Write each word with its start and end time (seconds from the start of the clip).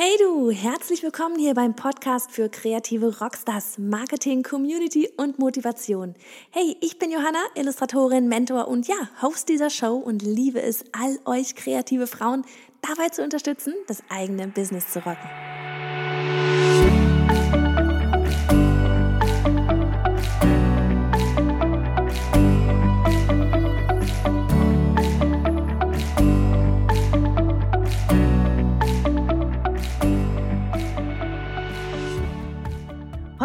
Hey 0.00 0.16
du, 0.20 0.52
herzlich 0.52 1.02
willkommen 1.02 1.40
hier 1.40 1.54
beim 1.54 1.74
Podcast 1.74 2.30
für 2.30 2.48
kreative 2.48 3.18
Rockstars, 3.18 3.78
Marketing, 3.78 4.44
Community 4.44 5.10
und 5.16 5.40
Motivation. 5.40 6.14
Hey, 6.50 6.76
ich 6.80 7.00
bin 7.00 7.10
Johanna, 7.10 7.40
Illustratorin, 7.56 8.28
Mentor 8.28 8.68
und 8.68 8.86
ja, 8.86 8.94
Host 9.20 9.48
dieser 9.48 9.70
Show 9.70 9.96
und 9.96 10.22
liebe 10.22 10.62
es, 10.62 10.84
all 10.92 11.18
euch 11.24 11.56
kreative 11.56 12.06
Frauen 12.06 12.44
dabei 12.80 13.08
zu 13.08 13.24
unterstützen, 13.24 13.74
das 13.88 14.04
eigene 14.08 14.46
Business 14.46 14.88
zu 14.88 15.00
rocken. 15.00 15.57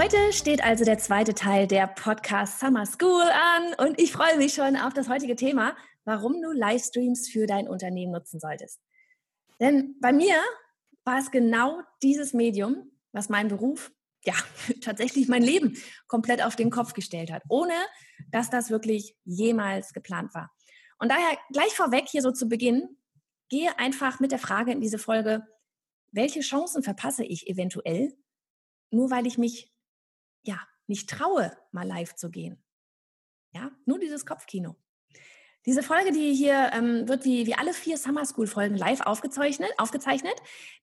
Heute 0.04 0.34
steht 0.34 0.62
also 0.62 0.84
der 0.84 0.98
zweite 0.98 1.34
Teil 1.34 1.66
der 1.66 1.88
Podcast 1.88 2.60
Summer 2.60 2.86
School 2.86 3.22
an 3.22 3.88
und 3.88 4.02
ich 4.02 4.12
freue 4.12 4.36
mich 4.38 4.54
schon 4.54 4.76
auf 4.76 4.94
das 4.94 5.08
heutige 5.08 5.38
Thema, 5.38 5.78
warum 6.04 6.42
du 6.42 6.52
Livestreams 6.52 7.30
für 7.30 7.48
dein 7.48 7.70
Unternehmen 7.70 8.12
nutzen 8.12 8.38
solltest. 8.38 8.82
Denn 9.62 9.96
bei 10.02 10.12
mir 10.12 10.36
war 11.06 11.20
es 11.20 11.32
genau 11.32 11.80
dieses 12.02 12.34
Medium, 12.34 12.92
was 13.14 13.30
mein 13.30 13.48
Beruf, 13.48 13.94
ja, 14.26 14.34
tatsächlich 14.82 15.30
mein 15.30 15.42
Leben 15.42 15.78
komplett 16.10 16.44
auf 16.44 16.58
den 16.58 16.70
Kopf 16.70 16.92
gestellt 16.92 17.32
hat, 17.32 17.44
ohne 17.48 17.74
dass 18.30 18.50
das 18.50 18.72
wirklich 18.72 19.16
jemals 19.24 19.94
geplant 19.94 20.36
war. 20.36 20.52
Und 21.00 21.14
daher 21.14 21.38
gleich 21.54 21.74
vorweg 21.76 22.10
hier 22.10 22.22
so 22.22 22.32
zu 22.32 22.50
Beginn, 22.50 22.98
gehe 23.48 23.80
einfach 23.80 24.20
mit 24.20 24.34
der 24.34 24.40
Frage 24.40 24.74
in 24.74 24.82
diese 24.82 24.98
Folge, 24.98 25.48
welche 26.12 26.42
Chancen 26.42 26.84
verpasse 26.84 27.24
ich 27.24 27.48
eventuell, 27.48 28.14
nur 28.92 29.10
weil 29.10 29.26
ich 29.28 29.38
mich 29.38 29.73
ja, 30.44 30.60
nicht 30.88 31.10
traue, 31.10 31.56
mal 31.72 31.88
live 31.88 32.16
zu 32.16 32.30
gehen. 32.30 32.64
Ja, 33.54 33.72
nur 33.86 34.00
dieses 34.00 34.26
Kopfkino. 34.26 34.76
Diese 35.66 35.82
Folge, 35.82 36.12
die 36.12 36.34
hier 36.34 36.72
ähm, 36.74 37.08
wird 37.08 37.24
wie, 37.24 37.48
wie 37.48 37.54
alle 37.54 37.74
vier 37.74 37.98
Summer 37.98 38.26
School 38.26 38.48
Folgen 38.48 38.76
live 38.76 39.00
aufgezeichnet, 39.00 39.70
aufgezeichnet. 39.78 40.36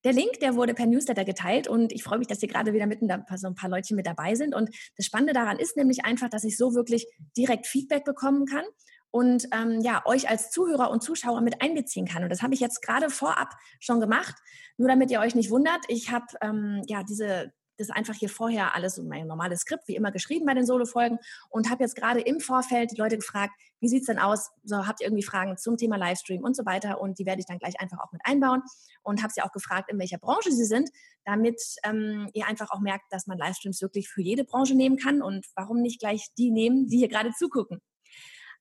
Der 0.05 0.15
Link, 0.15 0.41
der 0.41 0.55
wurde 0.55 0.73
per 0.73 0.87
Newsletter 0.87 1.27
geteilt 1.27 1.69
und 1.69 1.93
ich 1.93 2.03
freue 2.03 2.19
mich, 2.19 2.29
dass 2.29 2.41
hier 2.41 2.49
gerade 2.49 2.73
wieder 2.73 2.87
mitten 2.87 3.07
da 3.07 3.23
so 3.37 3.47
ein 3.47 3.55
paar 3.55 3.69
Leute 3.69 3.95
mit 3.95 4.07
dabei 4.07 4.35
sind. 4.37 4.55
Und 4.55 4.71
das 4.97 5.05
Spannende 5.05 5.35
daran 5.35 5.59
ist 5.59 5.77
nämlich 5.77 6.07
einfach, 6.07 6.31
dass 6.31 6.45
ich 6.45 6.57
so 6.57 6.75
wirklich 6.75 7.07
direkt 7.37 7.67
Feedback 7.67 8.05
bekommen 8.05 8.47
kann 8.47 8.65
und 9.11 9.49
ähm, 9.53 9.81
ja 9.83 10.01
euch 10.07 10.31
als 10.31 10.51
Zuhörer 10.51 10.91
und 10.91 11.03
Zuschauer 11.03 11.43
mit 11.43 11.61
einbeziehen 11.61 12.07
kann. 12.07 12.23
Und 12.23 12.31
das 12.31 12.41
habe 12.41 12.55
ich 12.55 12.61
jetzt 12.61 12.81
gerade 12.81 13.11
vorab 13.11 13.55
schon 13.81 14.01
gemacht. 14.01 14.37
Nur 14.79 14.89
damit 14.89 15.11
ihr 15.11 15.21
euch 15.21 15.35
nicht 15.35 15.51
wundert, 15.51 15.85
ich 15.89 16.11
habe 16.11 16.27
ähm, 16.41 16.83
ja 16.87 17.03
diese 17.03 17.53
das 17.81 17.91
einfach 17.91 18.15
hier 18.15 18.29
vorher 18.29 18.75
alles 18.75 18.99
in 18.99 19.09
mein 19.09 19.27
normales 19.27 19.61
Skript, 19.61 19.89
wie 19.89 19.97
immer 19.97 20.13
geschrieben 20.13 20.47
bei 20.47 20.55
den 20.55 20.67
Solo-Folgen 20.67 21.19
und 21.49 21.71
habe 21.71 21.83
jetzt 21.83 21.97
gerade 21.97 22.21
im 22.21 22.41
Vorfeld 22.41 22.93
die 22.93 22.97
Leute 22.97 23.17
gefragt, 23.17 23.53
wie 23.81 23.89
sieht 23.89 24.03
es 24.03 24.07
denn 24.07 24.19
aus? 24.19 24.51
So, 24.63 24.87
habt 24.87 25.01
ihr 25.01 25.07
irgendwie 25.07 25.23
Fragen 25.23 25.57
zum 25.57 25.77
Thema 25.77 25.97
Livestream 25.97 26.45
und 26.45 26.55
so 26.55 26.67
weiter? 26.67 27.01
Und 27.01 27.19
die 27.19 27.27
werde 27.27 27.41
ich 27.41 27.47
dann 27.47 27.59
gleich 27.59 27.81
einfach 27.81 27.99
auch 27.99 28.13
mit 28.13 28.21
einbauen 28.25 28.63
und 29.03 29.23
habe 29.23 29.33
sie 29.33 29.43
auch 29.43 29.53
gefragt, 29.53 29.91
in 29.91 29.99
welcher 29.99 30.19
Branche 30.19 30.53
sie 30.53 30.65
sind, 30.65 30.91
damit 31.25 31.61
ähm, 31.85 32.29
ihr 32.35 32.47
einfach 32.47 32.71
auch 32.71 32.81
merkt, 32.81 33.05
dass 33.11 33.27
man 33.27 33.39
Livestreams 33.39 33.81
wirklich 33.81 34.09
für 34.09 34.23
jede 34.23 34.45
Branche 34.45 34.75
nehmen 34.75 34.97
kann 34.97 35.23
und 35.23 35.47
warum 35.55 35.81
nicht 35.81 36.01
gleich 36.01 36.29
die 36.37 36.51
nehmen, 36.51 36.87
die 36.87 36.99
hier 36.99 37.09
gerade 37.09 37.33
zugucken. 37.33 37.81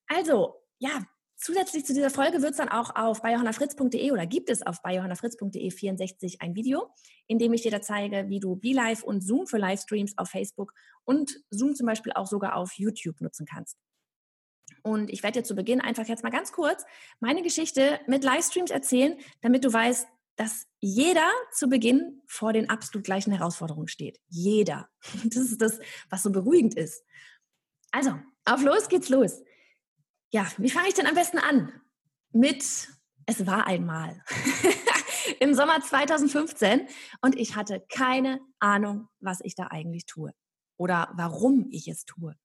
Also, 0.07 0.55
ja, 0.79 1.03
Zusätzlich 1.41 1.85
zu 1.85 1.93
dieser 1.93 2.09
Folge 2.09 2.41
wird 2.41 2.51
es 2.51 2.57
dann 2.57 2.67
auch 2.67 2.97
auf 2.97 3.21
biohannafritz.de 3.21 4.11
oder 4.11 4.25
gibt 4.25 4.49
es 4.49 4.61
auf 4.61 4.81
biohannafritz.de 4.81 5.71
64 5.71 6.41
ein 6.41 6.53
Video, 6.53 6.93
in 7.27 7.39
dem 7.39 7.53
ich 7.53 7.61
dir 7.61 7.71
da 7.71 7.81
zeige, 7.81 8.27
wie 8.27 8.41
du 8.41 8.57
BeLive 8.57 9.05
und 9.05 9.21
Zoom 9.21 9.47
für 9.47 9.57
Livestreams 9.57 10.17
auf 10.17 10.27
Facebook 10.27 10.73
und 11.05 11.41
Zoom 11.49 11.75
zum 11.75 11.85
Beispiel 11.87 12.11
auch 12.11 12.27
sogar 12.27 12.57
auf 12.57 12.73
YouTube 12.73 13.21
nutzen 13.21 13.45
kannst. 13.45 13.77
Und 14.83 15.09
ich 15.09 15.23
werde 15.23 15.39
dir 15.39 15.45
zu 15.45 15.55
Beginn 15.55 15.79
einfach 15.79 16.05
jetzt 16.09 16.23
mal 16.23 16.29
ganz 16.29 16.51
kurz 16.51 16.83
meine 17.21 17.41
Geschichte 17.41 18.01
mit 18.05 18.25
Livestreams 18.25 18.69
erzählen, 18.69 19.17
damit 19.39 19.63
du 19.63 19.71
weißt, 19.71 20.09
dass 20.35 20.67
jeder 20.81 21.29
zu 21.53 21.69
Beginn 21.69 22.21
vor 22.27 22.51
den 22.51 22.69
absolut 22.69 23.05
gleichen 23.05 23.31
Herausforderungen 23.31 23.87
steht. 23.87 24.19
Jeder. 24.27 24.89
Das 25.23 25.37
ist 25.37 25.61
das, 25.61 25.79
was 26.09 26.21
so 26.21 26.31
beruhigend 26.31 26.75
ist. 26.75 27.01
Also, 27.91 28.19
auf 28.43 28.61
los 28.61 28.89
geht's 28.89 29.07
los. 29.07 29.41
Ja, 30.31 30.47
wie 30.57 30.69
fange 30.69 30.87
ich 30.87 30.93
denn 30.93 31.07
am 31.07 31.15
besten 31.15 31.39
an? 31.39 31.73
Mit 32.31 32.63
Es 33.25 33.45
war 33.47 33.65
einmal. 33.65 34.23
Im 35.39 35.55
Sommer 35.55 35.81
2015 35.81 36.87
und 37.21 37.35
ich 37.35 37.55
hatte 37.55 37.83
keine 37.89 38.39
Ahnung, 38.59 39.07
was 39.19 39.41
ich 39.41 39.55
da 39.55 39.67
eigentlich 39.67 40.05
tue 40.05 40.31
oder 40.77 41.11
warum 41.15 41.67
ich 41.71 41.87
es 41.87 42.05
tue. 42.05 42.35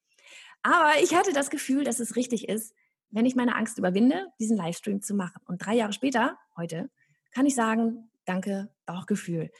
Aber 0.62 0.92
ich 1.02 1.14
hatte 1.14 1.34
das 1.34 1.50
Gefühl, 1.50 1.84
dass 1.84 2.00
es 2.00 2.16
richtig 2.16 2.48
ist, 2.48 2.74
wenn 3.10 3.26
ich 3.26 3.36
meine 3.36 3.54
Angst 3.54 3.78
überwinde, 3.78 4.28
diesen 4.40 4.56
Livestream 4.56 5.02
zu 5.02 5.14
machen. 5.14 5.42
Und 5.46 5.64
drei 5.64 5.74
Jahre 5.74 5.92
später, 5.92 6.38
heute, 6.56 6.90
kann 7.32 7.44
ich 7.44 7.54
sagen, 7.54 8.10
danke, 8.24 8.74
Bauchgefühl. 8.86 9.50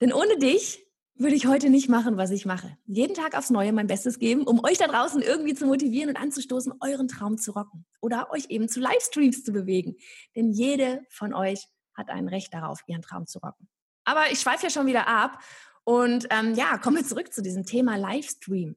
Denn 0.00 0.12
ohne 0.12 0.38
dich 0.38 0.85
würde 1.18 1.34
ich 1.34 1.46
heute 1.46 1.70
nicht 1.70 1.88
machen, 1.88 2.16
was 2.16 2.30
ich 2.30 2.44
mache. 2.46 2.76
Jeden 2.86 3.14
Tag 3.14 3.36
aufs 3.36 3.50
Neue 3.50 3.72
mein 3.72 3.86
Bestes 3.86 4.18
geben, 4.18 4.42
um 4.44 4.62
euch 4.64 4.78
da 4.78 4.86
draußen 4.86 5.22
irgendwie 5.22 5.54
zu 5.54 5.66
motivieren 5.66 6.10
und 6.10 6.16
anzustoßen, 6.16 6.74
euren 6.80 7.08
Traum 7.08 7.38
zu 7.38 7.52
rocken 7.52 7.86
oder 8.00 8.30
euch 8.30 8.46
eben 8.50 8.68
zu 8.68 8.80
Livestreams 8.80 9.42
zu 9.42 9.52
bewegen. 9.52 9.96
Denn 10.34 10.50
jede 10.50 11.04
von 11.10 11.32
euch 11.32 11.66
hat 11.94 12.10
ein 12.10 12.28
Recht 12.28 12.52
darauf, 12.52 12.82
ihren 12.86 13.02
Traum 13.02 13.26
zu 13.26 13.38
rocken. 13.38 13.68
Aber 14.04 14.30
ich 14.30 14.40
schweife 14.40 14.64
ja 14.64 14.70
schon 14.70 14.86
wieder 14.86 15.08
ab 15.08 15.42
und 15.84 16.26
ähm, 16.30 16.54
ja, 16.54 16.78
kommen 16.78 16.96
wir 16.96 17.04
zurück 17.04 17.32
zu 17.32 17.42
diesem 17.42 17.64
Thema 17.64 17.96
Livestream. 17.96 18.76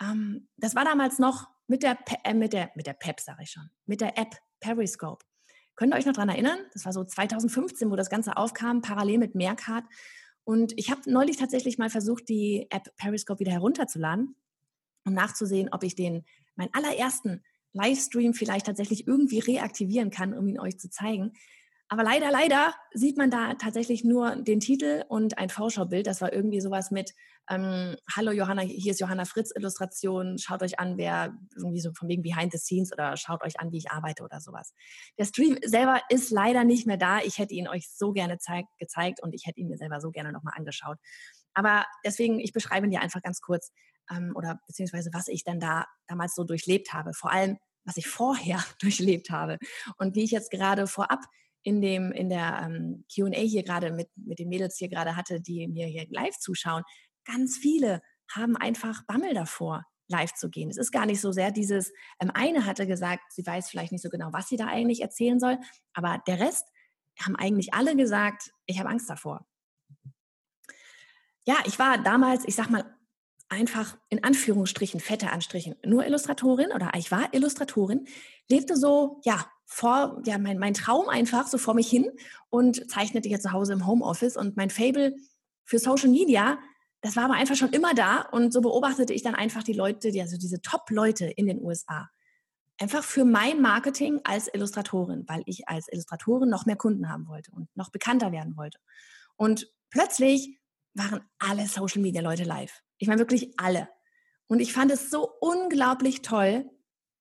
Ähm, 0.00 0.48
das 0.56 0.74
war 0.74 0.84
damals 0.84 1.18
noch 1.18 1.48
mit 1.68 1.82
der, 1.82 1.98
äh, 2.24 2.34
mit 2.34 2.52
der, 2.52 2.70
mit 2.74 2.86
der 2.86 2.94
PEP, 2.94 3.20
sage 3.20 3.42
ich 3.44 3.50
schon, 3.50 3.70
mit 3.86 4.00
der 4.00 4.18
App 4.18 4.36
Periscope. 4.60 5.24
Könnt 5.74 5.94
ihr 5.94 5.96
euch 5.96 6.06
noch 6.06 6.12
daran 6.12 6.28
erinnern? 6.28 6.58
Das 6.72 6.84
war 6.84 6.92
so 6.92 7.04
2015, 7.04 7.90
wo 7.90 7.96
das 7.96 8.10
Ganze 8.10 8.36
aufkam, 8.36 8.82
parallel 8.82 9.18
mit 9.18 9.34
Meerkat. 9.34 9.84
Und 10.44 10.72
ich 10.76 10.90
habe 10.90 11.10
neulich 11.10 11.36
tatsächlich 11.36 11.78
mal 11.78 11.90
versucht, 11.90 12.28
die 12.28 12.66
App 12.70 12.94
Periscope 12.96 13.40
wieder 13.40 13.52
herunterzuladen 13.52 14.34
und 15.04 15.14
nachzusehen, 15.14 15.68
ob 15.72 15.84
ich 15.84 15.94
den, 15.94 16.24
meinen 16.56 16.72
allerersten 16.72 17.42
Livestream 17.72 18.34
vielleicht 18.34 18.66
tatsächlich 18.66 19.06
irgendwie 19.06 19.38
reaktivieren 19.38 20.10
kann, 20.10 20.34
um 20.34 20.46
ihn 20.48 20.60
euch 20.60 20.78
zu 20.78 20.90
zeigen. 20.90 21.32
Aber 21.88 22.02
leider, 22.02 22.30
leider 22.30 22.74
sieht 22.92 23.18
man 23.18 23.30
da 23.30 23.54
tatsächlich 23.54 24.04
nur 24.04 24.36
den 24.36 24.60
Titel 24.60 25.04
und 25.08 25.38
ein 25.38 25.50
Vorschaubild. 25.50 26.06
Das 26.06 26.20
war 26.20 26.32
irgendwie 26.32 26.60
sowas 26.60 26.90
mit 26.90 27.14
ähm, 27.50 27.96
Hallo 28.14 28.32
Johanna, 28.32 28.62
hier 28.62 28.92
ist 28.92 29.00
Johanna 29.00 29.24
Fritz 29.24 29.52
Illustration. 29.54 30.38
Schaut 30.38 30.62
euch 30.62 30.78
an, 30.78 30.96
wer 30.96 31.36
irgendwie 31.56 31.80
so 31.80 31.92
von 31.92 32.08
wegen 32.08 32.22
Behind 32.22 32.52
the 32.52 32.58
Scenes 32.58 32.92
oder 32.92 33.16
schaut 33.16 33.42
euch 33.42 33.58
an, 33.60 33.72
wie 33.72 33.78
ich 33.78 33.90
arbeite 33.90 34.22
oder 34.22 34.40
sowas. 34.40 34.72
Der 35.18 35.24
Stream 35.24 35.58
selber 35.64 36.00
ist 36.08 36.30
leider 36.30 36.64
nicht 36.64 36.86
mehr 36.86 36.96
da. 36.96 37.20
Ich 37.20 37.38
hätte 37.38 37.54
ihn 37.54 37.68
euch 37.68 37.88
so 37.90 38.12
gerne 38.12 38.38
zeig, 38.38 38.66
gezeigt 38.78 39.22
und 39.22 39.34
ich 39.34 39.46
hätte 39.46 39.60
ihn 39.60 39.68
mir 39.68 39.76
selber 39.76 40.00
so 40.00 40.10
gerne 40.10 40.32
nochmal 40.32 40.54
angeschaut. 40.56 40.98
Aber 41.54 41.84
deswegen, 42.04 42.38
ich 42.38 42.52
beschreibe 42.52 42.86
ihn 42.86 42.90
dir 42.90 43.00
einfach 43.00 43.22
ganz 43.22 43.40
kurz 43.40 43.72
ähm, 44.10 44.32
oder 44.34 44.58
beziehungsweise 44.66 45.10
was 45.12 45.28
ich 45.28 45.44
dann 45.44 45.60
da 45.60 45.86
damals 46.06 46.34
so 46.34 46.44
durchlebt 46.44 46.92
habe. 46.92 47.12
Vor 47.12 47.32
allem, 47.32 47.58
was 47.84 47.96
ich 47.96 48.06
vorher 48.06 48.62
durchlebt 48.80 49.30
habe 49.30 49.58
und 49.98 50.14
wie 50.14 50.24
ich 50.24 50.30
jetzt 50.30 50.50
gerade 50.50 50.86
vorab 50.86 51.20
in 51.64 51.80
dem 51.80 52.10
in 52.10 52.28
der 52.28 52.62
ähm, 52.64 53.04
Q&A 53.14 53.38
hier 53.38 53.62
gerade 53.62 53.92
mit 53.92 54.08
mit 54.16 54.40
den 54.40 54.48
Mädels 54.48 54.76
hier 54.78 54.88
gerade 54.88 55.14
hatte, 55.14 55.40
die 55.40 55.68
mir 55.68 55.86
hier 55.86 56.06
live 56.10 56.36
zuschauen, 56.38 56.82
ganz 57.24 57.56
viele 57.56 58.02
haben 58.30 58.56
einfach 58.56 59.02
Bammel 59.04 59.34
davor, 59.34 59.84
live 60.08 60.34
zu 60.34 60.50
gehen. 60.50 60.70
Es 60.70 60.76
ist 60.76 60.92
gar 60.92 61.06
nicht 61.06 61.20
so 61.20 61.32
sehr 61.32 61.50
dieses, 61.50 61.92
ähm, 62.20 62.30
eine 62.34 62.66
hatte 62.66 62.86
gesagt, 62.86 63.32
sie 63.32 63.46
weiß 63.46 63.70
vielleicht 63.70 63.92
nicht 63.92 64.02
so 64.02 64.10
genau, 64.10 64.32
was 64.32 64.48
sie 64.48 64.56
da 64.56 64.66
eigentlich 64.66 65.00
erzählen 65.00 65.40
soll, 65.40 65.58
aber 65.92 66.22
der 66.26 66.40
Rest 66.40 66.68
haben 67.20 67.36
eigentlich 67.36 67.74
alle 67.74 67.96
gesagt, 67.96 68.52
ich 68.66 68.78
habe 68.78 68.88
Angst 68.88 69.08
davor. 69.08 69.46
Ja, 71.44 71.56
ich 71.66 71.78
war 71.78 71.98
damals, 71.98 72.44
ich 72.46 72.54
sag 72.54 72.70
mal, 72.70 72.84
einfach 73.48 73.98
in 74.08 74.24
Anführungsstrichen, 74.24 75.00
fette 75.00 75.30
Anstrichen, 75.30 75.74
nur 75.84 76.06
Illustratorin 76.06 76.72
oder 76.72 76.92
ich 76.96 77.10
war 77.10 77.34
Illustratorin, 77.34 78.06
lebte 78.48 78.76
so, 78.76 79.20
ja, 79.24 79.44
vor, 79.66 80.22
ja, 80.24 80.38
mein, 80.38 80.58
mein 80.58 80.74
Traum 80.74 81.08
einfach 81.08 81.46
so 81.46 81.58
vor 81.58 81.74
mich 81.74 81.88
hin 81.88 82.10
und 82.48 82.90
zeichnete 82.90 83.28
hier 83.28 83.40
zu 83.40 83.52
Hause 83.52 83.72
im 83.72 83.86
Homeoffice 83.86 84.36
und 84.36 84.56
mein 84.56 84.70
Fable 84.70 85.16
für 85.64 85.78
Social 85.78 86.08
Media, 86.08 86.58
das 87.02 87.16
war 87.16 87.24
aber 87.24 87.34
einfach 87.34 87.56
schon 87.56 87.70
immer 87.70 87.94
da 87.94 88.22
und 88.22 88.52
so 88.52 88.60
beobachtete 88.60 89.12
ich 89.12 89.22
dann 89.22 89.34
einfach 89.34 89.62
die 89.62 89.72
Leute, 89.72 90.10
die, 90.10 90.20
also 90.20 90.36
diese 90.38 90.62
Top-Leute 90.62 91.26
in 91.26 91.46
den 91.46 91.62
USA. 91.62 92.08
Einfach 92.78 93.04
für 93.04 93.24
mein 93.24 93.60
Marketing 93.60 94.20
als 94.24 94.48
Illustratorin, 94.52 95.24
weil 95.28 95.42
ich 95.46 95.68
als 95.68 95.88
Illustratorin 95.92 96.48
noch 96.48 96.64
mehr 96.64 96.76
Kunden 96.76 97.08
haben 97.08 97.28
wollte 97.28 97.50
und 97.52 97.68
noch 97.76 97.90
bekannter 97.90 98.32
werden 98.32 98.56
wollte. 98.56 98.78
Und 99.36 99.70
plötzlich 99.90 100.58
waren 100.94 101.20
alle 101.38 101.66
Social 101.66 102.00
Media 102.00 102.22
Leute 102.22 102.44
live. 102.44 102.82
Ich 102.98 103.08
meine 103.08 103.20
wirklich 103.20 103.52
alle. 103.58 103.88
Und 104.46 104.60
ich 104.60 104.72
fand 104.72 104.90
es 104.90 105.10
so 105.10 105.28
unglaublich 105.40 106.22
toll, 106.22 106.70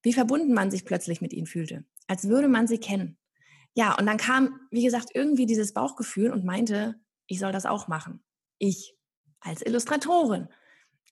wie 0.04 0.14
verbunden 0.14 0.54
man 0.54 0.72
sich 0.72 0.86
plötzlich 0.86 1.22
mit 1.22 1.34
ihnen 1.34 1.48
fühlte 1.48 1.86
als 2.12 2.28
würde 2.28 2.50
man 2.50 2.68
sie 2.68 2.78
kennen. 2.78 3.18
Ja, 3.74 3.98
und 3.98 4.06
dann 4.06 4.18
kam, 4.18 4.60
wie 4.70 4.84
gesagt, 4.84 5.12
irgendwie 5.14 5.46
dieses 5.46 5.74
Bauchgefühl 5.74 6.30
und 6.30 6.44
meinte, 6.44 6.96
ich 7.28 7.40
soll 7.40 7.54
das 7.54 7.66
auch 7.66 7.88
machen. 7.88 8.22
Ich 8.58 8.98
als 9.42 9.62
Illustratorin. 9.62 10.48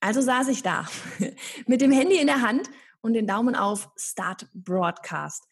Also 0.00 0.22
saß 0.22 0.48
ich 0.48 0.62
da 0.62 0.88
mit 1.66 1.80
dem 1.80 1.92
Handy 1.92 2.16
in 2.16 2.26
der 2.26 2.40
Hand 2.40 2.70
und 3.02 3.12
den 3.12 3.26
Daumen 3.26 3.54
auf 3.54 3.90
Start 3.96 4.46
Broadcast. 4.54 5.46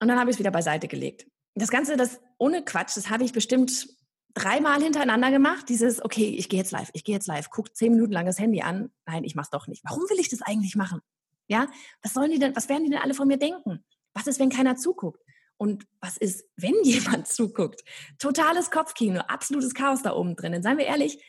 Und 0.00 0.08
dann 0.08 0.18
habe 0.18 0.30
ich 0.30 0.36
es 0.36 0.40
wieder 0.40 0.50
beiseite 0.50 0.88
gelegt. 0.88 1.26
Das 1.54 1.70
Ganze, 1.70 1.96
das 1.96 2.20
ohne 2.38 2.64
Quatsch, 2.64 2.96
das 2.96 3.10
habe 3.10 3.24
ich 3.24 3.32
bestimmt 3.32 3.88
dreimal 4.34 4.82
hintereinander 4.82 5.30
gemacht. 5.30 5.68
Dieses, 5.68 6.04
okay, 6.04 6.34
ich 6.36 6.48
gehe 6.48 6.58
jetzt 6.58 6.72
live, 6.72 6.90
ich 6.92 7.04
gehe 7.04 7.14
jetzt 7.14 7.28
live, 7.28 7.48
guck 7.50 7.74
zehn 7.74 7.92
Minuten 7.92 8.12
lang 8.12 8.26
das 8.26 8.38
Handy 8.38 8.62
an. 8.62 8.90
Nein, 9.06 9.24
ich 9.24 9.34
mach's 9.34 9.50
doch 9.50 9.66
nicht. 9.66 9.82
Warum 9.84 10.02
will 10.10 10.18
ich 10.18 10.28
das 10.28 10.42
eigentlich 10.42 10.76
machen? 10.76 11.00
Ja, 11.46 11.68
was 12.02 12.14
sollen 12.14 12.30
die 12.30 12.38
denn, 12.38 12.56
was 12.56 12.68
werden 12.68 12.84
die 12.84 12.90
denn 12.90 13.00
alle 13.00 13.14
von 13.14 13.28
mir 13.28 13.36
denken? 13.36 13.84
Was 14.12 14.26
ist, 14.26 14.40
wenn 14.40 14.50
keiner 14.50 14.76
zuguckt? 14.76 15.22
Und 15.56 15.86
was 16.00 16.16
ist, 16.16 16.44
wenn 16.56 16.74
jemand 16.82 17.28
zuguckt? 17.28 17.82
Totales 18.18 18.70
Kopfkino, 18.70 19.20
absolutes 19.20 19.74
Chaos 19.74 20.02
da 20.02 20.14
oben 20.14 20.36
drin. 20.36 20.52
Denn 20.52 20.62
seien 20.62 20.78
wir 20.78 20.86
ehrlich, 20.86 21.22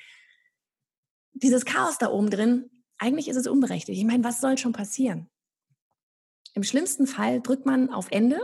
dieses 1.36 1.66
Chaos 1.66 1.98
da 1.98 2.10
oben 2.10 2.30
drin, 2.30 2.70
eigentlich 2.98 3.28
ist 3.28 3.38
es 3.38 3.48
unberechtigt. 3.48 4.00
Ich 4.00 4.06
meine, 4.06 4.24
was 4.24 4.42
soll 4.42 4.58
schon 4.58 4.74
passieren? 4.74 5.30
Im 6.54 6.64
schlimmsten 6.64 7.06
Fall 7.06 7.42
drückt 7.42 7.66
man 7.66 7.90
auf 7.90 8.08
Ende 8.12 8.40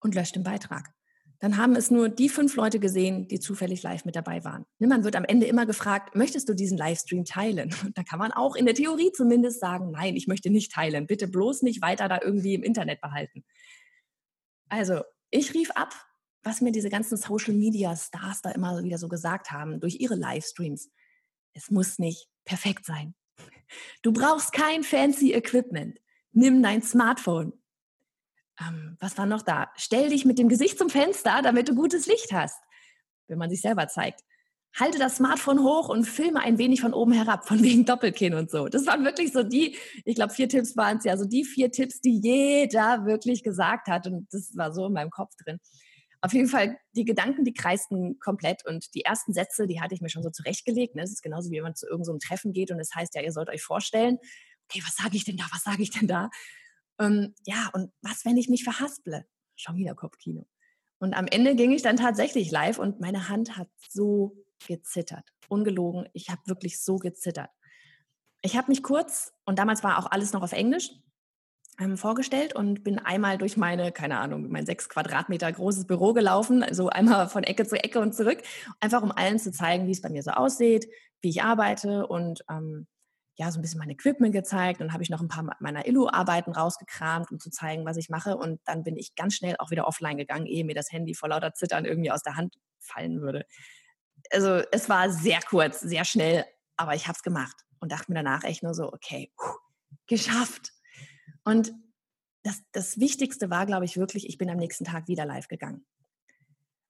und 0.00 0.14
löscht 0.14 0.36
den 0.36 0.44
Beitrag. 0.44 0.92
Dann 1.40 1.56
haben 1.56 1.74
es 1.74 1.90
nur 1.90 2.08
die 2.08 2.28
fünf 2.28 2.54
Leute 2.54 2.78
gesehen, 2.78 3.26
die 3.26 3.40
zufällig 3.40 3.82
live 3.82 4.04
mit 4.04 4.14
dabei 4.14 4.44
waren. 4.44 4.64
Ne, 4.78 4.86
man 4.86 5.02
wird 5.02 5.16
am 5.16 5.24
Ende 5.24 5.46
immer 5.46 5.66
gefragt, 5.66 6.14
möchtest 6.14 6.48
du 6.48 6.54
diesen 6.54 6.78
Livestream 6.78 7.24
teilen? 7.24 7.74
Da 7.96 8.04
kann 8.04 8.20
man 8.20 8.30
auch 8.30 8.54
in 8.54 8.64
der 8.64 8.76
Theorie 8.76 9.10
zumindest 9.10 9.58
sagen, 9.58 9.90
nein, 9.90 10.14
ich 10.14 10.28
möchte 10.28 10.50
nicht 10.50 10.70
teilen. 10.70 11.08
Bitte 11.08 11.26
bloß 11.26 11.62
nicht 11.62 11.82
weiter 11.82 12.08
da 12.08 12.20
irgendwie 12.22 12.54
im 12.54 12.62
Internet 12.62 13.00
behalten. 13.00 13.44
Also, 14.68 15.02
ich 15.30 15.52
rief 15.52 15.72
ab, 15.72 15.92
was 16.44 16.60
mir 16.60 16.70
diese 16.70 16.90
ganzen 16.90 17.16
Social 17.16 17.54
Media 17.54 17.96
Stars 17.96 18.40
da 18.42 18.52
immer 18.52 18.80
wieder 18.84 18.98
so 18.98 19.08
gesagt 19.08 19.50
haben, 19.50 19.80
durch 19.80 19.96
ihre 19.98 20.14
Livestreams. 20.14 20.90
Es 21.54 21.70
muss 21.70 21.98
nicht 21.98 22.28
perfekt 22.44 22.84
sein. 22.84 23.14
Du 24.02 24.12
brauchst 24.12 24.52
kein 24.52 24.84
fancy 24.84 25.32
Equipment. 25.32 25.98
Nimm 26.32 26.62
dein 26.62 26.82
Smartphone 26.82 27.52
ähm, 28.60 28.96
was 29.00 29.16
war 29.18 29.26
noch 29.26 29.42
da? 29.42 29.70
Stell 29.76 30.10
dich 30.10 30.24
mit 30.24 30.38
dem 30.38 30.48
Gesicht 30.48 30.78
zum 30.78 30.90
Fenster, 30.90 31.40
damit 31.42 31.68
du 31.68 31.74
gutes 31.74 32.06
Licht 32.06 32.32
hast, 32.32 32.60
wenn 33.28 33.38
man 33.38 33.50
sich 33.50 33.60
selber 33.60 33.88
zeigt. 33.88 34.20
Halte 34.74 34.98
das 34.98 35.16
Smartphone 35.16 35.62
hoch 35.62 35.90
und 35.90 36.04
filme 36.04 36.40
ein 36.40 36.56
wenig 36.56 36.80
von 36.80 36.94
oben 36.94 37.12
herab, 37.12 37.46
von 37.46 37.62
wegen 37.62 37.84
Doppelkinn 37.84 38.34
und 38.34 38.50
so. 38.50 38.68
Das 38.68 38.86
waren 38.86 39.04
wirklich 39.04 39.32
so 39.32 39.42
die, 39.42 39.76
ich 40.04 40.14
glaube, 40.14 40.32
vier 40.32 40.48
Tipps 40.48 40.76
waren 40.76 40.98
es 40.98 41.04
ja, 41.04 41.16
so 41.16 41.26
die 41.26 41.44
vier 41.44 41.70
Tipps, 41.70 42.00
die 42.00 42.18
jeder 42.18 43.04
wirklich 43.04 43.42
gesagt 43.42 43.88
hat. 43.88 44.06
Und 44.06 44.28
das 44.32 44.56
war 44.56 44.72
so 44.72 44.86
in 44.86 44.94
meinem 44.94 45.10
Kopf 45.10 45.34
drin. 45.44 45.58
Auf 46.24 46.32
jeden 46.32 46.48
Fall, 46.48 46.78
die 46.94 47.04
Gedanken, 47.04 47.44
die 47.44 47.52
kreisten 47.52 48.20
komplett 48.20 48.64
und 48.64 48.94
die 48.94 49.04
ersten 49.04 49.32
Sätze, 49.32 49.66
die 49.66 49.80
hatte 49.80 49.94
ich 49.94 50.00
mir 50.00 50.08
schon 50.08 50.22
so 50.22 50.30
zurechtgelegt. 50.30 50.94
Ne? 50.94 51.02
Es 51.02 51.10
ist 51.10 51.22
genauso, 51.22 51.50
wie 51.50 51.56
wenn 51.56 51.64
man 51.64 51.74
zu 51.74 51.86
irgendeinem 51.86 52.20
so 52.20 52.26
Treffen 52.26 52.52
geht 52.52 52.70
und 52.70 52.78
es 52.78 52.94
heißt, 52.94 53.16
ja, 53.16 53.22
ihr 53.22 53.32
sollt 53.32 53.48
euch 53.48 53.62
vorstellen, 53.62 54.18
okay, 54.70 54.82
was 54.86 54.94
sage 54.94 55.16
ich 55.16 55.24
denn 55.24 55.36
da, 55.36 55.44
was 55.52 55.64
sage 55.64 55.82
ich 55.82 55.90
denn 55.90 56.06
da? 56.06 56.30
Ähm, 57.00 57.34
ja, 57.44 57.70
und 57.74 57.90
was, 58.02 58.24
wenn 58.24 58.36
ich 58.36 58.48
mich 58.48 58.62
verhasple? 58.62 59.26
Schon 59.56 59.76
wieder 59.76 59.96
Kopfkino. 59.96 60.46
Und 60.98 61.14
am 61.14 61.26
Ende 61.26 61.56
ging 61.56 61.72
ich 61.72 61.82
dann 61.82 61.96
tatsächlich 61.96 62.52
live 62.52 62.78
und 62.78 63.00
meine 63.00 63.28
Hand 63.28 63.56
hat 63.56 63.68
so 63.88 64.36
gezittert. 64.68 65.28
Ungelogen, 65.48 66.08
ich 66.12 66.30
habe 66.30 66.40
wirklich 66.46 66.80
so 66.80 66.96
gezittert. 66.96 67.50
Ich 68.42 68.56
habe 68.56 68.70
mich 68.70 68.84
kurz, 68.84 69.32
und 69.44 69.58
damals 69.58 69.82
war 69.82 69.98
auch 69.98 70.10
alles 70.10 70.32
noch 70.32 70.42
auf 70.42 70.52
Englisch, 70.52 70.90
ähm, 71.80 71.96
vorgestellt 71.96 72.54
und 72.54 72.84
bin 72.84 72.98
einmal 72.98 73.38
durch 73.38 73.56
meine, 73.56 73.92
keine 73.92 74.18
Ahnung, 74.18 74.48
mein 74.50 74.66
sechs 74.66 74.88
Quadratmeter 74.88 75.50
großes 75.50 75.86
Büro 75.86 76.12
gelaufen, 76.12 76.62
also 76.62 76.88
einmal 76.88 77.28
von 77.28 77.44
Ecke 77.44 77.66
zu 77.66 77.76
Ecke 77.76 78.00
und 78.00 78.14
zurück, 78.14 78.42
einfach 78.80 79.02
um 79.02 79.12
allen 79.12 79.38
zu 79.38 79.52
zeigen, 79.52 79.86
wie 79.86 79.92
es 79.92 80.02
bei 80.02 80.10
mir 80.10 80.22
so 80.22 80.32
aussieht, 80.32 80.86
wie 81.20 81.30
ich 81.30 81.42
arbeite 81.42 82.06
und 82.06 82.44
ähm, 82.50 82.86
ja, 83.36 83.50
so 83.50 83.58
ein 83.58 83.62
bisschen 83.62 83.78
mein 83.78 83.90
Equipment 83.90 84.34
gezeigt 84.34 84.80
und 84.80 84.92
habe 84.92 85.02
ich 85.02 85.10
noch 85.10 85.20
ein 85.20 85.28
paar 85.28 85.56
meiner 85.60 85.86
Illu-Arbeiten 85.86 86.52
rausgekramt, 86.52 87.30
um 87.30 87.40
zu 87.40 87.50
zeigen, 87.50 87.86
was 87.86 87.96
ich 87.96 88.10
mache. 88.10 88.36
Und 88.36 88.60
dann 88.66 88.84
bin 88.84 88.96
ich 88.96 89.14
ganz 89.14 89.34
schnell 89.34 89.56
auch 89.58 89.70
wieder 89.70 89.86
offline 89.86 90.18
gegangen, 90.18 90.46
ehe 90.46 90.64
mir 90.64 90.74
das 90.74 90.92
Handy 90.92 91.14
vor 91.14 91.30
lauter 91.30 91.54
Zittern 91.54 91.86
irgendwie 91.86 92.10
aus 92.10 92.22
der 92.22 92.36
Hand 92.36 92.56
fallen 92.78 93.22
würde. 93.22 93.46
Also 94.30 94.62
es 94.70 94.88
war 94.88 95.10
sehr 95.10 95.40
kurz, 95.48 95.80
sehr 95.80 96.04
schnell, 96.04 96.44
aber 96.76 96.94
ich 96.94 97.08
habe 97.08 97.16
es 97.16 97.22
gemacht 97.22 97.56
und 97.80 97.90
dachte 97.90 98.12
mir 98.12 98.16
danach 98.16 98.44
echt 98.44 98.62
nur 98.62 98.74
so, 98.74 98.92
okay, 98.92 99.32
puh, 99.36 99.56
geschafft. 100.06 100.72
Und 101.44 101.72
das, 102.42 102.62
das 102.72 102.98
Wichtigste 102.98 103.50
war, 103.50 103.66
glaube 103.66 103.84
ich, 103.84 103.96
wirklich, 103.96 104.28
ich 104.28 104.38
bin 104.38 104.50
am 104.50 104.58
nächsten 104.58 104.84
Tag 104.84 105.08
wieder 105.08 105.26
live 105.26 105.48
gegangen. 105.48 105.84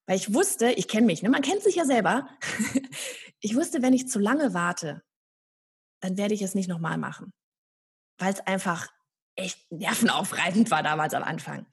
Weil 0.06 0.16
ich 0.16 0.34
wusste, 0.34 0.70
ich 0.72 0.88
kenne 0.88 1.06
mich, 1.06 1.22
ne? 1.22 1.30
man 1.30 1.42
kennt 1.42 1.62
sich 1.62 1.76
ja 1.76 1.84
selber. 1.84 2.28
ich 3.40 3.54
wusste, 3.54 3.82
wenn 3.82 3.92
ich 3.92 4.08
zu 4.08 4.18
lange 4.18 4.54
warte, 4.54 5.02
dann 6.00 6.16
werde 6.16 6.34
ich 6.34 6.42
es 6.42 6.54
nicht 6.54 6.68
nochmal 6.68 6.98
machen. 6.98 7.32
Weil 8.18 8.32
es 8.32 8.40
einfach 8.40 8.88
echt 9.36 9.70
nervenaufreibend 9.70 10.70
war 10.70 10.82
damals 10.82 11.14
am 11.14 11.22
Anfang. 11.22 11.66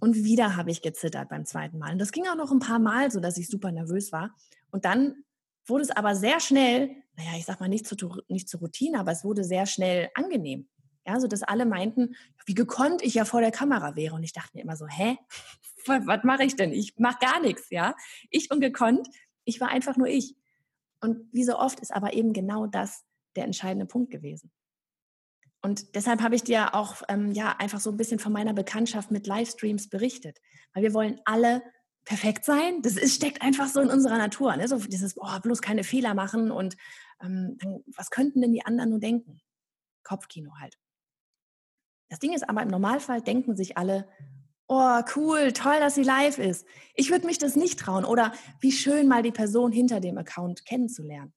Und 0.00 0.16
wieder 0.16 0.56
habe 0.56 0.70
ich 0.70 0.82
gezittert 0.82 1.28
beim 1.28 1.44
zweiten 1.44 1.78
Mal. 1.78 1.92
Und 1.92 1.98
das 1.98 2.12
ging 2.12 2.26
auch 2.26 2.36
noch 2.36 2.50
ein 2.50 2.58
paar 2.58 2.78
Mal, 2.78 3.10
so 3.10 3.20
dass 3.20 3.36
ich 3.36 3.48
super 3.48 3.70
nervös 3.70 4.12
war. 4.12 4.34
Und 4.70 4.84
dann 4.84 5.24
wurde 5.66 5.84
es 5.84 5.90
aber 5.90 6.16
sehr 6.16 6.40
schnell, 6.40 6.90
naja, 7.16 7.32
ich 7.36 7.44
sag 7.44 7.60
mal 7.60 7.68
nicht 7.68 7.86
zur, 7.86 8.22
nicht 8.28 8.48
zur 8.48 8.60
Routine, 8.60 8.98
aber 8.98 9.12
es 9.12 9.24
wurde 9.24 9.44
sehr 9.44 9.66
schnell 9.66 10.10
angenehm. 10.14 10.68
Ja, 11.06 11.18
so 11.18 11.26
dass 11.26 11.42
alle 11.42 11.66
meinten, 11.66 12.14
wie 12.46 12.54
gekonnt 12.54 13.02
ich 13.02 13.14
ja 13.14 13.24
vor 13.24 13.40
der 13.40 13.50
Kamera 13.50 13.96
wäre. 13.96 14.14
Und 14.14 14.22
ich 14.22 14.32
dachte 14.32 14.50
mir 14.54 14.62
immer 14.62 14.76
so, 14.76 14.86
hä? 14.86 15.18
Was, 15.86 16.22
mache 16.22 16.44
ich 16.44 16.54
denn? 16.54 16.72
Ich 16.72 16.96
mache 16.98 17.18
gar 17.20 17.40
nichts, 17.40 17.70
ja. 17.70 17.96
Ich 18.30 18.52
ungekonnt, 18.52 19.08
ich 19.44 19.60
war 19.60 19.68
einfach 19.68 19.96
nur 19.96 20.06
ich. 20.06 20.36
Und 21.00 21.32
wie 21.32 21.42
so 21.42 21.58
oft 21.58 21.80
ist 21.80 21.92
aber 21.92 22.12
eben 22.12 22.32
genau 22.32 22.66
das 22.66 23.04
der 23.34 23.44
entscheidende 23.44 23.86
Punkt 23.86 24.12
gewesen. 24.12 24.52
Und 25.60 25.94
deshalb 25.94 26.22
habe 26.22 26.34
ich 26.34 26.42
dir 26.42 26.74
auch 26.74 27.02
ähm, 27.08 27.32
ja 27.32 27.56
einfach 27.58 27.80
so 27.80 27.90
ein 27.90 27.96
bisschen 27.96 28.18
von 28.18 28.32
meiner 28.32 28.52
Bekanntschaft 28.52 29.10
mit 29.10 29.26
Livestreams 29.26 29.88
berichtet, 29.88 30.40
weil 30.74 30.82
wir 30.82 30.94
wollen 30.94 31.20
alle 31.24 31.62
perfekt 32.04 32.44
sein. 32.44 32.82
Das 32.82 32.96
ist, 32.96 33.14
steckt 33.14 33.42
einfach 33.42 33.68
so 33.68 33.80
in 33.80 33.88
unserer 33.88 34.18
Natur. 34.18 34.56
Ne? 34.56 34.66
So 34.66 34.78
dieses, 34.78 35.16
oh, 35.16 35.40
bloß 35.40 35.62
keine 35.62 35.84
Fehler 35.84 36.14
machen 36.14 36.50
und 36.50 36.76
ähm, 37.20 37.56
was 37.96 38.10
könnten 38.10 38.40
denn 38.40 38.52
die 38.52 38.66
anderen 38.66 38.90
nur 38.90 39.00
denken? 39.00 39.40
Kopfkino 40.02 40.52
halt. 40.58 40.76
Das 42.12 42.18
Ding 42.18 42.34
ist 42.34 42.46
aber 42.46 42.60
im 42.60 42.68
Normalfall 42.68 43.22
denken 43.22 43.56
sich 43.56 43.78
alle, 43.78 44.06
oh, 44.68 45.00
cool, 45.16 45.54
toll, 45.54 45.80
dass 45.80 45.94
sie 45.94 46.02
live 46.02 46.38
ist. 46.38 46.66
Ich 46.94 47.08
würde 47.08 47.24
mich 47.24 47.38
das 47.38 47.56
nicht 47.56 47.78
trauen. 47.78 48.04
Oder 48.04 48.34
wie 48.60 48.70
schön 48.70 49.08
mal 49.08 49.22
die 49.22 49.32
Person 49.32 49.72
hinter 49.72 49.98
dem 49.98 50.18
Account 50.18 50.66
kennenzulernen. 50.66 51.32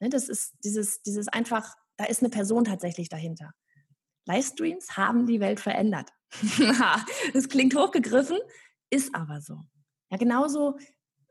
Ne, 0.00 0.08
das 0.08 0.28
ist 0.28 0.56
dieses, 0.64 1.00
dieses 1.02 1.28
einfach, 1.28 1.76
da 1.96 2.06
ist 2.06 2.24
eine 2.24 2.28
Person 2.28 2.64
tatsächlich 2.64 3.08
dahinter. 3.08 3.52
Livestreams 4.26 4.96
haben 4.96 5.26
die 5.26 5.38
Welt 5.38 5.60
verändert. 5.60 6.10
das 7.32 7.48
klingt 7.48 7.76
hochgegriffen, 7.76 8.38
ist 8.90 9.14
aber 9.14 9.40
so. 9.40 9.60
Ja, 10.10 10.16
genauso 10.16 10.76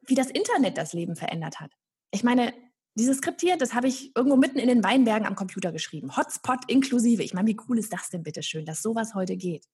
wie 0.05 0.15
das 0.15 0.31
Internet 0.31 0.77
das 0.77 0.93
Leben 0.93 1.17
verändert 1.17 1.59
hat. 1.59 1.73
Ich 2.11 2.23
meine, 2.23 2.53
dieses 2.97 3.17
Skript 3.17 3.41
hier, 3.41 3.57
das 3.57 3.73
habe 3.73 3.87
ich 3.87 4.15
irgendwo 4.15 4.35
mitten 4.35 4.59
in 4.59 4.67
den 4.67 4.83
Weinbergen 4.83 5.27
am 5.27 5.35
Computer 5.35 5.71
geschrieben. 5.71 6.15
Hotspot 6.17 6.59
inklusive. 6.67 7.23
Ich 7.23 7.33
meine, 7.33 7.47
wie 7.47 7.57
cool 7.67 7.77
ist 7.77 7.93
das 7.93 8.09
denn 8.09 8.23
bitte 8.23 8.43
schön, 8.43 8.65
dass 8.65 8.81
sowas 8.81 9.13
heute 9.13 9.37
geht? 9.37 9.65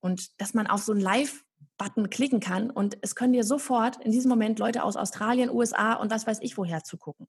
Und 0.00 0.40
dass 0.40 0.54
man 0.54 0.66
auf 0.66 0.82
so 0.82 0.92
einen 0.92 1.00
Live-Button 1.00 2.10
klicken 2.10 2.40
kann 2.40 2.70
und 2.70 2.96
es 3.02 3.14
können 3.14 3.34
dir 3.34 3.44
sofort 3.44 4.02
in 4.04 4.12
diesem 4.12 4.30
Moment 4.30 4.58
Leute 4.58 4.82
aus 4.82 4.96
Australien, 4.96 5.50
USA 5.50 5.94
und 5.94 6.10
was 6.10 6.26
weiß 6.26 6.38
ich 6.40 6.56
woher 6.56 6.82
zugucken 6.82 7.28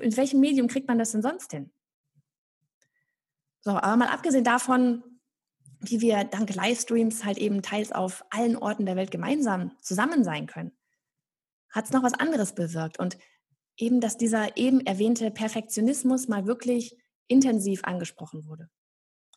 in 0.00 0.16
welchem 0.16 0.40
Medium 0.40 0.68
kriegt 0.68 0.88
man 0.88 0.98
das 0.98 1.12
denn 1.12 1.22
sonst 1.22 1.52
hin? 1.52 1.70
So, 3.60 3.72
aber 3.72 3.96
mal 3.96 4.08
abgesehen 4.08 4.44
davon, 4.44 5.02
wie 5.80 6.00
wir 6.00 6.24
dank 6.24 6.54
Livestreams 6.54 7.24
halt 7.24 7.38
eben 7.38 7.62
teils 7.62 7.92
auf 7.92 8.24
allen 8.30 8.56
Orten 8.56 8.86
der 8.86 8.96
Welt 8.96 9.10
gemeinsam 9.10 9.76
zusammen 9.80 10.24
sein 10.24 10.46
können, 10.46 10.72
hat 11.70 11.84
es 11.84 11.92
noch 11.92 12.02
was 12.02 12.14
anderes 12.14 12.54
bewirkt. 12.54 12.98
Und 12.98 13.18
eben, 13.80 14.00
dass 14.00 14.16
dieser 14.16 14.56
eben 14.56 14.80
erwähnte 14.86 15.30
Perfektionismus 15.30 16.28
mal 16.28 16.46
wirklich 16.46 16.96
intensiv 17.28 17.84
angesprochen 17.84 18.46
wurde. 18.46 18.68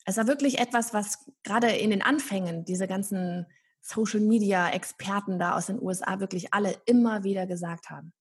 Es 0.05 0.17
war 0.17 0.27
wirklich 0.27 0.59
etwas, 0.59 0.93
was 0.93 1.31
gerade 1.43 1.69
in 1.69 1.89
den 1.89 2.01
Anfängen 2.01 2.65
diese 2.65 2.87
ganzen 2.87 3.45
Social-Media-Experten 3.81 5.39
da 5.39 5.55
aus 5.55 5.67
den 5.67 5.81
USA 5.81 6.19
wirklich 6.19 6.53
alle 6.53 6.75
immer 6.85 7.23
wieder 7.23 7.47
gesagt 7.47 7.89
haben 7.89 8.13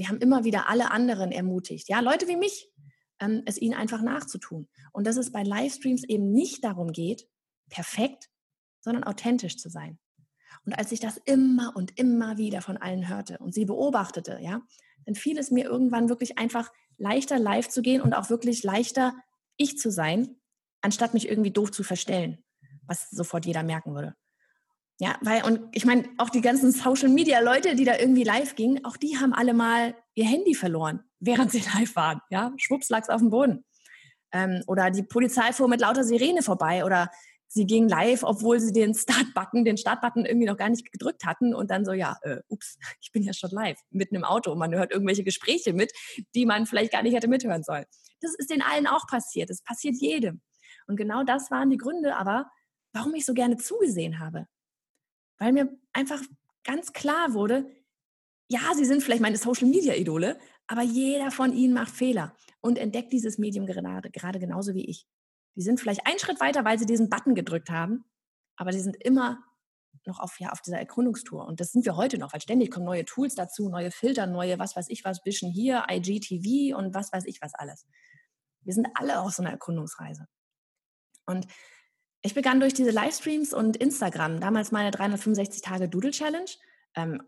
die 0.00 0.08
haben 0.08 0.18
immer 0.18 0.44
wieder 0.44 0.66
alle 0.66 0.90
anderen 0.90 1.30
ermutigt, 1.30 1.90
ja, 1.90 2.00
Leute 2.00 2.26
wie 2.26 2.36
mich, 2.36 2.72
ähm, 3.20 3.42
es 3.44 3.60
ihnen 3.60 3.74
einfach 3.74 4.00
nachzutun. 4.00 4.66
Und 4.92 5.06
dass 5.06 5.18
es 5.18 5.30
bei 5.30 5.42
Livestreams 5.42 6.04
eben 6.04 6.32
nicht 6.32 6.64
darum 6.64 6.92
geht, 6.92 7.28
perfekt, 7.68 8.30
sondern 8.80 9.04
authentisch 9.04 9.58
zu 9.58 9.68
sein. 9.68 9.98
Und 10.64 10.72
als 10.72 10.90
ich 10.90 11.00
das 11.00 11.18
immer 11.26 11.76
und 11.76 11.98
immer 11.98 12.38
wieder 12.38 12.62
von 12.62 12.78
allen 12.78 13.08
hörte 13.08 13.36
und 13.38 13.52
sie 13.52 13.66
beobachtete, 13.66 14.38
ja, 14.40 14.62
dann 15.06 15.14
fiel 15.14 15.38
es 15.38 15.50
mir 15.50 15.64
irgendwann 15.64 16.08
wirklich 16.08 16.38
einfach 16.38 16.70
leichter 16.98 17.38
live 17.38 17.68
zu 17.68 17.82
gehen 17.82 18.02
und 18.02 18.14
auch 18.14 18.30
wirklich 18.30 18.62
leichter 18.62 19.14
ich 19.56 19.78
zu 19.78 19.90
sein, 19.90 20.36
anstatt 20.80 21.14
mich 21.14 21.28
irgendwie 21.28 21.50
doof 21.50 21.70
zu 21.70 21.82
verstellen, 21.82 22.44
was 22.86 23.10
sofort 23.10 23.46
jeder 23.46 23.62
merken 23.62 23.94
würde. 23.94 24.14
Ja, 24.98 25.16
weil, 25.22 25.42
und 25.44 25.60
ich 25.72 25.86
meine, 25.86 26.04
auch 26.18 26.28
die 26.28 26.42
ganzen 26.42 26.72
Social 26.72 27.08
Media 27.08 27.40
Leute, 27.40 27.74
die 27.74 27.84
da 27.84 27.98
irgendwie 27.98 28.22
live 28.22 28.54
gingen, 28.54 28.84
auch 28.84 28.98
die 28.98 29.18
haben 29.18 29.32
alle 29.32 29.54
mal 29.54 29.94
ihr 30.14 30.26
Handy 30.26 30.54
verloren, 30.54 31.02
während 31.20 31.50
sie 31.52 31.62
live 31.74 31.96
waren. 31.96 32.20
Ja, 32.30 32.52
schwupps 32.58 32.90
lag's 32.90 33.08
auf 33.08 33.20
dem 33.20 33.30
Boden. 33.30 33.64
Ähm, 34.32 34.62
oder 34.66 34.90
die 34.90 35.02
Polizei 35.02 35.52
fuhr 35.52 35.68
mit 35.68 35.80
lauter 35.80 36.04
Sirene 36.04 36.42
vorbei 36.42 36.84
oder 36.84 37.10
sie 37.52 37.66
ging 37.66 37.88
live, 37.88 38.22
obwohl 38.22 38.60
sie 38.60 38.72
den 38.72 38.94
Start-Button, 38.94 39.64
den 39.64 39.76
Startbutton 39.76 40.24
irgendwie 40.24 40.46
noch 40.46 40.56
gar 40.56 40.68
nicht 40.68 40.90
gedrückt 40.90 41.24
hatten 41.26 41.54
und 41.54 41.70
dann 41.70 41.84
so, 41.84 41.92
ja, 41.92 42.16
äh, 42.22 42.40
ups, 42.48 42.78
ich 43.00 43.12
bin 43.12 43.22
ja 43.22 43.32
schon 43.32 43.50
live, 43.50 43.78
mitten 43.90 44.14
im 44.14 44.24
Auto 44.24 44.54
man 44.54 44.74
hört 44.74 44.92
irgendwelche 44.92 45.24
Gespräche 45.24 45.72
mit, 45.72 45.92
die 46.34 46.46
man 46.46 46.66
vielleicht 46.66 46.92
gar 46.92 47.02
nicht 47.02 47.14
hätte 47.14 47.28
mithören 47.28 47.62
sollen. 47.62 47.84
Das 48.20 48.34
ist 48.34 48.50
den 48.50 48.62
allen 48.62 48.86
auch 48.86 49.06
passiert, 49.06 49.50
das 49.50 49.62
passiert 49.62 49.96
jedem. 49.96 50.40
Und 50.86 50.96
genau 50.96 51.24
das 51.24 51.50
waren 51.50 51.70
die 51.70 51.76
Gründe 51.76 52.16
aber, 52.16 52.50
warum 52.92 53.14
ich 53.14 53.24
so 53.24 53.34
gerne 53.34 53.56
zugesehen 53.56 54.18
habe 54.18 54.46
weil 55.40 55.52
mir 55.52 55.76
einfach 55.92 56.22
ganz 56.62 56.92
klar 56.92 57.32
wurde, 57.32 57.68
ja, 58.48 58.74
sie 58.76 58.84
sind 58.84 59.02
vielleicht 59.02 59.22
meine 59.22 59.38
Social-Media-Idole, 59.38 60.38
aber 60.68 60.82
jeder 60.82 61.30
von 61.30 61.52
ihnen 61.52 61.74
macht 61.74 61.90
Fehler 61.90 62.36
und 62.60 62.78
entdeckt 62.78 63.12
dieses 63.12 63.38
Medium 63.38 63.66
gerade, 63.66 64.10
gerade 64.10 64.38
genauso 64.38 64.74
wie 64.74 64.84
ich. 64.84 65.06
Die 65.56 65.62
sind 65.62 65.80
vielleicht 65.80 66.06
einen 66.06 66.18
Schritt 66.18 66.40
weiter, 66.40 66.64
weil 66.64 66.78
sie 66.78 66.86
diesen 66.86 67.10
Button 67.10 67.34
gedrückt 67.34 67.70
haben, 67.70 68.04
aber 68.56 68.72
sie 68.72 68.80
sind 68.80 68.96
immer 68.96 69.38
noch 70.06 70.20
auf, 70.20 70.38
ja, 70.40 70.50
auf 70.50 70.60
dieser 70.60 70.78
Erkundungstour. 70.78 71.46
Und 71.46 71.60
das 71.60 71.72
sind 71.72 71.84
wir 71.84 71.96
heute 71.96 72.18
noch, 72.18 72.32
weil 72.32 72.40
ständig 72.40 72.70
kommen 72.70 72.86
neue 72.86 73.04
Tools 73.04 73.34
dazu, 73.34 73.68
neue 73.68 73.90
Filter, 73.90 74.26
neue 74.26 74.58
was 74.58 74.76
weiß 74.76 74.88
ich 74.88 75.04
was, 75.04 75.24
Vision 75.24 75.50
hier, 75.50 75.84
IGTV 75.90 76.76
und 76.76 76.94
was 76.94 77.12
weiß 77.12 77.24
ich 77.26 77.40
was 77.42 77.54
alles. 77.54 77.86
Wir 78.62 78.74
sind 78.74 78.88
alle 78.94 79.20
auf 79.20 79.32
so 79.32 79.42
einer 79.42 79.50
Erkundungsreise. 79.52 80.26
Und 81.26 81.46
ich 82.22 82.34
begann 82.34 82.60
durch 82.60 82.74
diese 82.74 82.90
Livestreams 82.90 83.54
und 83.54 83.76
Instagram, 83.76 84.40
damals 84.40 84.72
meine 84.72 84.90
365 84.90 85.62
Tage 85.62 85.88
Doodle 85.88 86.10
Challenge, 86.10 86.50
ähm, 86.94 87.22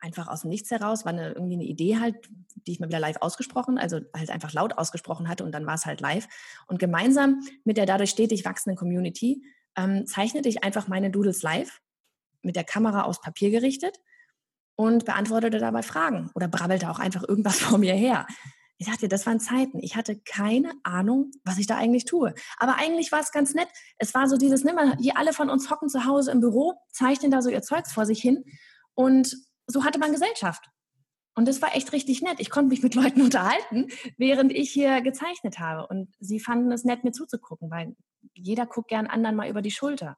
einfach 0.00 0.28
aus 0.28 0.42
dem 0.42 0.50
Nichts 0.50 0.70
heraus, 0.70 1.04
war 1.04 1.12
eine, 1.12 1.32
irgendwie 1.32 1.54
eine 1.54 1.64
Idee 1.64 1.98
halt, 1.98 2.16
die 2.66 2.72
ich 2.72 2.80
mal 2.80 2.88
wieder 2.88 3.00
live 3.00 3.16
ausgesprochen, 3.20 3.78
also 3.78 4.00
halt 4.16 4.30
einfach 4.30 4.52
laut 4.52 4.78
ausgesprochen 4.78 5.28
hatte 5.28 5.44
und 5.44 5.52
dann 5.52 5.66
war 5.66 5.74
es 5.74 5.86
halt 5.86 6.00
live. 6.00 6.28
Und 6.66 6.78
gemeinsam 6.78 7.40
mit 7.64 7.76
der 7.76 7.86
dadurch 7.86 8.10
stetig 8.10 8.44
wachsenden 8.44 8.76
Community 8.76 9.42
ähm, 9.76 10.06
zeichnete 10.06 10.48
ich 10.48 10.64
einfach 10.64 10.88
meine 10.88 11.10
Doodles 11.10 11.42
live 11.42 11.80
mit 12.42 12.56
der 12.56 12.64
Kamera 12.64 13.02
aus 13.02 13.20
Papier 13.20 13.50
gerichtet 13.50 13.98
und 14.76 15.04
beantwortete 15.04 15.58
dabei 15.58 15.82
Fragen 15.82 16.30
oder 16.34 16.48
brabbelte 16.48 16.90
auch 16.90 16.98
einfach 16.98 17.24
irgendwas 17.26 17.58
vor 17.60 17.78
mir 17.78 17.94
her. 17.94 18.26
Ich 18.80 18.86
sagte, 18.86 19.08
das 19.08 19.26
waren 19.26 19.40
Zeiten. 19.40 19.80
Ich 19.80 19.96
hatte 19.96 20.20
keine 20.20 20.72
Ahnung, 20.84 21.32
was 21.42 21.58
ich 21.58 21.66
da 21.66 21.76
eigentlich 21.76 22.04
tue. 22.04 22.32
Aber 22.58 22.76
eigentlich 22.76 23.10
war 23.10 23.18
es 23.18 23.32
ganz 23.32 23.52
nett. 23.52 23.66
Es 23.98 24.14
war 24.14 24.28
so 24.28 24.36
dieses, 24.36 24.62
ne, 24.62 24.96
hier 25.00 25.16
alle 25.16 25.32
von 25.32 25.50
uns 25.50 25.68
hocken 25.68 25.88
zu 25.88 26.04
Hause 26.04 26.30
im 26.30 26.40
Büro, 26.40 26.74
zeichnen 26.92 27.32
da 27.32 27.42
so 27.42 27.50
ihr 27.50 27.62
Zeugs 27.62 27.92
vor 27.92 28.06
sich 28.06 28.20
hin. 28.20 28.44
Und 28.94 29.36
so 29.68 29.84
hatte 29.84 29.98
man 29.98 30.12
Gesellschaft. 30.12 30.68
Und 31.34 31.46
das 31.46 31.62
war 31.62 31.76
echt 31.76 31.92
richtig 31.92 32.20
nett. 32.20 32.40
Ich 32.40 32.50
konnte 32.50 32.70
mich 32.70 32.82
mit 32.82 32.94
Leuten 32.96 33.22
unterhalten, 33.22 33.88
während 34.16 34.52
ich 34.52 34.70
hier 34.70 35.00
gezeichnet 35.02 35.60
habe. 35.60 35.86
Und 35.86 36.12
sie 36.18 36.40
fanden 36.40 36.72
es 36.72 36.84
nett, 36.84 37.04
mir 37.04 37.12
zuzugucken, 37.12 37.70
weil 37.70 37.94
jeder 38.34 38.66
guckt 38.66 38.88
gern 38.88 39.06
anderen 39.06 39.36
mal 39.36 39.48
über 39.48 39.62
die 39.62 39.70
Schulter. 39.70 40.16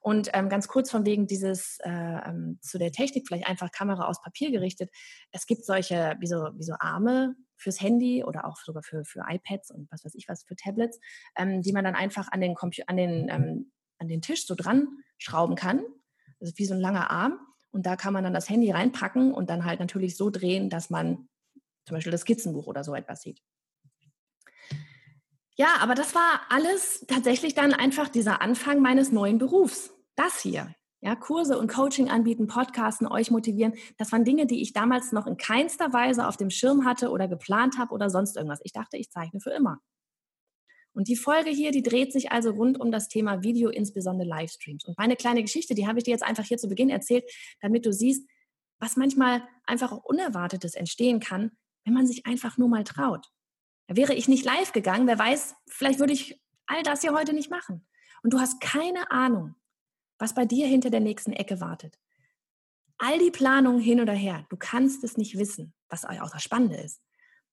Und 0.00 0.30
ähm, 0.32 0.48
ganz 0.48 0.68
kurz 0.68 0.90
von 0.90 1.04
wegen 1.04 1.26
dieses 1.26 1.78
äh, 1.80 1.90
ähm, 1.90 2.58
zu 2.60 2.78
der 2.78 2.92
Technik, 2.92 3.26
vielleicht 3.26 3.48
einfach 3.48 3.70
Kamera 3.70 4.06
aus 4.06 4.22
Papier 4.22 4.50
gerichtet. 4.50 4.90
Es 5.32 5.46
gibt 5.46 5.64
solche, 5.64 6.16
wie 6.20 6.26
so, 6.26 6.50
wie 6.54 6.62
so 6.62 6.74
Arme 6.78 7.34
fürs 7.56 7.80
Handy 7.80 8.24
oder 8.24 8.46
auch 8.46 8.56
sogar 8.58 8.82
für, 8.82 9.04
für 9.04 9.24
iPads 9.28 9.70
und 9.70 9.90
was 9.90 10.04
weiß 10.04 10.14
ich 10.14 10.28
was 10.28 10.44
für 10.44 10.56
Tablets, 10.56 10.98
ähm, 11.36 11.62
die 11.62 11.72
man 11.72 11.84
dann 11.84 11.94
einfach 11.94 12.28
an 12.32 12.40
den, 12.40 12.54
Compu 12.54 12.82
an, 12.86 12.96
den, 12.96 13.28
ähm, 13.28 13.72
an 13.98 14.08
den 14.08 14.22
Tisch 14.22 14.46
so 14.46 14.54
dran 14.54 14.88
schrauben 15.18 15.56
kann. 15.56 15.84
Ist 16.38 16.58
wie 16.58 16.64
so 16.64 16.74
ein 16.74 16.80
langer 16.80 17.10
Arm. 17.10 17.38
Und 17.72 17.86
da 17.86 17.96
kann 17.96 18.12
man 18.12 18.24
dann 18.24 18.34
das 18.34 18.48
Handy 18.48 18.70
reinpacken 18.70 19.32
und 19.32 19.50
dann 19.50 19.64
halt 19.64 19.80
natürlich 19.80 20.16
so 20.16 20.30
drehen, 20.30 20.70
dass 20.70 20.90
man 20.90 21.28
zum 21.86 21.96
Beispiel 21.96 22.12
das 22.12 22.22
Skizzenbuch 22.22 22.66
oder 22.66 22.84
so 22.84 22.94
etwas 22.94 23.22
sieht. 23.22 23.40
Ja, 25.56 25.74
aber 25.80 25.94
das 25.94 26.14
war 26.14 26.40
alles 26.48 27.04
tatsächlich 27.06 27.54
dann 27.54 27.74
einfach 27.74 28.08
dieser 28.08 28.40
Anfang 28.40 28.80
meines 28.80 29.12
neuen 29.12 29.38
Berufs. 29.38 29.92
Das 30.16 30.40
hier. 30.40 30.74
Ja, 31.02 31.16
Kurse 31.16 31.58
und 31.58 31.70
Coaching 31.70 32.10
anbieten, 32.10 32.46
Podcasten, 32.46 33.06
euch 33.06 33.30
motivieren. 33.30 33.74
Das 33.96 34.12
waren 34.12 34.24
Dinge, 34.24 34.46
die 34.46 34.60
ich 34.60 34.72
damals 34.72 35.12
noch 35.12 35.26
in 35.26 35.36
keinster 35.38 35.92
Weise 35.92 36.26
auf 36.28 36.36
dem 36.36 36.50
Schirm 36.50 36.84
hatte 36.84 37.10
oder 37.10 37.26
geplant 37.26 37.78
habe 37.78 37.94
oder 37.94 38.10
sonst 38.10 38.36
irgendwas. 38.36 38.60
Ich 38.64 38.72
dachte, 38.72 38.98
ich 38.98 39.10
zeichne 39.10 39.40
für 39.40 39.50
immer. 39.50 39.80
Und 40.92 41.08
die 41.08 41.16
Folge 41.16 41.50
hier, 41.50 41.70
die 41.70 41.82
dreht 41.82 42.12
sich 42.12 42.32
also 42.32 42.50
rund 42.50 42.80
um 42.80 42.90
das 42.90 43.08
Thema 43.08 43.42
Video, 43.42 43.70
insbesondere 43.70 44.28
Livestreams. 44.28 44.84
Und 44.84 44.98
meine 44.98 45.16
kleine 45.16 45.42
Geschichte, 45.42 45.74
die 45.74 45.86
habe 45.86 45.98
ich 45.98 46.04
dir 46.04 46.10
jetzt 46.10 46.24
einfach 46.24 46.44
hier 46.44 46.58
zu 46.58 46.68
Beginn 46.68 46.90
erzählt, 46.90 47.24
damit 47.60 47.86
du 47.86 47.92
siehst, 47.92 48.28
was 48.80 48.96
manchmal 48.96 49.46
einfach 49.64 49.92
auch 49.92 50.04
Unerwartetes 50.04 50.74
entstehen 50.74 51.20
kann, 51.20 51.52
wenn 51.84 51.94
man 51.94 52.06
sich 52.06 52.26
einfach 52.26 52.58
nur 52.58 52.68
mal 52.68 52.84
traut. 52.84 53.26
Wäre 53.86 54.14
ich 54.14 54.28
nicht 54.28 54.44
live 54.44 54.72
gegangen, 54.72 55.06
wer 55.06 55.18
weiß, 55.18 55.54
vielleicht 55.68 55.98
würde 55.98 56.12
ich 56.12 56.40
all 56.66 56.82
das 56.82 57.02
hier 57.02 57.12
heute 57.12 57.32
nicht 57.32 57.50
machen. 57.50 57.86
Und 58.22 58.32
du 58.32 58.40
hast 58.40 58.60
keine 58.60 59.10
Ahnung, 59.10 59.54
was 60.18 60.34
bei 60.34 60.44
dir 60.44 60.66
hinter 60.66 60.90
der 60.90 61.00
nächsten 61.00 61.32
Ecke 61.32 61.60
wartet. 61.60 61.98
All 62.98 63.18
die 63.18 63.30
Planungen 63.30 63.80
hin 63.80 64.00
oder 64.00 64.12
her, 64.12 64.46
du 64.50 64.56
kannst 64.56 65.02
es 65.04 65.16
nicht 65.16 65.38
wissen, 65.38 65.72
was 65.88 66.04
auch 66.04 66.30
das 66.30 66.42
Spannende 66.42 66.76
ist. 66.76 67.00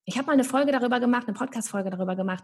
Ich 0.06 0.18
habe 0.18 0.28
mal 0.28 0.34
eine 0.34 0.44
Folge 0.44 0.72
darüber 0.72 1.00
gemacht, 1.00 1.28
eine 1.28 1.38
Podcast-Folge 1.38 1.90
darüber 1.90 2.16
gemacht, 2.16 2.44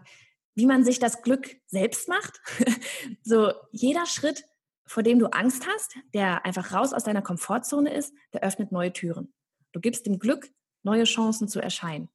wie 0.54 0.66
man 0.66 0.84
sich 0.84 0.98
das 0.98 1.22
Glück 1.22 1.56
selbst 1.66 2.08
macht. 2.08 2.40
so 3.22 3.52
jeder 3.72 4.06
Schritt, 4.06 4.44
vor 4.86 5.02
dem 5.02 5.18
du 5.18 5.26
Angst 5.26 5.66
hast, 5.66 5.96
der 6.12 6.44
einfach 6.44 6.72
raus 6.72 6.92
aus 6.92 7.04
deiner 7.04 7.22
Komfortzone 7.22 7.92
ist, 7.92 8.14
der 8.32 8.42
öffnet 8.42 8.70
neue 8.70 8.92
Türen. 8.92 9.32
Du 9.72 9.80
gibst 9.80 10.06
dem 10.06 10.18
Glück 10.18 10.50
neue 10.82 11.04
Chancen 11.04 11.48
zu 11.48 11.60
erscheinen. 11.60 12.08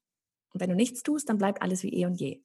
Und 0.54 0.62
wenn 0.62 0.70
du 0.70 0.76
nichts 0.76 1.04
tust, 1.04 1.30
dann 1.30 1.38
bleibt 1.38 1.62
alles 1.62 1.84
wie 1.84 1.94
eh 1.94 2.06
und 2.06 2.16
je. 2.16 2.42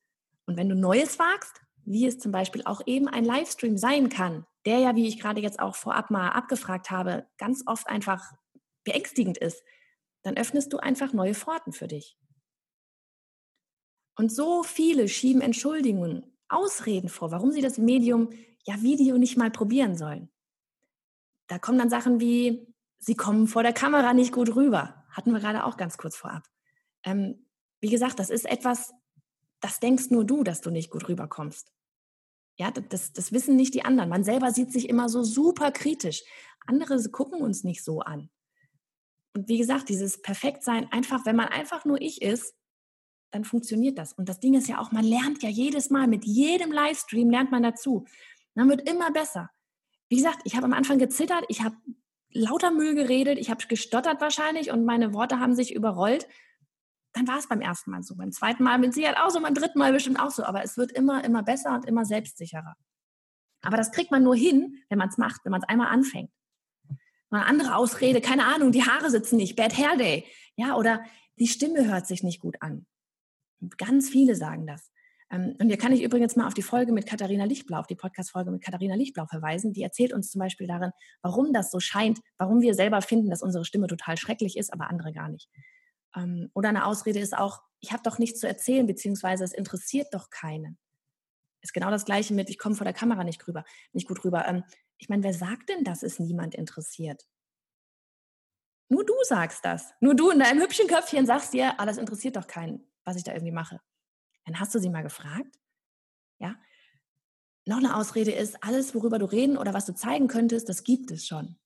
Und 0.46 0.56
wenn 0.56 0.68
du 0.68 0.74
Neues 0.74 1.18
wagst, 1.18 1.60
wie 1.84 2.06
es 2.06 2.18
zum 2.18 2.32
Beispiel 2.32 2.62
auch 2.64 2.82
eben 2.86 3.08
ein 3.08 3.24
Livestream 3.24 3.76
sein 3.76 4.08
kann, 4.08 4.46
der 4.66 4.78
ja, 4.78 4.96
wie 4.96 5.06
ich 5.06 5.20
gerade 5.20 5.40
jetzt 5.40 5.60
auch 5.60 5.74
vorab 5.74 6.10
mal 6.10 6.30
abgefragt 6.30 6.90
habe, 6.90 7.26
ganz 7.38 7.62
oft 7.66 7.88
einfach 7.88 8.32
beängstigend 8.84 9.38
ist, 9.38 9.62
dann 10.22 10.36
öffnest 10.36 10.72
du 10.72 10.78
einfach 10.78 11.12
neue 11.12 11.34
Pforten 11.34 11.72
für 11.72 11.86
dich. 11.86 12.16
Und 14.16 14.33
so 14.33 14.62
viele 14.62 15.09
schieben 15.09 15.40
Entschuldigungen, 15.40 16.25
Ausreden 16.49 17.09
vor, 17.09 17.30
warum 17.30 17.50
sie 17.50 17.62
das 17.62 17.78
Medium 17.78 18.30
ja 18.64 18.80
Video 18.83 19.18
nicht 19.18 19.37
mal 19.37 19.50
probieren 19.50 19.97
sollen. 19.97 20.30
Da 21.49 21.59
kommen 21.59 21.78
dann 21.78 21.90
Sachen 21.90 22.21
wie, 22.21 22.66
sie 22.99 23.16
kommen 23.16 23.47
vor 23.47 23.62
der 23.62 23.73
Kamera 23.73 24.14
nicht 24.14 24.33
gut 24.33 24.54
rüber. 24.54 25.04
Hatten 25.11 25.33
wir 25.33 25.40
gerade 25.40 25.64
auch 25.64 25.76
ganz 25.76 25.99
kurz 25.99 26.16
vorab. 26.16 26.44
Ähm, 27.02 27.47
wie 27.80 27.90
gesagt, 27.90 28.18
das 28.18 28.30
ist 28.30 28.47
etwas, 28.47 28.92
das 29.61 29.80
denkst 29.80 30.11
nur 30.11 30.25
du, 30.25 30.42
dass 30.44 30.61
du 30.61 30.71
nicht 30.71 30.90
gut 30.90 31.09
rüberkommst. 31.09 31.73
Ja, 32.56 32.71
das, 32.71 33.12
das 33.12 33.33
wissen 33.33 33.56
nicht 33.56 33.75
die 33.75 33.85
anderen. 33.85 34.09
Man 34.09 34.25
selber 34.25 34.52
sieht 34.52 34.73
sich 34.73 34.88
immer 34.88 35.09
so 35.09 35.23
super 35.23 35.73
kritisch. 35.73 36.23
Andere 36.66 37.02
gucken 37.11 37.42
uns 37.42 37.64
nicht 37.64 37.83
so 37.83 38.00
an. 38.00 38.30
Und 39.35 39.49
wie 39.49 39.59
gesagt, 39.59 39.88
dieses 39.88 40.23
Perfektsein, 40.23 40.90
einfach, 40.92 41.26
wenn 41.26 41.37
man 41.37 41.49
einfach 41.49 41.85
nur 41.85 42.00
ich 42.00 42.23
ist, 42.23 42.54
dann 43.34 43.44
funktioniert 43.44 43.98
das. 43.98 44.12
Und 44.12 44.28
das 44.28 44.40
Ding 44.40 44.54
ist 44.54 44.68
ja 44.68 44.78
auch, 44.78 44.92
man 44.92 45.04
lernt 45.04 45.42
ja 45.42 45.48
jedes 45.48 45.90
Mal, 45.90 46.06
mit 46.06 46.24
jedem 46.24 46.72
Livestream 46.72 47.30
lernt 47.30 47.50
man 47.50 47.62
dazu. 47.62 48.04
Man 48.54 48.68
wird 48.68 48.88
immer 48.88 49.10
besser. 49.10 49.50
Wie 50.08 50.16
gesagt, 50.16 50.40
ich 50.44 50.54
habe 50.54 50.66
am 50.66 50.72
Anfang 50.72 50.98
gezittert, 50.98 51.44
ich 51.48 51.62
habe 51.62 51.76
lauter 52.30 52.70
Müll 52.70 52.94
geredet, 52.94 53.38
ich 53.38 53.50
habe 53.50 53.66
gestottert 53.66 54.20
wahrscheinlich 54.20 54.70
und 54.70 54.84
meine 54.84 55.14
Worte 55.14 55.40
haben 55.40 55.54
sich 55.54 55.74
überrollt 55.74 56.26
dann 57.14 57.28
war 57.28 57.38
es 57.38 57.48
beim 57.48 57.60
ersten 57.60 57.92
Mal 57.92 58.02
so. 58.02 58.16
Beim 58.16 58.32
zweiten 58.32 58.64
Mal 58.64 58.78
mit 58.78 58.92
Sicherheit 58.92 59.16
auch 59.18 59.30
so, 59.30 59.40
beim 59.40 59.54
dritten 59.54 59.78
Mal 59.78 59.92
bestimmt 59.92 60.18
auch 60.20 60.30
so. 60.30 60.44
Aber 60.44 60.62
es 60.62 60.76
wird 60.76 60.92
immer, 60.92 61.24
immer 61.24 61.42
besser 61.42 61.72
und 61.74 61.86
immer 61.86 62.04
selbstsicherer. 62.04 62.74
Aber 63.62 63.76
das 63.76 63.92
kriegt 63.92 64.10
man 64.10 64.24
nur 64.24 64.36
hin, 64.36 64.82
wenn 64.88 64.98
man 64.98 65.08
es 65.08 65.16
macht, 65.16 65.44
wenn 65.44 65.52
man 65.52 65.62
es 65.62 65.68
einmal 65.68 65.88
anfängt. 65.88 66.30
Eine 67.30 67.46
andere 67.46 67.76
Ausrede, 67.76 68.20
keine 68.20 68.44
Ahnung, 68.46 68.72
die 68.72 68.84
Haare 68.84 69.10
sitzen 69.10 69.36
nicht, 69.36 69.56
Bad 69.56 69.76
Hair 69.76 69.96
Day. 69.96 70.24
Ja, 70.56 70.76
oder 70.76 71.02
die 71.38 71.46
Stimme 71.46 71.86
hört 71.86 72.06
sich 72.06 72.22
nicht 72.22 72.40
gut 72.40 72.56
an. 72.60 72.86
Ganz 73.78 74.08
viele 74.08 74.37
sagen 74.37 74.66
das. 74.66 74.90
Ähm, 75.30 75.56
und 75.61 75.68
hier 75.68 75.78
kann 75.78 75.92
ich 75.92 76.02
übrigens 76.02 76.37
mal 76.37 76.46
auf 76.46 76.54
die 76.54 76.62
Folge 76.62 76.92
mit 76.92 77.06
Katharina 77.06 77.44
Lichtblau, 77.44 77.78
auf 77.78 77.87
die 77.87 77.94
Podcast-Folge 77.94 78.50
mit 78.50 78.62
Katharina 78.62 78.94
Lichtblau 78.94 79.26
verweisen. 79.26 79.73
Die 79.73 79.82
erzählt 79.82 80.12
uns 80.12 80.30
zum 80.30 80.40
Beispiel 80.40 80.66
darin, 80.66 80.92
warum 81.23 81.52
das 81.52 81.70
so 81.70 81.80
scheint, 81.80 82.20
warum 82.38 82.61
wir 82.61 82.75
selber 82.75 83.02
finden, 83.02 83.30
dass 83.30 83.42
unsere 83.42 83.64
Stimme 83.64 83.87
total 83.87 84.16
schrecklich 84.16 84.56
ist, 84.56 84.73
aber 84.73 84.90
andere 84.90 85.12
gar 85.12 85.28
nicht. 85.28 85.49
Ähm, 86.16 86.50
oder 86.54 86.68
eine 86.68 86.87
Ausrede 86.87 87.18
ist 87.18 87.37
auch, 87.37 87.62
ich 87.80 87.92
habe 87.92 88.02
doch 88.02 88.18
nichts 88.18 88.40
zu 88.40 88.46
erzählen, 88.46 88.87
beziehungsweise 88.87 89.44
es 89.44 89.52
interessiert 89.52 90.08
doch 90.12 90.30
keinen. 90.30 90.78
Ist 91.61 91.75
genau 91.75 91.90
das 91.90 92.04
Gleiche 92.04 92.34
mit, 92.34 92.50
ich 92.50 92.58
komme 92.58 92.75
vor 92.75 92.84
der 92.84 92.94
Kamera 92.94 93.25
nicht 93.25 93.46
rüber, 93.49 93.64
nicht 93.92 94.06
gut 94.06 94.25
rüber. 94.25 94.46
Ähm, 94.46 94.64
ich 94.99 95.08
meine, 95.08 95.23
wer 95.23 95.34
sagt 95.34 95.68
denn, 95.70 95.84
dass 95.84 96.02
es 96.02 96.18
niemand 96.18 96.54
interessiert? 96.54 97.26
Nur 98.88 99.04
du 99.04 99.14
sagst 99.23 99.64
das. 99.64 99.92
Nur 100.00 100.14
du 100.14 100.30
in 100.30 100.38
deinem 100.38 100.61
hübschen 100.61 100.87
Köpfchen 100.87 101.26
sagst 101.26 101.54
dir, 101.54 101.80
ah, 101.80 101.87
das 101.87 101.96
interessiert 101.96 102.37
doch 102.37 102.46
keinen, 102.46 102.87
was 103.04 103.16
ich 103.16 103.25
da 103.25 103.32
irgendwie 103.32 103.52
mache. 103.52 103.80
Dann 104.44 104.61
hast 104.61 104.75
du 104.75 104.78
sie 104.78 104.90
mal 104.90 105.02
gefragt. 105.02 105.58
Ja. 106.38 106.56
Noch 107.66 107.78
eine 107.78 107.96
Ausrede 107.96 108.32
ist, 108.32 108.62
alles, 108.62 108.94
worüber 108.94 109.18
du 109.18 109.25
reden 109.25 109.56
oder 109.56 109.73
was 109.73 109.87
du 109.87 109.94
zeigen 109.94 110.28
könntest, 110.28 110.68
das 110.68 110.84
gibt 110.84 111.11
es 111.11 111.26
schon. 111.26 111.58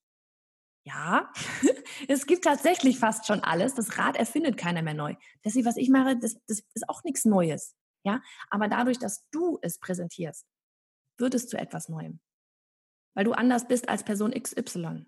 Ja, 0.85 1.31
es 2.07 2.25
gibt 2.25 2.45
tatsächlich 2.45 2.99
fast 2.99 3.27
schon 3.27 3.43
alles. 3.43 3.75
Das 3.75 3.97
Rad 3.97 4.15
erfindet 4.15 4.57
keiner 4.57 4.81
mehr 4.81 4.93
neu. 4.93 5.15
Das, 5.43 5.55
was 5.55 5.77
ich 5.77 5.89
mache, 5.89 6.17
das, 6.17 6.37
das 6.47 6.61
ist 6.73 6.87
auch 6.87 7.03
nichts 7.03 7.25
Neues. 7.25 7.75
Ja, 8.05 8.21
aber 8.49 8.69
dadurch, 8.69 8.97
dass 8.97 9.27
du 9.31 9.59
es 9.61 9.77
präsentierst, 9.77 10.45
wird 11.17 11.33
es 11.33 11.47
zu 11.47 11.57
etwas 11.57 11.89
Neuem. 11.89 12.21
Weil 13.13 13.25
du 13.25 13.33
anders 13.33 13.67
bist 13.67 13.89
als 13.89 14.03
Person 14.03 14.31
XY. 14.31 15.05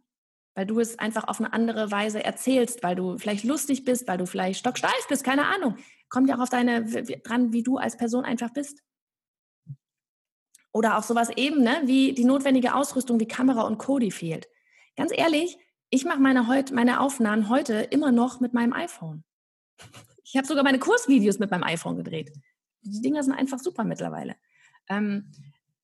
Weil 0.56 0.66
du 0.66 0.82
es 0.82 1.00
einfach 1.00 1.30
auf 1.30 1.40
eine 1.40 1.54
andere 1.54 1.90
Weise 1.92 2.22
erzählst, 2.22 2.84
weil 2.84 2.98
du 2.98 3.18
vielleicht 3.18 3.46
lustig 3.46 3.86
bist, 3.86 4.08
weil 4.10 4.18
du 4.18 4.26
vielleicht 4.26 4.60
stocksteif 4.60 5.08
bist, 5.08 5.24
keine 5.24 5.46
Ahnung. 5.46 5.78
Kommt 6.12 6.30
ja 6.30 6.36
auch 6.36 6.42
auf 6.42 6.50
deine 6.50 6.84
dran, 6.86 7.54
wie 7.54 7.64
du 7.64 7.78
als 7.78 7.98
Person 7.98 8.26
einfach 8.26 8.52
bist. 8.52 8.84
Oder 10.74 10.98
auch 10.98 11.04
sowas 11.04 11.30
eben, 11.36 11.64
ne, 11.64 11.82
wie 11.86 12.14
die 12.14 12.26
notwendige 12.26 12.76
Ausrüstung 12.76 13.20
wie 13.20 13.28
Kamera 13.28 13.62
und 13.62 13.78
Cody 13.78 14.12
fehlt. 14.12 14.48
Ganz 14.96 15.12
ehrlich, 15.16 15.58
ich 15.90 16.06
mache 16.06 16.20
meine, 16.20 16.44
meine 16.74 17.00
Aufnahmen 17.00 17.50
heute 17.50 17.76
immer 17.76 18.12
noch 18.12 18.42
mit 18.42 18.54
meinem 18.54 18.74
iPhone. 18.74 19.24
Ich 20.24 20.36
habe 20.36 20.48
sogar 20.48 20.64
meine 20.64 20.80
Kursvideos 20.80 21.40
mit 21.40 21.50
meinem 21.50 21.64
iPhone 21.64 21.98
gedreht. 21.98 22.32
Die 22.84 23.02
Dinger 23.02 23.24
sind 23.24 23.34
einfach 23.34 23.60
super 23.60 23.84
mittlerweile. 23.84 24.36
Ähm, 24.90 25.32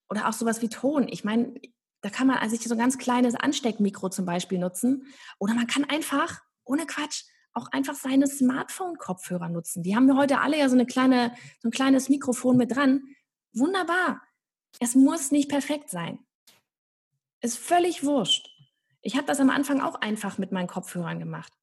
oder 0.10 0.28
auch 0.28 0.34
sowas 0.34 0.62
wie 0.62 0.70
Ton. 0.70 1.08
Ich 1.10 1.24
meine, 1.24 1.54
da 2.02 2.10
kann 2.10 2.28
man 2.28 2.50
sich 2.50 2.62
so 2.62 2.76
ein 2.76 2.80
ganz 2.80 2.98
kleines 2.98 3.36
Ansteckmikro 3.36 4.10
zum 4.10 4.26
Beispiel 4.26 4.60
nutzen. 4.60 5.06
Oder 5.40 5.54
man 5.54 5.68
kann 5.68 5.84
einfach, 5.86 6.42
ohne 6.64 6.86
Quatsch, 6.86 7.24
auch 7.58 7.72
einfach 7.72 7.96
seine 7.96 8.28
Smartphone-Kopfhörer 8.28 9.50
nutzen. 9.50 9.84
Die 9.84 9.96
haben 9.96 10.08
wir 10.08 10.16
heute 10.16 10.40
alle 10.40 10.58
ja 10.58 10.70
so, 10.70 10.76
eine 10.76 10.86
kleine, 10.86 11.34
so 11.60 11.68
ein 11.68 11.72
kleines 11.72 12.10
Mikrofon 12.10 12.58
mit 12.58 12.76
dran. 12.76 13.02
Wunderbar. 13.54 14.22
Es 14.80 14.96
muss 14.96 15.32
nicht 15.32 15.50
perfekt 15.50 15.90
sein. 15.90 16.20
Ist 17.42 17.58
völlig 17.58 18.04
wurscht. 18.04 18.50
Ich 19.02 19.16
habe 19.16 19.28
das 19.28 19.40
am 19.40 19.50
Anfang 19.50 19.82
auch 19.82 19.96
einfach 19.96 20.38
mit 20.38 20.52
meinen 20.52 20.68
Kopfhörern 20.68 21.20
gemacht. 21.20 21.54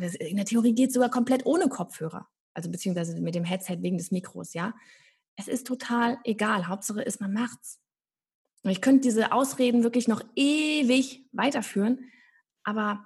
In 0.00 0.36
der 0.36 0.46
Theorie 0.46 0.74
geht 0.74 0.88
es 0.88 0.94
sogar 0.94 1.10
komplett 1.10 1.46
ohne 1.46 1.68
Kopfhörer. 1.68 2.28
Also 2.54 2.70
beziehungsweise 2.70 3.20
mit 3.20 3.34
dem 3.34 3.44
Headset 3.44 3.78
wegen 3.80 3.98
des 3.98 4.10
Mikros, 4.10 4.54
ja. 4.54 4.74
Es 5.36 5.48
ist 5.48 5.66
total 5.66 6.18
egal. 6.24 6.68
Hauptsache 6.68 7.02
ist, 7.02 7.20
man 7.20 7.32
macht's. 7.32 7.80
Und 8.62 8.70
ich 8.70 8.80
könnte 8.80 9.00
diese 9.02 9.32
Ausreden 9.32 9.82
wirklich 9.82 10.08
noch 10.08 10.22
ewig 10.36 11.26
weiterführen, 11.32 12.10
aber 12.64 13.04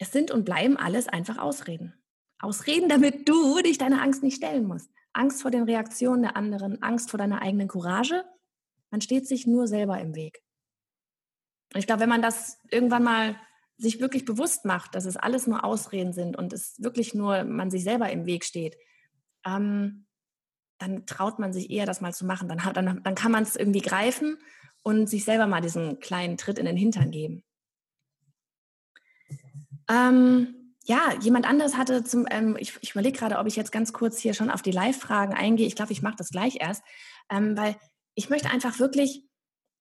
es 0.00 0.12
sind 0.12 0.30
und 0.30 0.44
bleiben 0.44 0.76
alles 0.76 1.08
einfach 1.08 1.38
Ausreden. 1.38 1.94
Ausreden, 2.40 2.88
damit 2.88 3.28
du 3.28 3.60
dich 3.60 3.76
deiner 3.76 4.02
Angst 4.02 4.22
nicht 4.22 4.36
stellen 4.36 4.64
musst. 4.64 4.90
Angst 5.12 5.42
vor 5.42 5.50
den 5.50 5.64
Reaktionen 5.64 6.22
der 6.22 6.36
anderen, 6.36 6.82
Angst 6.82 7.10
vor 7.10 7.18
deiner 7.18 7.42
eigenen 7.42 7.68
Courage. 7.68 8.24
Man 8.90 9.02
steht 9.02 9.28
sich 9.28 9.46
nur 9.46 9.68
selber 9.68 10.00
im 10.00 10.14
Weg. 10.14 10.42
Ich 11.74 11.86
glaube, 11.86 12.00
wenn 12.00 12.08
man 12.08 12.22
das 12.22 12.58
irgendwann 12.70 13.04
mal 13.04 13.36
sich 13.76 14.00
wirklich 14.00 14.24
bewusst 14.24 14.64
macht, 14.64 14.94
dass 14.94 15.04
es 15.04 15.16
alles 15.16 15.46
nur 15.46 15.64
Ausreden 15.64 16.12
sind 16.12 16.36
und 16.36 16.52
es 16.52 16.82
wirklich 16.82 17.14
nur 17.14 17.44
man 17.44 17.70
sich 17.70 17.84
selber 17.84 18.10
im 18.10 18.24
Weg 18.24 18.44
steht, 18.44 18.76
ähm, 19.44 20.06
dann 20.78 21.04
traut 21.04 21.38
man 21.38 21.52
sich 21.52 21.70
eher, 21.70 21.84
das 21.84 22.00
mal 22.00 22.14
zu 22.14 22.24
machen. 22.24 22.48
Dann, 22.48 22.60
dann, 22.72 23.02
dann 23.02 23.14
kann 23.14 23.32
man 23.32 23.42
es 23.42 23.54
irgendwie 23.54 23.82
greifen 23.82 24.38
und 24.82 25.08
sich 25.08 25.24
selber 25.26 25.46
mal 25.46 25.60
diesen 25.60 26.00
kleinen 26.00 26.38
Tritt 26.38 26.58
in 26.58 26.64
den 26.64 26.76
Hintern 26.76 27.10
geben. 27.10 27.42
Ähm, 29.90 30.76
ja, 30.84 31.12
jemand 31.20 31.46
anderes 31.46 31.76
hatte 31.76 32.04
zum, 32.04 32.26
ähm, 32.30 32.56
ich, 32.58 32.78
ich 32.80 32.92
überlege 32.92 33.18
gerade, 33.18 33.38
ob 33.38 33.46
ich 33.46 33.56
jetzt 33.56 33.72
ganz 33.72 33.92
kurz 33.92 34.18
hier 34.18 34.34
schon 34.34 34.50
auf 34.50 34.62
die 34.62 34.70
Live-Fragen 34.70 35.34
eingehe. 35.34 35.66
Ich 35.66 35.74
glaube, 35.74 35.92
ich 35.92 36.00
mache 36.00 36.16
das 36.16 36.30
gleich 36.30 36.58
erst, 36.60 36.82
ähm, 37.28 37.56
weil 37.56 37.76
ich 38.14 38.30
möchte 38.30 38.50
einfach 38.50 38.78
wirklich, 38.78 39.24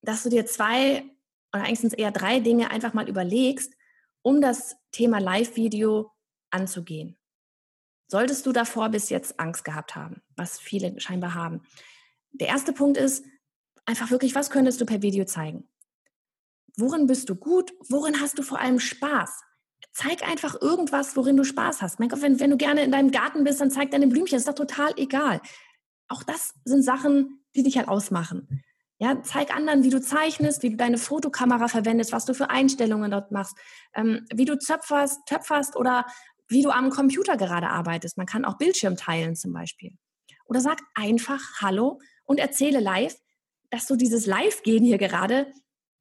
dass 0.02 0.24
du 0.24 0.30
dir 0.30 0.46
zwei 0.46 1.06
oder 1.54 1.64
eigentlich 1.64 1.98
eher 1.98 2.12
drei 2.12 2.40
Dinge 2.40 2.72
einfach 2.72 2.94
mal 2.94 3.08
überlegst, 3.08 3.74
um 4.22 4.42
das 4.42 4.76
Thema 4.92 5.20
Live-Video 5.20 6.12
anzugehen. 6.50 7.18
Solltest 8.08 8.46
du 8.46 8.52
davor 8.52 8.90
bis 8.90 9.10
jetzt 9.10 9.40
Angst 9.40 9.64
gehabt 9.64 9.96
haben, 9.96 10.22
was 10.36 10.60
viele 10.60 11.00
scheinbar 11.00 11.36
haben. 11.36 11.62
Der 12.32 12.48
erste 12.48 12.74
Punkt 12.74 12.98
ist 12.98 13.24
einfach 13.86 14.10
wirklich, 14.10 14.36
was 14.36 14.50
könntest 14.50 14.82
du 14.82 14.86
per 14.86 15.02
Video 15.02 15.26
zeigen? 15.26 15.68
Worin 16.76 17.08
bist 17.08 17.30
du 17.30 17.36
gut? 17.36 17.74
Worin 17.88 18.20
hast 18.20 18.40
du 18.40 18.44
vor 18.44 18.60
allem 18.60 18.80
Spaß? 18.80 19.42
Zeig 20.00 20.26
einfach 20.26 20.56
irgendwas, 20.62 21.18
worin 21.18 21.36
du 21.36 21.44
Spaß 21.44 21.82
hast. 21.82 22.00
Mein 22.00 22.08
Gott, 22.08 22.22
wenn, 22.22 22.40
wenn 22.40 22.52
du 22.52 22.56
gerne 22.56 22.86
in 22.86 22.92
deinem 22.92 23.12
Garten 23.12 23.44
bist, 23.44 23.60
dann 23.60 23.70
zeig 23.70 23.92
deine 23.92 24.08
Blümchen. 24.08 24.38
Das 24.38 24.44
ist 24.44 24.48
doch 24.48 24.66
total 24.66 24.94
egal. 24.96 25.42
Auch 26.08 26.24
das 26.24 26.54
sind 26.64 26.84
Sachen, 26.84 27.44
die 27.54 27.64
dich 27.64 27.78
halt 27.78 27.90
ausmachen. 27.90 28.64
Ja, 28.98 29.22
zeig 29.24 29.54
anderen, 29.54 29.84
wie 29.84 29.90
du 29.90 30.02
zeichnest, 30.02 30.64
wie 30.64 30.70
du 30.70 30.78
deine 30.78 30.98
Fotokamera 30.98 31.68
verwendest, 31.68 32.14
was 32.14 32.24
du 32.24 32.34
für 32.34 32.50
Einstellungen 32.50 33.12
dort 33.12 33.32
machst, 33.32 33.58
ähm, 33.94 34.26
wie 34.34 34.46
du 34.46 34.58
töpferst, 34.58 35.20
töpferst 35.26 35.76
oder 35.76 36.06
wie 36.48 36.62
du 36.62 36.70
am 36.70 36.92
Computer 36.92 37.36
gerade 37.36 37.68
arbeitest. 37.68 38.16
Man 38.16 38.26
kann 38.26 38.46
auch 38.46 38.58
Bildschirm 38.58 38.96
teilen 38.96 39.36
zum 39.36 39.52
Beispiel. 39.52 39.98
Oder 40.46 40.62
sag 40.62 40.80
einfach 40.96 41.42
Hallo 41.60 42.00
und 42.24 42.40
erzähle 42.40 42.80
live, 42.80 43.18
dass 43.70 43.86
du 43.86 43.98
dieses 43.98 44.26
Live-Gehen 44.26 44.86
hier 44.86 44.98
gerade 44.98 45.52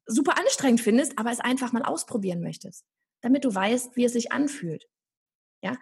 super 0.05 0.37
anstrengend 0.37 0.79
findest, 0.79 1.19
aber 1.19 1.31
es 1.31 1.41
einfach 1.41 1.73
mal 1.73 1.83
ausprobieren 1.83 2.39
möchtest, 2.39 2.85
damit 3.21 3.45
du 3.45 3.53
weißt, 3.53 3.95
wie 3.95 4.05
es 4.05 4.13
sich 4.13 4.31
anfühlt. 4.31 4.87
Ja, 5.61 5.77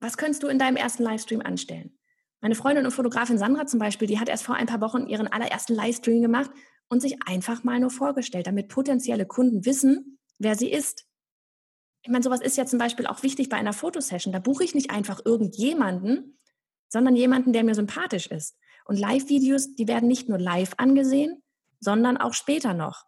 was 0.00 0.16
könntest 0.16 0.42
du 0.42 0.48
in 0.48 0.58
deinem 0.58 0.76
ersten 0.76 1.02
Livestream 1.02 1.40
anstellen? 1.40 1.98
Meine 2.40 2.54
Freundin 2.54 2.84
und 2.84 2.92
Fotografin 2.92 3.38
Sandra 3.38 3.66
zum 3.66 3.80
Beispiel, 3.80 4.08
die 4.08 4.20
hat 4.20 4.28
erst 4.28 4.44
vor 4.44 4.54
ein 4.54 4.66
paar 4.66 4.80
Wochen 4.80 5.06
ihren 5.06 5.26
allerersten 5.26 5.74
Livestream 5.74 6.20
gemacht 6.20 6.50
und 6.88 7.00
sich 7.00 7.16
einfach 7.26 7.64
mal 7.64 7.80
nur 7.80 7.90
vorgestellt, 7.90 8.46
damit 8.46 8.68
potenzielle 8.68 9.26
Kunden 9.26 9.64
wissen, 9.64 10.18
wer 10.38 10.54
sie 10.54 10.70
ist. 10.70 11.06
Ich 12.02 12.10
meine, 12.10 12.22
sowas 12.22 12.40
ist 12.40 12.56
ja 12.56 12.66
zum 12.66 12.78
Beispiel 12.78 13.06
auch 13.06 13.22
wichtig 13.22 13.48
bei 13.48 13.56
einer 13.56 13.72
Fotosession. 13.72 14.32
Da 14.32 14.38
buche 14.38 14.62
ich 14.62 14.74
nicht 14.74 14.90
einfach 14.90 15.20
irgendjemanden, 15.24 16.38
sondern 16.88 17.16
jemanden, 17.16 17.52
der 17.52 17.64
mir 17.64 17.74
sympathisch 17.74 18.28
ist. 18.28 18.56
Und 18.84 18.96
Live-Videos, 18.96 19.74
die 19.74 19.88
werden 19.88 20.08
nicht 20.08 20.28
nur 20.28 20.38
live 20.38 20.74
angesehen, 20.76 21.42
sondern 21.80 22.16
auch 22.16 22.34
später 22.34 22.74
noch. 22.74 23.06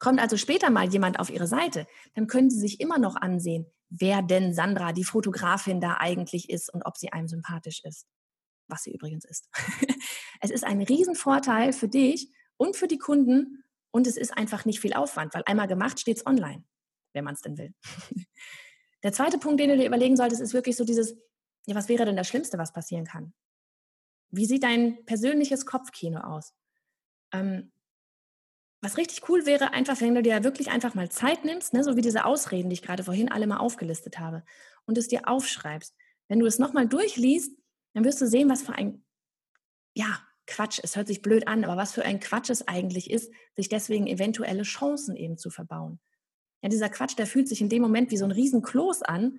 Kommt 0.00 0.20
also 0.20 0.36
später 0.36 0.70
mal 0.70 0.88
jemand 0.88 1.20
auf 1.20 1.30
Ihre 1.30 1.46
Seite, 1.46 1.86
dann 2.14 2.26
können 2.26 2.50
Sie 2.50 2.58
sich 2.58 2.80
immer 2.80 2.98
noch 2.98 3.14
ansehen, 3.14 3.66
wer 3.90 4.22
denn 4.22 4.52
Sandra, 4.52 4.92
die 4.92 5.04
Fotografin, 5.04 5.80
da 5.80 5.98
eigentlich 6.00 6.50
ist 6.50 6.72
und 6.74 6.82
ob 6.84 6.96
sie 6.96 7.12
einem 7.12 7.28
sympathisch 7.28 7.82
ist 7.84 8.06
was 8.70 8.84
sie 8.84 8.92
übrigens 8.92 9.24
ist. 9.24 9.48
es 10.40 10.50
ist 10.50 10.64
ein 10.64 10.80
Riesenvorteil 10.80 11.72
für 11.72 11.88
dich 11.88 12.32
und 12.56 12.76
für 12.76 12.88
die 12.88 12.98
Kunden 12.98 13.64
und 13.90 14.06
es 14.06 14.16
ist 14.16 14.36
einfach 14.36 14.64
nicht 14.64 14.80
viel 14.80 14.94
Aufwand, 14.94 15.34
weil 15.34 15.42
einmal 15.46 15.68
gemacht 15.68 16.00
steht 16.00 16.18
es 16.18 16.26
online, 16.26 16.64
wenn 17.12 17.24
man 17.24 17.34
es 17.34 17.42
denn 17.42 17.58
will. 17.58 17.74
Der 19.02 19.12
zweite 19.12 19.38
Punkt, 19.38 19.60
den 19.60 19.70
du 19.70 19.76
dir 19.76 19.86
überlegen 19.86 20.16
solltest, 20.16 20.42
ist 20.42 20.54
wirklich 20.54 20.76
so 20.76 20.84
dieses, 20.84 21.16
ja, 21.66 21.74
was 21.74 21.88
wäre 21.88 22.04
denn 22.04 22.16
das 22.16 22.28
Schlimmste, 22.28 22.58
was 22.58 22.72
passieren 22.72 23.06
kann? 23.06 23.32
Wie 24.30 24.44
sieht 24.44 24.62
dein 24.62 25.04
persönliches 25.06 25.64
Kopfkino 25.64 26.20
aus? 26.20 26.54
Ähm, 27.32 27.72
was 28.80 28.96
richtig 28.96 29.28
cool 29.28 29.46
wäre, 29.46 29.72
einfach, 29.72 30.00
wenn 30.00 30.14
du 30.14 30.22
dir 30.22 30.42
wirklich 30.42 30.70
einfach 30.70 30.94
mal 30.94 31.10
Zeit 31.10 31.44
nimmst, 31.44 31.74
ne, 31.74 31.84
so 31.84 31.96
wie 31.96 32.00
diese 32.00 32.24
Ausreden, 32.24 32.70
die 32.70 32.74
ich 32.74 32.82
gerade 32.82 33.04
vorhin 33.04 33.30
alle 33.30 33.46
mal 33.46 33.58
aufgelistet 33.58 34.18
habe, 34.18 34.42
und 34.86 34.96
es 34.96 35.08
dir 35.08 35.28
aufschreibst. 35.28 35.94
Wenn 36.28 36.38
du 36.38 36.46
es 36.46 36.58
nochmal 36.58 36.88
durchliest, 36.88 37.52
dann 37.92 38.04
wirst 38.04 38.20
du 38.20 38.26
sehen, 38.26 38.48
was 38.48 38.62
für 38.62 38.74
ein, 38.74 39.04
ja, 39.94 40.20
Quatsch, 40.46 40.80
es 40.82 40.96
hört 40.96 41.06
sich 41.06 41.22
blöd 41.22 41.46
an, 41.46 41.64
aber 41.64 41.76
was 41.76 41.92
für 41.92 42.04
ein 42.04 42.18
Quatsch 42.18 42.50
es 42.50 42.66
eigentlich 42.66 43.10
ist, 43.10 43.32
sich 43.54 43.68
deswegen 43.68 44.06
eventuelle 44.06 44.62
Chancen 44.62 45.14
eben 45.14 45.38
zu 45.38 45.50
verbauen. 45.50 46.00
Ja, 46.62 46.68
dieser 46.68 46.88
Quatsch, 46.88 47.16
der 47.16 47.26
fühlt 47.26 47.48
sich 47.48 47.60
in 47.60 47.68
dem 47.68 47.82
Moment 47.82 48.10
wie 48.10 48.16
so 48.16 48.24
ein 48.24 48.32
Riesenkloß 48.32 49.02
an. 49.02 49.38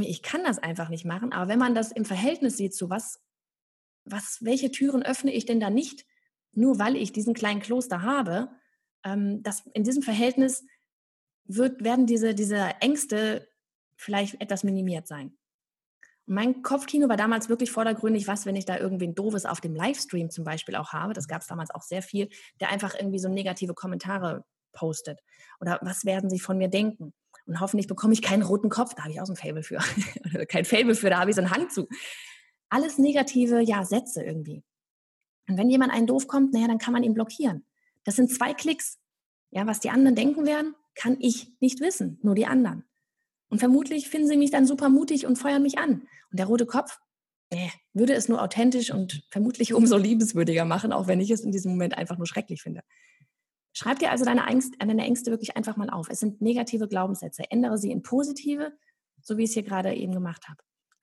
Ich 0.00 0.22
kann 0.22 0.44
das 0.44 0.58
einfach 0.58 0.90
nicht 0.90 1.06
machen, 1.06 1.32
aber 1.32 1.48
wenn 1.48 1.58
man 1.58 1.74
das 1.74 1.92
im 1.92 2.04
Verhältnis 2.04 2.58
sieht 2.58 2.74
zu 2.74 2.90
was, 2.90 3.22
was, 4.04 4.38
welche 4.42 4.70
Türen 4.70 5.02
öffne 5.02 5.32
ich 5.32 5.46
denn 5.46 5.60
da 5.60 5.70
nicht, 5.70 6.04
nur 6.58 6.78
weil 6.78 6.96
ich 6.96 7.12
diesen 7.12 7.34
kleinen 7.34 7.60
Kloster 7.60 8.02
habe, 8.02 8.50
ähm, 9.04 9.42
das, 9.42 9.64
in 9.74 9.84
diesem 9.84 10.02
Verhältnis 10.02 10.64
wird, 11.44 11.82
werden 11.82 12.06
diese, 12.06 12.34
diese 12.34 12.58
Ängste 12.80 13.48
vielleicht 13.96 14.40
etwas 14.40 14.64
minimiert 14.64 15.06
sein 15.06 15.38
mein 16.28 16.62
Kopfkino 16.62 17.08
war 17.08 17.16
damals 17.16 17.48
wirklich 17.48 17.70
vordergründig, 17.70 18.28
was, 18.28 18.44
wenn 18.44 18.54
ich 18.54 18.66
da 18.66 18.76
irgendwen 18.76 19.14
Doofes 19.14 19.46
auf 19.46 19.60
dem 19.60 19.74
Livestream 19.74 20.30
zum 20.30 20.44
Beispiel 20.44 20.76
auch 20.76 20.92
habe, 20.92 21.14
das 21.14 21.26
gab 21.26 21.40
es 21.40 21.46
damals 21.48 21.70
auch 21.70 21.82
sehr 21.82 22.02
viel, 22.02 22.28
der 22.60 22.70
einfach 22.70 22.94
irgendwie 22.94 23.18
so 23.18 23.28
negative 23.28 23.74
Kommentare 23.74 24.44
postet. 24.72 25.20
Oder 25.60 25.78
was 25.82 26.04
werden 26.04 26.28
sie 26.28 26.38
von 26.38 26.58
mir 26.58 26.68
denken? 26.68 27.14
Und 27.46 27.60
hoffentlich 27.60 27.86
bekomme 27.86 28.12
ich 28.12 28.20
keinen 28.20 28.42
roten 28.42 28.68
Kopf, 28.68 28.94
da 28.94 29.04
habe 29.04 29.12
ich 29.12 29.20
auch 29.20 29.26
so 29.26 29.32
ein 29.32 29.36
Fable 29.36 29.62
für. 29.62 29.78
Kein 30.48 30.66
Fable 30.66 30.94
für, 30.94 31.08
da 31.08 31.18
habe 31.18 31.30
ich 31.30 31.36
so 31.36 31.40
einen 31.40 31.50
Hang 31.50 31.70
zu. 31.70 31.88
Alles 32.68 32.98
negative, 32.98 33.62
ja, 33.62 33.84
Sätze 33.84 34.22
irgendwie. 34.22 34.62
Und 35.48 35.56
wenn 35.56 35.70
jemand 35.70 35.92
einen 35.92 36.06
doof 36.06 36.28
kommt, 36.28 36.52
naja, 36.52 36.68
dann 36.68 36.78
kann 36.78 36.92
man 36.92 37.02
ihn 37.02 37.14
blockieren. 37.14 37.64
Das 38.04 38.16
sind 38.16 38.30
zwei 38.30 38.54
Klicks. 38.54 38.98
Ja, 39.50 39.66
was 39.66 39.80
die 39.80 39.90
anderen 39.90 40.14
denken 40.14 40.46
werden, 40.46 40.74
kann 40.94 41.16
ich 41.20 41.52
nicht 41.60 41.80
wissen, 41.80 42.18
nur 42.22 42.34
die 42.34 42.46
anderen. 42.46 42.84
Und 43.48 43.60
vermutlich 43.60 44.10
finden 44.10 44.28
sie 44.28 44.36
mich 44.36 44.50
dann 44.50 44.66
super 44.66 44.90
mutig 44.90 45.26
und 45.26 45.36
feuern 45.36 45.62
mich 45.62 45.78
an. 45.78 46.02
Und 46.30 46.38
der 46.38 46.46
rote 46.46 46.66
Kopf, 46.66 46.98
äh, 47.50 47.68
würde 47.94 48.12
es 48.12 48.28
nur 48.28 48.42
authentisch 48.42 48.92
und 48.92 49.22
vermutlich 49.30 49.72
umso 49.72 49.96
liebenswürdiger 49.96 50.66
machen, 50.66 50.92
auch 50.92 51.06
wenn 51.06 51.20
ich 51.20 51.30
es 51.30 51.40
in 51.40 51.52
diesem 51.52 51.72
Moment 51.72 51.96
einfach 51.96 52.18
nur 52.18 52.26
schrecklich 52.26 52.62
finde. 52.62 52.82
Schreib 53.72 54.00
dir 54.00 54.10
also 54.10 54.24
deine, 54.24 54.46
Angst, 54.46 54.74
deine 54.78 55.02
Ängste 55.02 55.30
wirklich 55.30 55.56
einfach 55.56 55.76
mal 55.76 55.88
auf. 55.88 56.08
Es 56.10 56.20
sind 56.20 56.42
negative 56.42 56.88
Glaubenssätze. 56.88 57.44
Ändere 57.50 57.78
sie 57.78 57.90
in 57.90 58.02
positive, 58.02 58.72
so 59.22 59.38
wie 59.38 59.44
ich 59.44 59.50
es 59.50 59.54
hier 59.54 59.62
gerade 59.62 59.94
eben 59.94 60.12
gemacht 60.12 60.48
habe. 60.48 60.58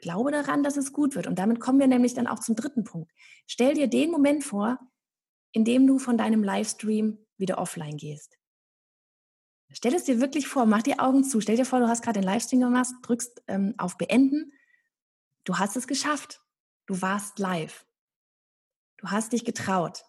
Glaube 0.05 0.29
daran, 0.29 0.61
dass 0.61 0.77
es 0.77 0.93
gut 0.93 1.15
wird. 1.15 1.25
Und 1.25 1.39
damit 1.39 1.59
kommen 1.59 1.79
wir 1.79 1.87
nämlich 1.87 2.13
dann 2.13 2.27
auch 2.27 2.37
zum 2.37 2.55
dritten 2.55 2.83
Punkt. 2.83 3.11
Stell 3.47 3.73
dir 3.73 3.87
den 3.87 4.11
Moment 4.11 4.43
vor, 4.43 4.77
in 5.51 5.65
dem 5.65 5.87
du 5.87 5.97
von 5.97 6.15
deinem 6.15 6.43
Livestream 6.43 7.17
wieder 7.37 7.57
offline 7.57 7.97
gehst. 7.97 8.37
Stell 9.71 9.95
es 9.95 10.03
dir 10.03 10.21
wirklich 10.21 10.47
vor, 10.47 10.67
mach 10.67 10.83
die 10.83 10.99
Augen 10.99 11.23
zu. 11.23 11.41
Stell 11.41 11.55
dir 11.57 11.65
vor, 11.65 11.79
du 11.79 11.87
hast 11.87 12.03
gerade 12.03 12.19
den 12.19 12.23
Livestream 12.23 12.59
gemacht, 12.59 12.93
drückst 13.01 13.45
ähm, 13.47 13.73
auf 13.79 13.97
Beenden. 13.97 14.53
Du 15.43 15.57
hast 15.57 15.75
es 15.75 15.87
geschafft. 15.87 16.39
Du 16.85 17.01
warst 17.01 17.39
live. 17.39 17.87
Du 18.97 19.07
hast 19.07 19.33
dich 19.33 19.43
getraut. 19.43 20.05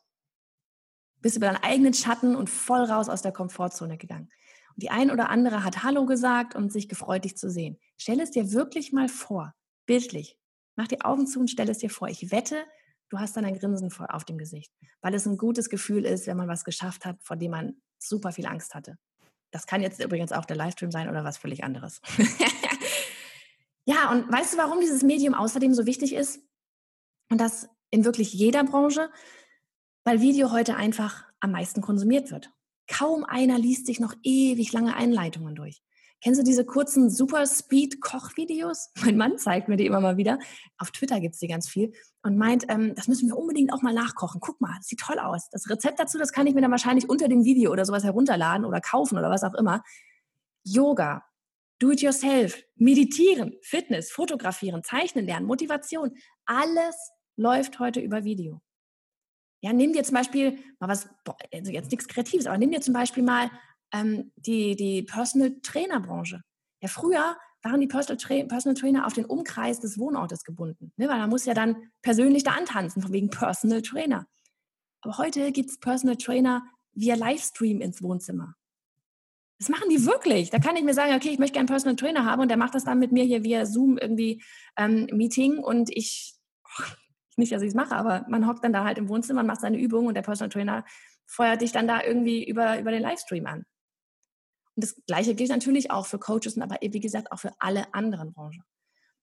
Bist 1.23 1.39
über 1.39 1.47
deinen 1.47 1.63
eigenen 1.63 1.95
Schatten 1.95 2.37
und 2.37 2.51
voll 2.51 2.85
raus 2.85 3.09
aus 3.09 3.23
der 3.23 3.33
Komfortzone 3.33 3.97
gegangen. 3.97 4.29
Und 4.75 4.83
die 4.83 4.91
ein 4.91 5.11
oder 5.11 5.31
andere 5.31 5.65
hat 5.65 5.85
Hallo 5.85 6.05
gesagt 6.05 6.55
und 6.55 6.71
sich 6.71 6.87
gefreut, 6.87 7.25
dich 7.25 7.39
zu 7.39 7.49
sehen. 7.49 7.79
Stell 7.97 8.21
es 8.21 8.31
dir 8.31 8.53
wirklich 8.53 8.93
mal 8.93 9.09
vor, 9.09 9.55
bildlich. 9.87 10.39
Mach 10.77 10.89
die 10.89 11.01
Augen 11.01 11.27
zu 11.27 11.41
und 11.41 11.49
stell 11.49 11.69
es 11.71 11.79
dir 11.79 11.91
vor. 11.91 12.09
Ich 12.09 12.31
wette, 12.31 12.65
du 13.09 13.19
hast 13.19 13.37
dann 13.37 13.45
ein 13.45 13.59
Grinsen 13.59 13.91
auf 14.09 14.25
dem 14.25 14.39
Gesicht, 14.39 14.73
weil 15.01 15.15
es 15.15 15.27
ein 15.27 15.39
gutes 15.39 15.71
Gefühl 15.71 16.05
ist, 16.05 16.27
wenn 16.27 16.37
man 16.37 16.49
was 16.49 16.65
geschafft 16.65 17.05
hat, 17.05 17.23
vor 17.23 17.37
dem 17.37 17.53
man 17.53 17.81
super 17.99 18.33
viel 18.33 18.47
Angst 18.47 18.75
hatte. 18.75 18.99
Das 19.51 19.67
kann 19.67 19.81
jetzt 19.81 20.05
übrigens 20.05 20.33
auch 20.33 20.45
der 20.45 20.57
Livestream 20.57 20.91
sein 20.91 21.09
oder 21.09 21.25
was 21.25 21.39
völlig 21.39 21.65
anderes. 21.65 22.01
ja, 23.87 24.11
und 24.11 24.31
weißt 24.31 24.55
du, 24.55 24.59
warum 24.59 24.81
dieses 24.81 25.03
Medium 25.03 25.35
außerdem 25.35 25.73
so 25.73 25.87
wichtig 25.87 26.15
ist? 26.15 26.41
Und 27.31 27.41
das 27.41 27.69
in 27.91 28.05
wirklich 28.05 28.33
jeder 28.33 28.65
Branche? 28.65 29.11
Weil 30.05 30.21
Video 30.21 30.53
heute 30.53 30.77
einfach 30.77 31.25
am 31.41 31.53
meisten 31.53 31.81
konsumiert 31.81 32.31
wird. 32.31 32.51
Kaum 32.87 33.25
einer 33.25 33.59
liest 33.59 33.87
sich 33.87 33.99
noch 33.99 34.15
ewig 34.23 34.73
lange 34.73 34.95
Einleitungen 34.95 35.55
durch. 35.55 35.83
Kennst 36.23 36.41
du 36.41 36.45
diese 36.45 36.65
kurzen 36.65 37.11
Super-Speed-Kochvideos? 37.11 38.91
Mein 39.05 39.17
Mann 39.17 39.39
zeigt 39.39 39.69
mir 39.69 39.77
die 39.77 39.87
immer 39.87 40.01
mal 40.01 40.17
wieder. 40.17 40.39
Auf 40.79 40.91
Twitter 40.91 41.21
gibt 41.21 41.35
es 41.35 41.41
die 41.41 41.49
ganz 41.49 41.69
viel 41.69 41.93
und 42.23 42.39
meint, 42.39 42.65
ähm, 42.69 42.95
das 42.95 43.07
müssen 43.07 43.29
wir 43.29 43.37
unbedingt 43.37 43.73
auch 43.73 43.83
mal 43.83 43.93
nachkochen. 43.93 44.41
Guck 44.41 44.61
mal, 44.61 44.75
das 44.79 44.89
sieht 44.89 45.01
toll 45.01 45.19
aus. 45.19 45.49
Das 45.51 45.69
Rezept 45.69 46.01
dazu, 46.01 46.19
das 46.19 46.33
kann 46.33 46.47
ich 46.47 46.55
mir 46.55 46.63
dann 46.63 46.71
wahrscheinlich 46.71 47.09
unter 47.09 47.29
dem 47.29 47.45
Video 47.45 47.71
oder 47.71 47.85
sowas 47.85 48.05
herunterladen 48.05 48.65
oder 48.65 48.81
kaufen 48.81 49.19
oder 49.19 49.31
was 49.31 49.45
auch 49.45 49.55
immer. 49.55 49.83
Yoga, 50.65 51.25
Do-it-yourself, 51.79 52.63
meditieren, 52.77 53.55
Fitness, 53.61 54.11
fotografieren, 54.11 54.83
zeichnen 54.83 55.27
lernen, 55.27 55.47
Motivation, 55.47 56.17
alles 56.47 56.97
läuft 57.37 57.79
heute 57.79 58.01
über 58.01 58.25
Video. 58.25 58.63
Ja, 59.61 59.73
nimm 59.73 59.93
dir 59.93 60.03
zum 60.03 60.15
Beispiel 60.15 60.59
mal 60.79 60.89
was, 60.89 61.09
also 61.53 61.71
jetzt 61.71 61.91
nichts 61.91 62.09
Kreatives, 62.09 62.47
aber 62.47 62.57
nimm 62.57 62.71
dir 62.71 62.81
zum 62.81 62.95
Beispiel 62.95 63.23
mal 63.23 63.51
ähm, 63.97 64.33
die, 64.37 64.77
die 64.77 65.03
Personal 65.03 65.57
Trainer 65.63 66.01
Branche. 66.01 66.43
Ja, 66.81 66.89
früher 66.89 67.37
waren 67.63 67.81
die 67.81 67.87
Personal, 67.87 68.17
Tra 68.17 68.45
Personal 68.45 68.75
Trainer 68.75 69.07
auf 69.07 69.13
den 69.13 69.25
Umkreis 69.25 69.81
des 69.81 69.99
Wohnortes 69.99 70.45
gebunden, 70.45 70.93
ne? 70.97 71.09
weil 71.09 71.19
man 71.19 71.31
muss 71.31 71.47
ja 71.47 71.55
dann 71.55 71.77
persönlich 72.03 72.45
da 72.45 72.53
antanzen, 72.53 73.03
von 73.03 73.13
wegen 73.13 73.31
Personal 73.31 73.83
Trainer. 73.83 74.27
Aber 75.01 75.19
heute 75.19 75.53
gibt 75.53 75.71
es 75.71 75.79
Personal 75.79 76.17
Trainer 76.17 76.65
via 76.93 77.15
Livestream 77.15 77.81
ins 77.81 78.03
Wohnzimmer. 78.03 78.55
Das 79.59 79.69
machen 79.69 79.89
die 79.89 80.05
wirklich. 80.05 80.51
Da 80.51 80.59
kann 80.59 80.77
ich 80.77 80.85
mir 80.85 80.95
sagen, 80.95 81.15
okay, 81.15 81.31
ich 81.31 81.39
möchte 81.39 81.55
gerne 81.55 81.69
einen 81.69 81.75
Personal 81.75 81.97
Trainer 81.97 82.25
haben 82.25 82.43
und 82.43 82.49
der 82.49 82.59
macht 82.59 82.75
das 82.75 82.85
dann 82.85 82.99
mit 82.99 83.13
mir 83.13 83.25
hier 83.25 83.43
via 83.43 83.65
Zoom 83.65 83.97
irgendwie 83.97 84.43
ähm, 84.77 85.07
Meeting 85.13 85.59
und 85.59 85.91
ich, 85.91 86.35
oh, 86.79 86.85
nicht, 87.37 87.53
dass 87.53 87.63
ich 87.63 87.69
es 87.69 87.75
mache, 87.75 87.97
aber 87.97 88.27
man 88.29 88.47
hockt 88.47 88.65
dann 88.65 88.73
da 88.73 88.85
halt 88.85 88.99
im 88.99 89.09
Wohnzimmer, 89.09 89.43
macht 89.43 89.61
seine 89.61 89.79
Übung 89.79 90.07
und 90.07 90.15
der 90.15 90.23
Personal 90.23 90.51
Trainer 90.51 90.85
feuert 91.27 91.63
dich 91.63 91.73
dann 91.73 91.89
da 91.89 92.03
irgendwie 92.03 92.45
über, 92.45 92.79
über 92.79 92.91
den 92.91 93.03
Livestream 93.03 93.47
an. 93.47 93.65
Und 94.77 94.85
das 94.85 94.95
Gleiche 95.07 95.35
gilt 95.35 95.51
natürlich 95.51 95.91
auch 95.91 96.07
für 96.07 96.19
Coaches 96.19 96.57
und 96.57 96.63
aber 96.63 96.77
wie 96.81 97.01
gesagt 97.01 97.33
auch 97.33 97.41
für 97.41 97.53
alle 97.59 97.93
anderen 97.95 98.33
Branchen. 98.33 98.63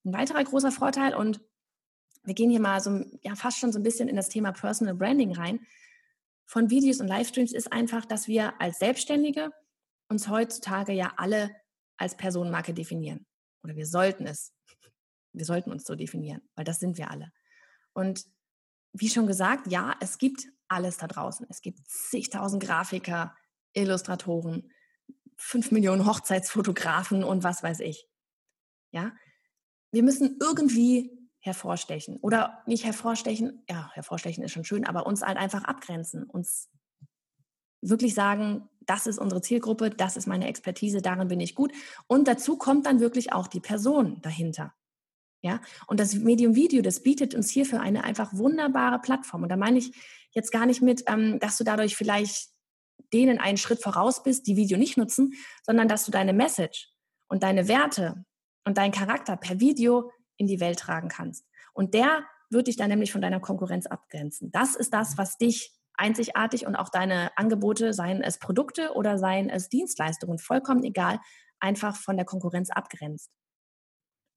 Ein 0.04 0.13
weiterer 0.13 0.44
großer 0.44 0.72
Vorteil 0.72 1.16
und 1.16 1.39
wir 2.24 2.34
gehen 2.34 2.50
hier 2.50 2.60
mal 2.60 2.82
so 2.82 3.04
ja 3.22 3.36
fast 3.36 3.60
schon 3.60 3.72
so 3.72 3.80
ein 3.80 3.84
bisschen 3.84 4.10
in 4.10 4.16
das 4.16 4.30
Thema 4.30 4.52
Personal 4.52 4.96
Branding 4.96 5.36
rein 5.36 5.60
von 6.46 6.70
Videos 6.70 7.00
und 7.00 7.08
Livestreams 7.08 7.54
ist 7.54 7.72
einfach, 7.72 8.06
dass 8.06 8.28
wir 8.28 8.60
als 8.62 8.80
Selbstständige 8.80 9.52
uns 10.10 10.28
heutzutage 10.28 10.94
ja 10.94 11.13
alle 11.18 11.50
als 11.98 12.16
Personenmarke 12.18 12.74
definieren. 12.74 13.26
Oder 13.63 13.76
wir 13.76 13.86
sollten 13.86 14.28
es. 14.28 14.54
Wir 15.32 15.46
sollten 15.46 15.72
uns 15.72 15.86
so 15.86 15.96
definieren, 15.96 16.42
weil 16.56 16.66
das 16.66 16.80
sind 16.80 16.98
wir 16.98 17.10
alle. 17.10 17.32
Und 17.94 18.26
wie 18.92 19.10
schon 19.10 19.26
gesagt, 19.26 19.72
ja, 19.72 19.96
es 20.00 20.18
gibt 20.18 20.46
alles 20.68 20.98
da 20.98 21.08
draußen. 21.08 21.48
Es 21.50 21.62
gibt 21.62 21.80
zigtausend 21.88 22.62
Grafiker, 22.62 23.36
Illustratoren, 23.74 24.72
fünf 25.44 25.72
Millionen 25.72 26.06
Hochzeitsfotografen 26.06 27.24
und 27.24 27.44
was 27.44 27.62
weiß 27.64 27.82
ich. 27.82 28.08
Ja, 28.92 29.12
wir 29.92 30.04
müssen 30.04 30.38
irgendwie 30.40 31.12
hervorstechen 31.40 32.18
oder 32.18 32.64
nicht 32.66 32.86
hervorstechen. 32.86 33.64
Ja, 33.70 33.92
hervorstechen 33.94 34.44
ist 34.44 34.54
schon 34.54 34.64
schön, 34.64 34.86
aber 34.86 35.06
uns 35.06 35.22
halt 35.22 35.38
einfach 35.38 35.66
abgrenzen, 35.66 36.24
uns 36.24 36.70
wirklich 37.82 38.14
sagen, 38.14 38.70
das 38.82 39.06
ist 39.06 39.20
unsere 39.20 39.42
Zielgruppe, 39.42 39.90
das 39.90 40.16
ist 40.16 40.26
meine 40.26 40.48
Expertise, 40.48 41.02
darin 41.02 41.28
bin 41.28 41.42
ich 41.42 41.56
gut. 41.56 41.74
Und 42.08 42.28
dazu 42.28 42.58
kommt 42.58 42.86
dann 42.86 43.02
wirklich 43.02 43.34
auch 43.34 43.48
die 43.48 43.60
Person 43.60 44.22
dahinter. 44.22 44.74
Ja, 45.42 45.60
und 45.88 46.00
das 46.00 46.16
Medium 46.16 46.56
Video, 46.56 46.82
das 46.82 47.04
bietet 47.04 47.36
uns 47.36 47.50
hierfür 47.50 47.82
eine 47.82 48.06
einfach 48.06 48.34
wunderbare 48.34 49.00
Plattform. 49.00 49.44
Und 49.44 49.50
da 49.50 49.58
meine 49.58 49.80
ich 49.80 49.92
jetzt 50.32 50.54
gar 50.54 50.66
nicht 50.66 50.82
mit, 50.82 51.04
ähm, 51.08 51.38
dass 51.40 51.58
du 51.58 51.66
dadurch 51.66 51.98
vielleicht 51.98 52.53
denen 53.14 53.40
einen 53.40 53.58
Schritt 53.58 53.82
voraus 53.82 54.24
bist, 54.24 54.48
die 54.48 54.56
Video 54.56 54.78
nicht 54.78 54.98
nutzen, 54.98 55.34
sondern 55.64 55.88
dass 55.88 56.06
du 56.06 56.12
deine 56.12 56.34
Message 56.34 56.90
und 57.28 57.44
deine 57.44 57.68
Werte 57.68 58.26
und 58.66 58.78
deinen 58.78 58.92
Charakter 58.92 59.38
per 59.38 59.60
Video 59.60 60.12
in 60.38 60.48
die 60.48 60.60
Welt 60.60 60.80
tragen 60.80 61.10
kannst. 61.10 61.46
Und 61.74 61.94
der 61.94 62.24
wird 62.50 62.68
dich 62.68 62.76
dann 62.76 62.90
nämlich 62.90 63.12
von 63.12 63.22
deiner 63.22 63.40
Konkurrenz 63.40 63.86
abgrenzen. 63.86 64.52
Das 64.52 64.76
ist 64.76 64.94
das, 64.94 65.18
was 65.18 65.38
dich 65.38 65.72
einzigartig 65.96 66.66
und 66.66 66.76
auch 66.76 66.90
deine 66.90 67.36
Angebote, 67.38 67.94
seien 67.94 68.22
es 68.22 68.40
Produkte 68.40 68.94
oder 68.94 69.18
seien 69.18 69.50
es 69.50 69.70
Dienstleistungen, 69.70 70.40
vollkommen 70.40 70.84
egal, 70.84 71.20
einfach 71.60 71.96
von 71.96 72.18
der 72.18 72.26
Konkurrenz 72.26 72.70
abgrenzt. 72.70 73.32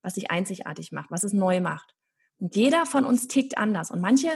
Was 0.03 0.15
dich 0.15 0.31
einzigartig 0.31 0.93
macht, 0.93 1.11
was 1.11 1.25
es 1.25 1.33
neu 1.33 1.61
macht. 1.61 1.95
Und 2.39 2.55
jeder 2.55 2.87
von 2.87 3.05
uns 3.05 3.29
tickt 3.29 3.59
anders. 3.59 3.91
Und 3.91 4.01
manche 4.01 4.31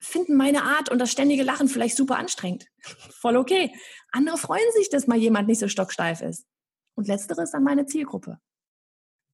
finden 0.00 0.36
meine 0.36 0.62
Art 0.64 0.90
und 0.90 0.98
das 0.98 1.10
ständige 1.10 1.42
Lachen 1.42 1.68
vielleicht 1.68 1.96
super 1.96 2.16
anstrengend. 2.16 2.66
Voll 2.80 3.36
okay. 3.36 3.72
Andere 4.12 4.38
freuen 4.38 4.72
sich, 4.74 4.88
dass 4.88 5.06
mal 5.06 5.18
jemand 5.18 5.48
nicht 5.48 5.60
so 5.60 5.68
stocksteif 5.68 6.22
ist. 6.22 6.46
Und 6.94 7.06
letztere 7.06 7.42
ist 7.42 7.52
dann 7.52 7.62
meine 7.62 7.86
Zielgruppe. 7.86 8.40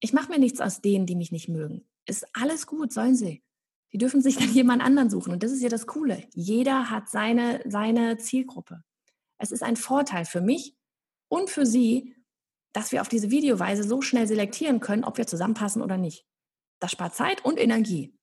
Ich 0.00 0.12
mache 0.12 0.30
mir 0.30 0.38
nichts 0.38 0.60
aus 0.60 0.80
denen, 0.80 1.06
die 1.06 1.16
mich 1.16 1.32
nicht 1.32 1.48
mögen. 1.48 1.88
Ist 2.04 2.26
alles 2.34 2.66
gut, 2.66 2.92
sollen 2.92 3.14
sie. 3.14 3.42
Die 3.92 3.98
dürfen 3.98 4.20
sich 4.20 4.36
dann 4.36 4.52
jemand 4.52 4.82
anderen 4.82 5.10
suchen. 5.10 5.32
Und 5.32 5.42
das 5.42 5.52
ist 5.52 5.62
ja 5.62 5.68
das 5.68 5.86
Coole. 5.86 6.24
Jeder 6.34 6.90
hat 6.90 7.08
seine, 7.08 7.62
seine 7.66 8.18
Zielgruppe. 8.18 8.82
Es 9.38 9.52
ist 9.52 9.62
ein 9.62 9.76
Vorteil 9.76 10.24
für 10.24 10.40
mich 10.40 10.76
und 11.28 11.50
für 11.50 11.66
Sie, 11.66 12.14
dass 12.72 12.92
wir 12.92 13.00
auf 13.00 13.08
diese 13.08 13.30
Videoweise 13.30 13.84
so 13.84 14.02
schnell 14.02 14.26
selektieren 14.26 14.80
können, 14.80 15.04
ob 15.04 15.18
wir 15.18 15.26
zusammenpassen 15.26 15.82
oder 15.82 15.96
nicht. 15.96 16.26
Das 16.78 16.92
spart 16.92 17.14
Zeit 17.14 17.44
und 17.44 17.58
Energie. 17.58 18.15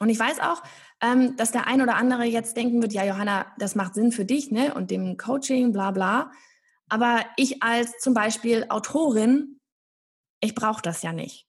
Und 0.00 0.08
ich 0.08 0.18
weiß 0.18 0.40
auch, 0.40 0.62
ähm, 1.00 1.36
dass 1.36 1.52
der 1.52 1.66
ein 1.66 1.80
oder 1.80 1.96
andere 1.96 2.24
jetzt 2.24 2.56
denken 2.56 2.82
wird, 2.82 2.92
ja, 2.92 3.04
Johanna, 3.04 3.46
das 3.58 3.74
macht 3.74 3.94
Sinn 3.94 4.12
für 4.12 4.24
dich, 4.24 4.50
ne? 4.50 4.74
Und 4.74 4.90
dem 4.90 5.16
Coaching, 5.16 5.72
bla 5.72 5.90
bla. 5.92 6.32
Aber 6.88 7.24
ich 7.36 7.62
als 7.62 7.98
zum 7.98 8.14
Beispiel 8.14 8.66
Autorin, 8.68 9.60
ich 10.40 10.54
brauche 10.54 10.82
das 10.82 11.02
ja 11.02 11.12
nicht. 11.12 11.46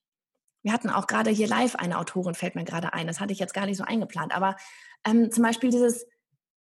Wir 0.63 0.73
hatten 0.73 0.89
auch 0.89 1.07
gerade 1.07 1.29
hier 1.29 1.47
live 1.47 1.75
eine 1.75 1.99
Autorin, 1.99 2.33
fällt 2.33 2.55
mir 2.55 2.63
gerade 2.63 2.93
ein. 2.93 3.07
Das 3.07 3.19
hatte 3.19 3.33
ich 3.33 3.39
jetzt 3.39 3.53
gar 3.53 3.65
nicht 3.65 3.77
so 3.77 3.83
eingeplant. 3.83 4.35
Aber 4.35 4.55
ähm, 5.05 5.31
zum 5.31 5.43
Beispiel 5.43 5.69
dieses, 5.69 6.07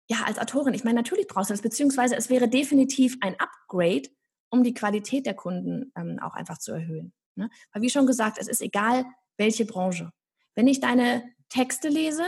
ja, 0.09 0.23
als 0.25 0.39
Autorin, 0.39 0.75
ich 0.75 0.85
meine, 0.85 0.97
natürlich 0.97 1.27
brauchst 1.29 1.51
du 1.51 1.55
das, 1.55 1.63
beziehungsweise 1.63 2.17
es 2.17 2.31
wäre 2.31 2.49
definitiv 2.49 3.17
ein 3.21 3.37
Upgrade, 3.39 4.09
um 4.51 4.65
die 4.65 4.75
Qualität 4.75 5.27
der 5.27 5.35
Kunden 5.35 5.93
ähm, 5.97 6.19
auch 6.21 6.35
einfach 6.35 6.59
zu 6.59 6.73
erhöhen. 6.73 7.13
Ne? 7.37 7.51
Weil 7.73 7.83
wie 7.83 7.91
schon 7.91 8.07
gesagt, 8.07 8.39
es 8.39 8.49
ist 8.49 8.63
egal, 8.63 9.05
welche 9.37 9.67
Branche. 9.67 10.11
Wenn 10.55 10.67
ich 10.67 10.81
deine 10.81 11.23
Texte 11.49 11.89
lese, 11.89 12.25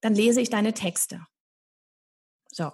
dann 0.00 0.14
lese 0.14 0.40
ich 0.40 0.50
deine 0.50 0.72
Texte. 0.72 1.26
So. 2.52 2.72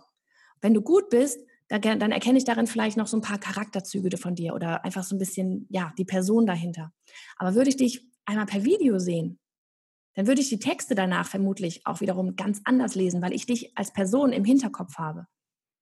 Wenn 0.61 0.75
du 0.75 0.83
gut 0.83 1.11
bist, 1.11 1.41
dann, 1.69 2.13
erkenne 2.13 2.39
ich 2.39 2.45
darin 2.45 2.67
vielleicht 2.67 2.97
noch 2.97 3.07
so 3.07 3.17
ein 3.17 3.23
paar 3.23 3.39
Charakterzüge 3.39 4.17
von 4.17 4.35
dir 4.35 4.55
oder 4.55 4.85
einfach 4.85 5.05
so 5.05 5.17
ein 5.17 5.19
bisschen, 5.19 5.67
ja, 5.71 5.93
die 5.97 6.05
Person 6.05 6.47
dahinter. 6.47 6.93
Aber 7.37 7.55
würde 7.55 7.71
ich 7.71 7.77
dich 7.77 8.07
einmal 8.27 8.47
per 8.47 8.65
Video 8.65 8.99
sehen, 8.99 9.41
dann 10.15 10.27
würde 10.27 10.43
ich 10.43 10.51
die 10.51 10.59
Texte 10.59 10.95
danach 10.95 11.27
vermutlich 11.27 11.87
auch 11.87 12.01
wiederum 12.01 12.37
ganz 12.37 12.61
anders 12.65 12.95
lesen, 12.95 13.23
weil 13.23 13.33
ich 13.33 13.47
dich 13.47 13.77
als 13.77 13.93
Person 13.93 14.33
im 14.33 14.45
Hinterkopf 14.45 14.99
habe. 14.99 15.27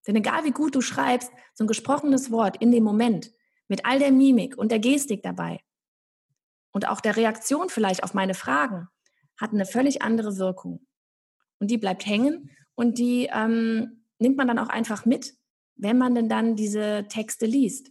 Denn 0.06 0.16
egal 0.16 0.44
wie 0.44 0.52
gut 0.52 0.74
du 0.74 0.80
schreibst, 0.80 1.30
so 1.54 1.64
ein 1.64 1.68
gesprochenes 1.68 2.30
Wort 2.30 2.56
in 2.58 2.70
dem 2.70 2.84
Moment, 2.84 3.32
mit 3.68 3.84
all 3.84 3.98
der 3.98 4.12
Mimik 4.12 4.56
und 4.56 4.70
der 4.70 4.78
Gestik 4.78 5.22
dabei 5.22 5.60
und 6.72 6.88
auch 6.88 7.00
der 7.00 7.16
Reaktion 7.16 7.68
vielleicht 7.68 8.02
auf 8.04 8.14
meine 8.14 8.34
Fragen, 8.34 8.88
hat 9.40 9.52
eine 9.52 9.66
völlig 9.66 10.02
andere 10.02 10.36
Wirkung. 10.36 10.86
Und 11.58 11.70
die 11.70 11.78
bleibt 11.78 12.06
hängen 12.06 12.50
und 12.74 12.98
die 12.98 13.28
ähm, 13.32 14.04
nimmt 14.18 14.36
man 14.36 14.48
dann 14.48 14.58
auch 14.58 14.68
einfach 14.68 15.04
mit 15.04 15.34
wenn 15.80 15.98
man 15.98 16.14
denn 16.14 16.28
dann 16.28 16.56
diese 16.56 17.06
Texte 17.08 17.46
liest. 17.46 17.90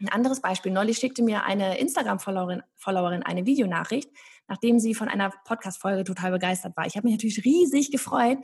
Ein 0.00 0.08
anderes 0.08 0.40
Beispiel. 0.40 0.72
Neulich 0.72 0.98
schickte 0.98 1.22
mir 1.22 1.44
eine 1.44 1.78
Instagram-Followerin 1.78 2.62
Followerin 2.76 3.22
eine 3.22 3.46
Videonachricht, 3.46 4.10
nachdem 4.46 4.78
sie 4.78 4.94
von 4.94 5.08
einer 5.08 5.32
Podcast-Folge 5.44 6.04
total 6.04 6.32
begeistert 6.32 6.76
war. 6.76 6.86
Ich 6.86 6.96
habe 6.96 7.06
mich 7.06 7.14
natürlich 7.14 7.44
riesig 7.44 7.90
gefreut 7.90 8.38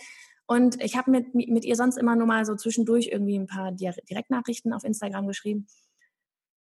und 0.46 0.82
ich 0.82 0.96
habe 0.96 1.10
mit, 1.10 1.34
mit 1.34 1.64
ihr 1.64 1.76
sonst 1.76 1.98
immer 1.98 2.16
nur 2.16 2.26
mal 2.26 2.44
so 2.44 2.56
zwischendurch 2.56 3.08
irgendwie 3.12 3.38
ein 3.38 3.46
paar 3.46 3.70
Direktnachrichten 3.70 4.72
auf 4.72 4.82
Instagram 4.82 5.26
geschrieben, 5.26 5.66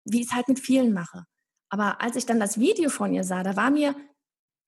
wie 0.06 0.22
ich 0.22 0.28
es 0.28 0.36
halt 0.36 0.50
mit 0.50 0.60
vielen 0.60 0.94
mache. 0.94 1.26
Aber 1.70 2.02
als 2.02 2.18
ich 2.18 2.26
dann 2.26 2.40
das 2.40 2.60
Video 2.60 2.90
von 2.90 3.14
ihr 3.14 3.24
sah, 3.24 3.42
da 3.42 3.56
war 3.56 3.72
mir, 3.72 3.96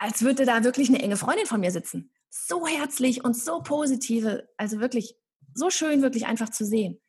als 0.06 0.22
würde 0.22 0.46
da 0.46 0.63
wirklich 0.63 0.89
eine 0.89 1.02
enge 1.02 1.18
Freundin 1.18 1.48
von 1.48 1.60
mir 1.60 1.72
sitzen. 1.72 2.12
So 2.30 2.68
herzlich 2.68 3.24
und 3.24 3.36
so 3.36 3.63
positive, 3.63 4.48
also 4.56 4.80
wirklich 4.80 5.15
so 5.56 5.72
schön, 5.72 6.04
wirklich 6.04 6.28
einfach 6.28 6.50
zu 6.50 6.63
sehen. 6.63 7.02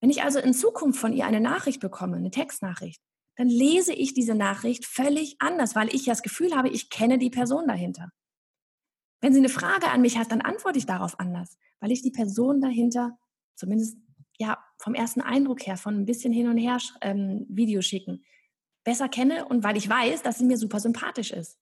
Wenn 0.00 0.10
ich 0.10 0.22
also 0.22 0.38
in 0.38 0.52
Zukunft 0.52 1.00
von 1.00 1.14
ihr 1.14 1.24
eine 1.24 1.40
Nachricht 1.40 1.80
bekomme, 1.80 2.18
eine 2.18 2.30
Textnachricht, 2.30 3.00
dann 3.36 3.48
lese 3.48 3.94
ich 3.94 4.12
diese 4.12 4.34
Nachricht 4.34 4.84
völlig 4.84 5.36
anders, 5.38 5.74
weil 5.74 5.88
ich 5.94 6.04
ja 6.04 6.12
das 6.12 6.22
Gefühl 6.22 6.54
habe, 6.54 6.68
ich 6.68 6.90
kenne 6.90 7.16
die 7.16 7.30
Person 7.30 7.66
dahinter. 7.66 8.10
Wenn 9.22 9.32
sie 9.32 9.38
eine 9.38 9.48
Frage 9.48 9.88
an 9.88 10.02
mich 10.02 10.18
hat, 10.18 10.30
dann 10.30 10.42
antworte 10.42 10.78
ich 10.78 10.86
darauf 10.86 11.18
anders, 11.18 11.56
weil 11.80 11.92
ich 11.92 12.02
die 12.02 12.10
Person 12.10 12.60
dahinter, 12.60 13.18
zumindest 13.56 13.96
ja 14.38 14.62
vom 14.76 14.94
ersten 14.94 15.22
Eindruck 15.22 15.66
her, 15.66 15.78
von 15.78 15.94
ein 15.94 16.04
bisschen 16.04 16.32
hin 16.32 16.48
und 16.48 16.58
her 16.58 16.76
ähm, 17.00 17.46
Video 17.48 17.80
schicken, 17.80 18.22
besser 18.84 19.08
kenne 19.08 19.46
und 19.46 19.64
weil 19.64 19.78
ich 19.78 19.88
weiß, 19.88 20.22
dass 20.22 20.36
sie 20.36 20.44
mir 20.44 20.58
super 20.58 20.78
sympathisch 20.78 21.30
ist. 21.30 21.58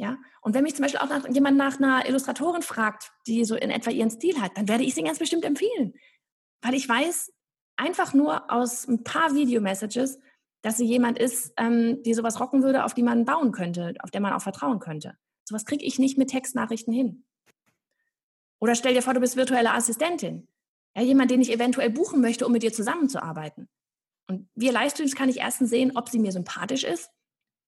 Ja, 0.00 0.16
und 0.42 0.54
wenn 0.54 0.62
mich 0.62 0.76
zum 0.76 0.84
Beispiel 0.84 1.00
auch 1.00 1.08
nach, 1.08 1.28
jemand 1.28 1.56
nach 1.56 1.78
einer 1.78 2.06
Illustratorin 2.06 2.62
fragt, 2.62 3.10
die 3.26 3.44
so 3.44 3.56
in 3.56 3.70
etwa 3.70 3.90
ihren 3.90 4.10
Stil 4.10 4.40
hat, 4.40 4.56
dann 4.56 4.68
werde 4.68 4.84
ich 4.84 4.94
sie 4.94 5.02
ganz 5.02 5.18
bestimmt 5.18 5.44
empfehlen. 5.44 5.94
Weil 6.62 6.74
ich 6.74 6.88
weiß 6.88 7.32
einfach 7.76 8.14
nur 8.14 8.50
aus 8.52 8.86
ein 8.86 9.02
paar 9.02 9.34
Video-Messages, 9.34 10.20
dass 10.62 10.76
sie 10.76 10.84
jemand 10.84 11.18
ist, 11.18 11.52
ähm, 11.56 12.02
die 12.04 12.14
sowas 12.14 12.38
rocken 12.38 12.62
würde, 12.62 12.84
auf 12.84 12.94
die 12.94 13.02
man 13.02 13.24
bauen 13.24 13.50
könnte, 13.50 13.94
auf 14.00 14.12
der 14.12 14.20
man 14.20 14.32
auch 14.32 14.42
vertrauen 14.42 14.78
könnte. 14.78 15.16
Sowas 15.44 15.64
kriege 15.64 15.84
ich 15.84 15.98
nicht 15.98 16.16
mit 16.16 16.30
Textnachrichten 16.30 16.92
hin. 16.92 17.24
Oder 18.60 18.76
stell 18.76 18.94
dir 18.94 19.02
vor, 19.02 19.14
du 19.14 19.20
bist 19.20 19.36
virtuelle 19.36 19.72
Assistentin. 19.72 20.46
Ja, 20.96 21.02
jemand, 21.02 21.30
den 21.30 21.40
ich 21.40 21.52
eventuell 21.52 21.90
buchen 21.90 22.20
möchte, 22.20 22.46
um 22.46 22.52
mit 22.52 22.62
dir 22.62 22.72
zusammenzuarbeiten. 22.72 23.68
Und 24.28 24.48
via 24.54 24.72
Livestreams 24.72 25.16
kann 25.16 25.28
ich 25.28 25.38
erstens 25.38 25.70
sehen, 25.70 25.96
ob 25.96 26.08
sie 26.08 26.18
mir 26.18 26.32
sympathisch 26.32 26.84
ist. 26.84 27.10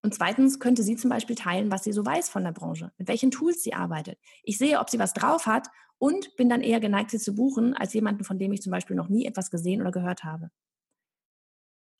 Und 0.02 0.14
zweitens 0.14 0.60
könnte 0.60 0.82
sie 0.82 0.96
zum 0.96 1.10
Beispiel 1.10 1.36
teilen, 1.36 1.70
was 1.70 1.84
sie 1.84 1.92
so 1.92 2.04
weiß 2.04 2.28
von 2.30 2.42
der 2.42 2.52
Branche, 2.52 2.92
mit 2.96 3.08
welchen 3.08 3.30
Tools 3.30 3.62
sie 3.62 3.74
arbeitet. 3.74 4.18
Ich 4.42 4.56
sehe, 4.56 4.80
ob 4.80 4.88
sie 4.88 4.98
was 4.98 5.12
drauf 5.12 5.46
hat 5.46 5.68
und 5.98 6.36
bin 6.36 6.48
dann 6.48 6.62
eher 6.62 6.80
geneigt, 6.80 7.10
sie 7.10 7.18
zu 7.18 7.34
buchen, 7.34 7.74
als 7.74 7.92
jemanden, 7.92 8.24
von 8.24 8.38
dem 8.38 8.52
ich 8.52 8.62
zum 8.62 8.70
Beispiel 8.70 8.96
noch 8.96 9.08
nie 9.08 9.26
etwas 9.26 9.50
gesehen 9.50 9.82
oder 9.82 9.90
gehört 9.90 10.24
habe. 10.24 10.50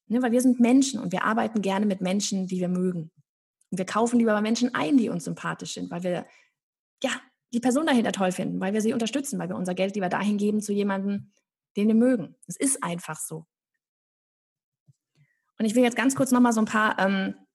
Ne, 0.06 0.22
weil 0.22 0.32
wir 0.32 0.40
sind 0.40 0.58
Menschen 0.58 0.98
und 0.98 1.12
wir 1.12 1.24
arbeiten 1.24 1.60
gerne 1.62 1.86
mit 1.86 2.00
Menschen, 2.00 2.46
die 2.46 2.60
wir 2.60 2.68
mögen. 2.68 3.10
Und 3.70 3.78
wir 3.78 3.86
kaufen 3.86 4.18
lieber 4.18 4.32
bei 4.32 4.40
Menschen 4.40 4.74
ein, 4.74 4.96
die 4.96 5.10
uns 5.10 5.24
sympathisch 5.24 5.74
sind, 5.74 5.90
weil 5.90 6.02
wir 6.02 6.26
ja 7.02 7.10
die 7.52 7.60
Person 7.60 7.86
dahinter 7.86 8.12
toll 8.12 8.32
finden, 8.32 8.60
weil 8.60 8.72
wir 8.72 8.80
sie 8.80 8.92
unterstützen, 8.92 9.38
weil 9.38 9.48
wir 9.48 9.56
unser 9.56 9.74
Geld 9.74 9.94
lieber 9.94 10.08
dahin 10.08 10.38
geben 10.38 10.60
zu 10.60 10.72
jemandem, 10.72 11.32
den 11.76 11.88
wir 11.88 11.94
mögen. 11.94 12.34
Es 12.46 12.56
ist 12.56 12.82
einfach 12.82 13.18
so. 13.18 13.46
Und 15.58 15.66
ich 15.66 15.74
will 15.74 15.82
jetzt 15.82 15.96
ganz 15.96 16.16
kurz 16.16 16.30
nochmal 16.30 16.52
so 16.54 16.60
ein 16.60 16.66
paar 16.66 16.98
ähm, 16.98 17.34
äh, 17.34 17.49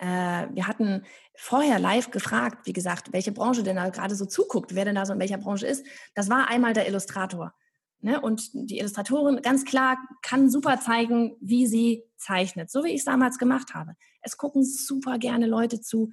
wir 0.00 0.66
hatten 0.66 1.04
vorher 1.36 1.78
live 1.78 2.10
gefragt, 2.10 2.66
wie 2.66 2.72
gesagt, 2.72 3.12
welche 3.12 3.32
Branche 3.32 3.62
denn 3.62 3.76
da 3.76 3.88
gerade 3.90 4.14
so 4.14 4.26
zuguckt, 4.26 4.74
wer 4.74 4.84
denn 4.84 4.94
da 4.94 5.06
so 5.06 5.12
in 5.12 5.20
welcher 5.20 5.38
Branche 5.38 5.66
ist. 5.66 5.86
Das 6.14 6.28
war 6.28 6.48
einmal 6.48 6.72
der 6.72 6.88
Illustrator. 6.88 7.54
Ne? 8.00 8.20
Und 8.20 8.50
die 8.52 8.78
Illustratorin 8.78 9.40
ganz 9.40 9.64
klar 9.64 9.96
kann 10.22 10.50
super 10.50 10.78
zeigen, 10.78 11.36
wie 11.40 11.66
sie 11.66 12.02
zeichnet, 12.16 12.70
so 12.70 12.84
wie 12.84 12.90
ich 12.90 12.98
es 12.98 13.04
damals 13.04 13.38
gemacht 13.38 13.74
habe. 13.74 13.94
Es 14.20 14.36
gucken 14.36 14.64
super 14.64 15.18
gerne 15.18 15.46
Leute 15.46 15.80
zu, 15.80 16.12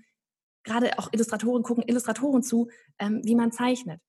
gerade 0.64 0.98
auch 0.98 1.10
Illustratoren 1.12 1.64
gucken 1.64 1.84
Illustratoren 1.86 2.44
zu, 2.44 2.70
ähm, 2.98 3.22
wie 3.24 3.36
man 3.36 3.52
zeichnet. 3.52 4.00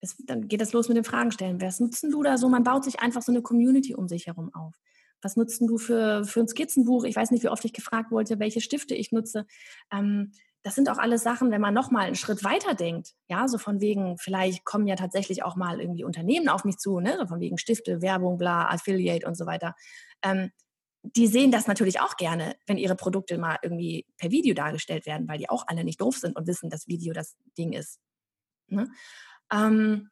Es, 0.00 0.16
dann 0.26 0.46
geht 0.46 0.60
es 0.60 0.74
los 0.74 0.88
mit 0.88 0.96
den 0.98 1.04
Fragen 1.04 1.32
stellen. 1.32 1.60
Was 1.60 1.80
nutzen 1.80 2.10
du 2.10 2.22
da 2.22 2.36
so? 2.36 2.48
Man 2.48 2.64
baut 2.64 2.84
sich 2.84 3.00
einfach 3.00 3.22
so 3.22 3.32
eine 3.32 3.40
Community 3.40 3.94
um 3.94 4.08
sich 4.08 4.26
herum 4.26 4.52
auf 4.54 4.74
was 5.22 5.36
nutzt 5.36 5.60
du 5.60 5.78
für, 5.78 6.24
für 6.24 6.40
ein 6.40 6.48
Skizzenbuch? 6.48 7.04
Ich 7.04 7.16
weiß 7.16 7.30
nicht, 7.30 7.42
wie 7.42 7.48
oft 7.48 7.64
ich 7.64 7.72
gefragt 7.72 8.10
wurde, 8.10 8.38
welche 8.38 8.60
Stifte 8.60 8.94
ich 8.94 9.12
nutze. 9.12 9.46
Ähm, 9.92 10.32
das 10.62 10.74
sind 10.74 10.88
auch 10.88 10.98
alles 10.98 11.22
Sachen, 11.22 11.52
wenn 11.52 11.60
man 11.60 11.74
nochmal 11.74 12.06
einen 12.06 12.16
Schritt 12.16 12.42
weiter 12.42 12.74
denkt, 12.74 13.12
ja, 13.28 13.46
so 13.46 13.56
von 13.56 13.80
wegen, 13.80 14.18
vielleicht 14.18 14.64
kommen 14.64 14.88
ja 14.88 14.96
tatsächlich 14.96 15.44
auch 15.44 15.54
mal 15.54 15.80
irgendwie 15.80 16.02
Unternehmen 16.02 16.48
auf 16.48 16.64
mich 16.64 16.78
zu, 16.78 16.98
ne, 16.98 17.16
so 17.18 17.26
von 17.28 17.38
wegen 17.38 17.56
Stifte, 17.56 18.02
Werbung, 18.02 18.36
bla, 18.36 18.68
Affiliate 18.68 19.26
und 19.28 19.36
so 19.36 19.46
weiter. 19.46 19.76
Ähm, 20.22 20.50
die 21.02 21.28
sehen 21.28 21.52
das 21.52 21.68
natürlich 21.68 22.00
auch 22.00 22.16
gerne, 22.16 22.56
wenn 22.66 22.78
ihre 22.78 22.96
Produkte 22.96 23.38
mal 23.38 23.58
irgendwie 23.62 24.06
per 24.16 24.32
Video 24.32 24.54
dargestellt 24.54 25.06
werden, 25.06 25.28
weil 25.28 25.38
die 25.38 25.48
auch 25.48 25.64
alle 25.68 25.84
nicht 25.84 26.00
doof 26.00 26.16
sind 26.16 26.36
und 26.36 26.48
wissen, 26.48 26.68
dass 26.68 26.88
Video 26.88 27.12
das 27.12 27.36
Ding 27.56 27.72
ist. 27.72 28.00
Ne? 28.66 28.90
Ähm, 29.52 30.10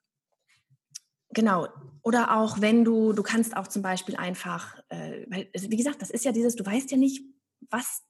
Genau. 1.34 1.68
Oder 2.02 2.36
auch 2.36 2.60
wenn 2.60 2.84
du, 2.84 3.12
du 3.12 3.22
kannst 3.22 3.56
auch 3.56 3.66
zum 3.66 3.82
Beispiel 3.82 4.16
einfach, 4.16 4.78
äh, 4.88 5.26
weil, 5.28 5.48
also 5.54 5.70
wie 5.70 5.76
gesagt, 5.76 6.00
das 6.00 6.10
ist 6.10 6.24
ja 6.24 6.32
dieses, 6.32 6.54
du 6.54 6.64
weißt 6.64 6.90
ja 6.90 6.96
nicht, 6.96 7.22
was, 7.70 8.02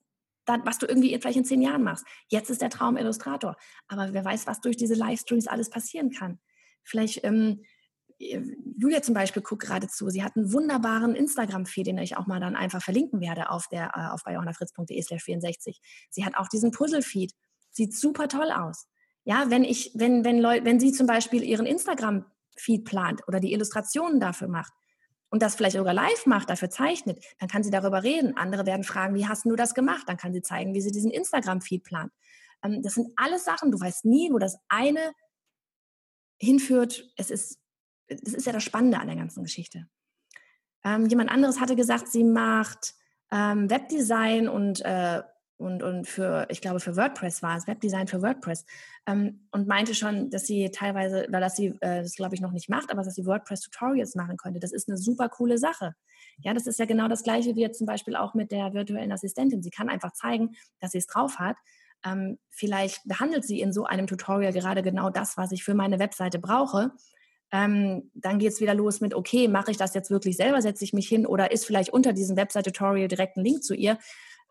da, 0.44 0.58
was 0.64 0.78
du 0.78 0.86
irgendwie 0.86 1.16
vielleicht 1.18 1.38
in 1.38 1.44
zehn 1.44 1.62
Jahren 1.62 1.82
machst. 1.82 2.04
Jetzt 2.28 2.50
ist 2.50 2.60
der 2.60 2.70
Traum 2.70 2.96
Illustrator. 2.96 3.56
Aber 3.88 4.12
wer 4.12 4.24
weiß, 4.24 4.46
was 4.46 4.60
durch 4.60 4.76
diese 4.76 4.94
Livestreams 4.94 5.46
alles 5.46 5.70
passieren 5.70 6.10
kann. 6.10 6.38
Vielleicht, 6.82 7.24
ähm, 7.24 7.62
äh, 8.18 8.40
Julia 8.76 9.00
zum 9.00 9.14
Beispiel 9.14 9.42
guckt 9.42 9.62
gerade 9.62 9.88
zu. 9.88 10.10
Sie 10.10 10.22
hat 10.22 10.36
einen 10.36 10.52
wunderbaren 10.52 11.14
Instagram-Feed, 11.14 11.86
den 11.86 11.98
ich 11.98 12.16
auch 12.16 12.26
mal 12.26 12.40
dann 12.40 12.56
einfach 12.56 12.82
verlinken 12.82 13.20
werde 13.20 13.48
auf 13.48 13.68
der, 13.68 13.92
äh, 13.94 14.12
auf 14.12 14.24
bayonafritz.de 14.24 15.00
slash 15.02 15.22
64. 15.22 15.80
Sie 16.10 16.24
hat 16.24 16.36
auch 16.36 16.48
diesen 16.48 16.72
Puzzle-Feed. 16.72 17.32
Sieht 17.70 17.96
super 17.96 18.28
toll 18.28 18.50
aus. 18.50 18.86
Ja, 19.24 19.50
wenn 19.50 19.64
ich, 19.64 19.92
wenn, 19.94 20.24
wenn 20.24 20.38
Leute, 20.38 20.64
wenn 20.64 20.78
sie 20.78 20.92
zum 20.92 21.06
Beispiel 21.06 21.42
ihren 21.42 21.64
Instagram 21.64 22.26
Feed 22.56 22.84
plant 22.84 23.22
oder 23.26 23.40
die 23.40 23.52
Illustrationen 23.52 24.20
dafür 24.20 24.48
macht 24.48 24.72
und 25.30 25.42
das 25.42 25.56
vielleicht 25.56 25.76
sogar 25.76 25.94
live 25.94 26.26
macht, 26.26 26.50
dafür 26.50 26.70
zeichnet, 26.70 27.24
dann 27.40 27.48
kann 27.48 27.62
sie 27.62 27.70
darüber 27.70 28.02
reden. 28.02 28.36
Andere 28.36 28.66
werden 28.66 28.84
fragen, 28.84 29.14
wie 29.14 29.26
hast 29.26 29.44
du 29.44 29.56
das 29.56 29.74
gemacht? 29.74 30.04
Dann 30.06 30.16
kann 30.16 30.32
sie 30.32 30.42
zeigen, 30.42 30.74
wie 30.74 30.80
sie 30.80 30.92
diesen 30.92 31.10
Instagram-Feed 31.10 31.82
plant. 31.82 32.12
Ähm, 32.62 32.82
das 32.82 32.94
sind 32.94 33.12
alles 33.16 33.44
Sachen, 33.44 33.70
du 33.72 33.80
weißt 33.80 34.04
nie, 34.04 34.32
wo 34.32 34.38
das 34.38 34.58
eine 34.68 35.12
hinführt. 36.38 37.10
Es 37.16 37.30
ist, 37.30 37.58
das 38.08 38.34
ist 38.34 38.46
ja 38.46 38.52
das 38.52 38.62
Spannende 38.62 38.98
an 38.98 39.06
der 39.06 39.16
ganzen 39.16 39.42
Geschichte. 39.42 39.88
Ähm, 40.84 41.06
jemand 41.06 41.30
anderes 41.30 41.60
hatte 41.60 41.76
gesagt, 41.76 42.08
sie 42.08 42.24
macht 42.24 42.94
ähm, 43.32 43.70
Webdesign 43.70 44.48
und 44.48 44.82
äh, 44.82 45.22
und, 45.56 45.82
und 45.82 46.06
für, 46.06 46.46
ich 46.50 46.60
glaube, 46.60 46.80
für 46.80 46.96
WordPress 46.96 47.42
war 47.42 47.56
es, 47.56 47.66
Webdesign 47.66 48.08
für 48.08 48.22
WordPress. 48.22 48.64
Ähm, 49.06 49.46
und 49.52 49.68
meinte 49.68 49.94
schon, 49.94 50.30
dass 50.30 50.46
sie 50.46 50.70
teilweise, 50.70 51.26
oder 51.28 51.40
dass 51.40 51.56
sie 51.56 51.68
äh, 51.80 52.02
das, 52.02 52.16
glaube 52.16 52.34
ich, 52.34 52.40
noch 52.40 52.50
nicht 52.50 52.68
macht, 52.68 52.90
aber 52.90 53.02
dass 53.02 53.14
sie 53.14 53.24
WordPress-Tutorials 53.24 54.16
machen 54.16 54.36
könnte. 54.36 54.58
Das 54.58 54.72
ist 54.72 54.88
eine 54.88 54.96
super 54.96 55.28
coole 55.28 55.58
Sache. 55.58 55.94
Ja, 56.38 56.54
das 56.54 56.66
ist 56.66 56.78
ja 56.78 56.86
genau 56.86 57.06
das 57.06 57.22
Gleiche 57.22 57.54
wie 57.54 57.60
jetzt 57.60 57.78
zum 57.78 57.86
Beispiel 57.86 58.16
auch 58.16 58.34
mit 58.34 58.50
der 58.50 58.74
virtuellen 58.74 59.12
Assistentin. 59.12 59.62
Sie 59.62 59.70
kann 59.70 59.88
einfach 59.88 60.12
zeigen, 60.12 60.56
dass 60.80 60.92
sie 60.92 60.98
es 60.98 61.06
drauf 61.06 61.38
hat. 61.38 61.56
Ähm, 62.04 62.38
vielleicht 62.50 63.02
behandelt 63.04 63.44
sie 63.44 63.60
in 63.60 63.72
so 63.72 63.84
einem 63.84 64.06
Tutorial 64.08 64.52
gerade 64.52 64.82
genau 64.82 65.08
das, 65.08 65.36
was 65.36 65.52
ich 65.52 65.62
für 65.62 65.74
meine 65.74 66.00
Webseite 66.00 66.40
brauche. 66.40 66.92
Ähm, 67.52 68.10
dann 68.14 68.40
geht 68.40 68.52
es 68.52 68.60
wieder 68.60 68.74
los 68.74 69.00
mit, 69.00 69.14
okay, 69.14 69.46
mache 69.46 69.70
ich 69.70 69.76
das 69.76 69.94
jetzt 69.94 70.10
wirklich 70.10 70.36
selber, 70.36 70.60
setze 70.60 70.82
ich 70.82 70.92
mich 70.92 71.06
hin 71.06 71.24
oder 71.24 71.52
ist 71.52 71.64
vielleicht 71.64 71.90
unter 71.90 72.12
diesem 72.12 72.36
Website-Tutorial 72.36 73.06
direkt 73.06 73.36
ein 73.36 73.44
Link 73.44 73.62
zu 73.62 73.74
ihr 73.74 73.98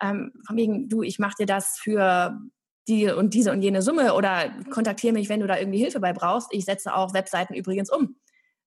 ähm, 0.01 0.33
von 0.45 0.57
wegen, 0.57 0.89
du, 0.89 1.03
ich 1.03 1.19
mache 1.19 1.35
dir 1.39 1.45
das 1.45 1.77
für 1.77 2.39
die 2.87 3.07
und 3.09 3.33
diese 3.33 3.51
und 3.51 3.61
jene 3.61 3.81
Summe 3.81 4.13
oder 4.13 4.51
kontaktiere 4.69 5.13
mich, 5.13 5.29
wenn 5.29 5.39
du 5.39 5.47
da 5.47 5.57
irgendwie 5.57 5.79
Hilfe 5.79 5.99
bei 5.99 6.13
brauchst. 6.13 6.49
Ich 6.51 6.65
setze 6.65 6.93
auch 6.93 7.13
Webseiten 7.13 7.53
übrigens 7.53 7.89
um. 7.89 8.17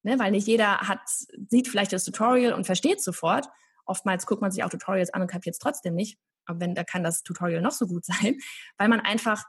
Ne, 0.02 0.18
weil 0.18 0.30
nicht 0.30 0.46
jeder 0.46 0.78
hat, 0.82 1.00
sieht 1.48 1.66
vielleicht 1.66 1.92
das 1.92 2.04
Tutorial 2.04 2.52
und 2.52 2.64
versteht 2.64 3.02
sofort. 3.02 3.48
Oftmals 3.86 4.26
guckt 4.26 4.40
man 4.40 4.52
sich 4.52 4.62
auch 4.62 4.70
Tutorials 4.70 5.12
an 5.12 5.22
und 5.22 5.28
kapiert 5.28 5.54
es 5.54 5.58
trotzdem 5.58 5.94
nicht. 5.94 6.18
Aber 6.44 6.60
wenn, 6.60 6.74
da 6.76 6.84
kann 6.84 7.02
das 7.02 7.24
Tutorial 7.24 7.60
noch 7.60 7.72
so 7.72 7.86
gut 7.86 8.04
sein, 8.06 8.38
weil 8.78 8.88
man 8.88 9.00
einfach 9.00 9.44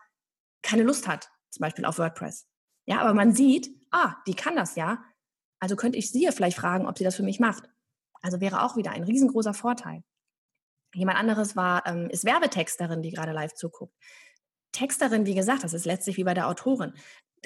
keine 0.63 0.83
Lust 0.83 1.07
hat, 1.07 1.29
zum 1.51 1.61
Beispiel 1.61 1.85
auf 1.85 1.99
WordPress. 1.99 2.47
Ja, 2.87 3.01
aber 3.01 3.13
man 3.13 3.33
sieht, 3.33 3.69
ah, 3.91 4.15
die 4.25 4.33
kann 4.33 4.55
das 4.55 4.75
ja. 4.75 5.03
Also 5.59 5.75
könnte 5.75 5.97
ich 5.97 6.11
sie 6.11 6.23
ja 6.23 6.31
vielleicht 6.31 6.57
fragen, 6.57 6.87
ob 6.87 6.97
sie 6.97 7.03
das 7.03 7.15
für 7.15 7.23
mich 7.23 7.39
macht. 7.39 7.63
Also 8.21 8.41
wäre 8.41 8.63
auch 8.63 8.75
wieder 8.75 8.91
ein 8.91 9.03
riesengroßer 9.03 9.53
Vorteil. 9.53 10.03
Jemand 10.97 11.19
anderes 11.19 11.55
war, 11.55 11.85
ähm, 11.85 12.09
ist 12.09 12.25
Werbetexterin, 12.25 13.01
die 13.01 13.11
gerade 13.11 13.31
live 13.31 13.53
zuguckt. 13.53 13.93
Texterin, 14.71 15.25
wie 15.25 15.35
gesagt, 15.35 15.63
das 15.63 15.73
ist 15.73 15.85
letztlich 15.85 16.17
wie 16.17 16.23
bei 16.23 16.33
der 16.33 16.47
Autorin, 16.47 16.93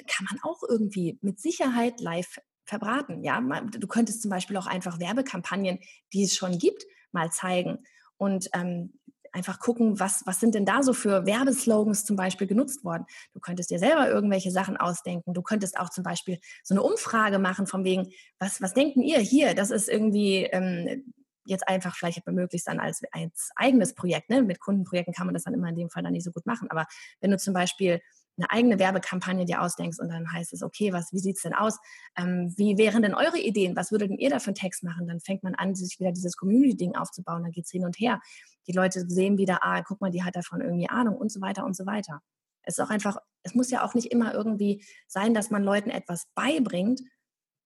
kann 0.06 0.26
man 0.30 0.40
auch 0.42 0.62
irgendwie 0.68 1.18
mit 1.20 1.38
Sicherheit 1.38 2.00
live 2.00 2.38
verbraten. 2.64 3.22
Ja, 3.22 3.40
du 3.40 3.86
könntest 3.86 4.22
zum 4.22 4.30
Beispiel 4.30 4.56
auch 4.56 4.66
einfach 4.66 4.98
Werbekampagnen, 4.98 5.78
die 6.12 6.24
es 6.24 6.34
schon 6.34 6.58
gibt, 6.58 6.84
mal 7.12 7.30
zeigen. 7.30 7.84
Und 8.16 8.48
ähm, 8.54 8.98
einfach 9.32 9.58
gucken, 9.58 10.00
was, 10.00 10.22
was 10.26 10.40
sind 10.40 10.54
denn 10.54 10.64
da 10.64 10.82
so 10.82 10.92
für 10.92 11.26
Werbeslogans 11.26 12.04
zum 12.04 12.16
Beispiel 12.16 12.46
genutzt 12.46 12.84
worden. 12.84 13.04
Du 13.32 13.40
könntest 13.40 13.70
dir 13.70 13.78
selber 13.78 14.08
irgendwelche 14.08 14.50
Sachen 14.50 14.76
ausdenken. 14.76 15.34
Du 15.34 15.42
könntest 15.42 15.78
auch 15.78 15.90
zum 15.90 16.04
Beispiel 16.04 16.38
so 16.62 16.74
eine 16.74 16.82
Umfrage 16.82 17.38
machen 17.38 17.66
von 17.66 17.84
wegen, 17.84 18.12
was, 18.38 18.60
was 18.60 18.74
denken 18.74 19.02
ihr 19.02 19.18
hier? 19.18 19.54
Das 19.54 19.70
ist 19.70 19.88
irgendwie 19.88 20.44
ähm, 20.44 21.14
jetzt 21.44 21.66
einfach 21.66 21.96
vielleicht 21.96 22.26
möglichst 22.26 22.68
dann 22.68 22.80
als, 22.80 23.02
als 23.12 23.50
eigenes 23.56 23.94
Projekt. 23.94 24.30
Ne? 24.30 24.42
Mit 24.42 24.60
Kundenprojekten 24.60 25.14
kann 25.14 25.26
man 25.26 25.34
das 25.34 25.44
dann 25.44 25.54
immer 25.54 25.68
in 25.68 25.76
dem 25.76 25.90
Fall 25.90 26.02
dann 26.02 26.12
nicht 26.12 26.24
so 26.24 26.30
gut 26.30 26.46
machen. 26.46 26.70
Aber 26.70 26.86
wenn 27.20 27.30
du 27.30 27.38
zum 27.38 27.54
Beispiel 27.54 28.00
eine 28.36 28.50
eigene 28.50 28.78
Werbekampagne 28.78 29.44
dir 29.44 29.60
ausdenkst 29.60 29.98
und 30.00 30.08
dann 30.08 30.32
heißt 30.32 30.52
es, 30.52 30.62
okay, 30.62 30.92
was, 30.92 31.12
wie 31.12 31.18
sieht's 31.18 31.42
denn 31.42 31.54
aus? 31.54 31.78
Ähm, 32.16 32.52
wie 32.56 32.78
wären 32.78 33.02
denn 33.02 33.14
eure 33.14 33.38
Ideen? 33.38 33.76
Was 33.76 33.92
würdet 33.92 34.10
ihr 34.18 34.30
da 34.30 34.38
für 34.38 34.48
einen 34.48 34.54
Text 34.54 34.84
machen? 34.84 35.06
Dann 35.06 35.20
fängt 35.20 35.42
man 35.42 35.54
an, 35.54 35.74
sich 35.74 36.00
wieder 36.00 36.12
dieses 36.12 36.36
Community-Ding 36.36 36.94
aufzubauen. 36.94 37.42
Dann 37.42 37.52
geht's 37.52 37.70
hin 37.70 37.84
und 37.84 37.98
her. 37.98 38.20
Die 38.66 38.72
Leute 38.72 39.04
sehen 39.08 39.36
wieder, 39.38 39.62
ah, 39.62 39.82
guck 39.82 40.00
mal, 40.00 40.10
die 40.10 40.22
hat 40.22 40.36
davon 40.36 40.60
irgendwie 40.60 40.88
Ahnung 40.88 41.16
und 41.16 41.30
so 41.30 41.40
weiter 41.40 41.64
und 41.64 41.76
so 41.76 41.84
weiter. 41.84 42.22
Es 42.62 42.78
ist 42.78 42.84
auch 42.84 42.90
einfach, 42.90 43.18
es 43.42 43.54
muss 43.54 43.70
ja 43.70 43.84
auch 43.84 43.94
nicht 43.94 44.12
immer 44.12 44.32
irgendwie 44.32 44.84
sein, 45.08 45.34
dass 45.34 45.50
man 45.50 45.64
Leuten 45.64 45.90
etwas 45.90 46.28
beibringt, 46.34 47.02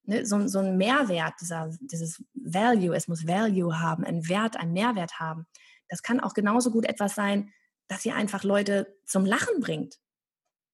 ne, 0.05 0.25
so, 0.25 0.47
so 0.49 0.61
ein 0.61 0.77
Mehrwert, 0.77 1.35
dieser, 1.41 1.71
dieses 1.81 2.25
Value, 2.53 2.95
es 2.95 3.09
muss 3.09 3.27
Value 3.27 3.81
haben, 3.81 4.05
einen 4.05 4.29
Wert, 4.29 4.57
einen 4.57 4.73
Mehrwert 4.73 5.19
haben. 5.19 5.47
Das 5.89 6.03
kann 6.03 6.21
auch 6.21 6.35
genauso 6.35 6.71
gut 6.71 6.87
etwas 6.87 7.15
sein, 7.15 7.53
dass 7.89 8.05
ihr 8.05 8.15
einfach 8.15 8.45
Leute 8.45 8.97
zum 9.05 9.25
Lachen 9.25 9.61
bringt. 9.61 9.97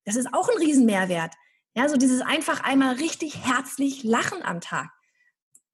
Das 0.04 0.16
ist 0.16 0.32
auch 0.32 0.48
ein 0.48 0.58
Riesenmehrwert. 0.58 1.34
Ja, 1.74 1.88
so 1.88 1.96
dieses 1.96 2.20
einfach 2.20 2.62
einmal 2.62 2.96
richtig 2.96 3.44
herzlich 3.46 4.04
lachen 4.04 4.42
am 4.42 4.60
Tag 4.60 4.90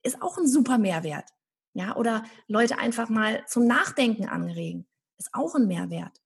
ist 0.02 0.22
auch 0.22 0.38
ein 0.38 0.48
super 0.48 0.78
Mehrwert. 0.78 1.28
Ja, 1.74 1.96
oder 1.96 2.24
Leute 2.48 2.78
einfach 2.78 3.08
mal 3.08 3.44
zum 3.46 3.66
Nachdenken 3.66 4.28
anregen, 4.28 4.88
ist 5.18 5.30
auch 5.32 5.54
ein 5.54 5.66
Mehrwert. 5.66 6.20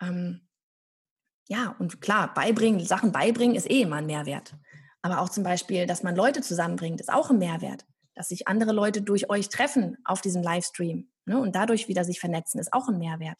Ähm, 0.00 0.48
ja, 1.48 1.74
und 1.78 2.00
klar, 2.00 2.32
beibringen, 2.32 2.84
Sachen 2.84 3.12
beibringen 3.12 3.56
ist 3.56 3.68
eh 3.68 3.82
immer 3.82 3.96
ein 3.96 4.06
Mehrwert. 4.06 4.54
Aber 5.02 5.20
auch 5.20 5.28
zum 5.28 5.44
Beispiel, 5.44 5.86
dass 5.86 6.02
man 6.02 6.16
Leute 6.16 6.40
zusammenbringt, 6.42 7.00
ist 7.00 7.12
auch 7.12 7.30
ein 7.30 7.38
Mehrwert. 7.38 7.86
Dass 8.18 8.30
sich 8.30 8.48
andere 8.48 8.72
Leute 8.72 9.00
durch 9.00 9.30
euch 9.30 9.48
treffen 9.48 9.96
auf 10.04 10.20
diesem 10.20 10.42
Livestream 10.42 11.08
ne, 11.24 11.38
und 11.40 11.54
dadurch 11.54 11.86
wieder 11.86 12.02
sich 12.02 12.18
vernetzen, 12.18 12.58
ist 12.58 12.72
auch 12.72 12.88
ein 12.88 12.98
Mehrwert. 12.98 13.38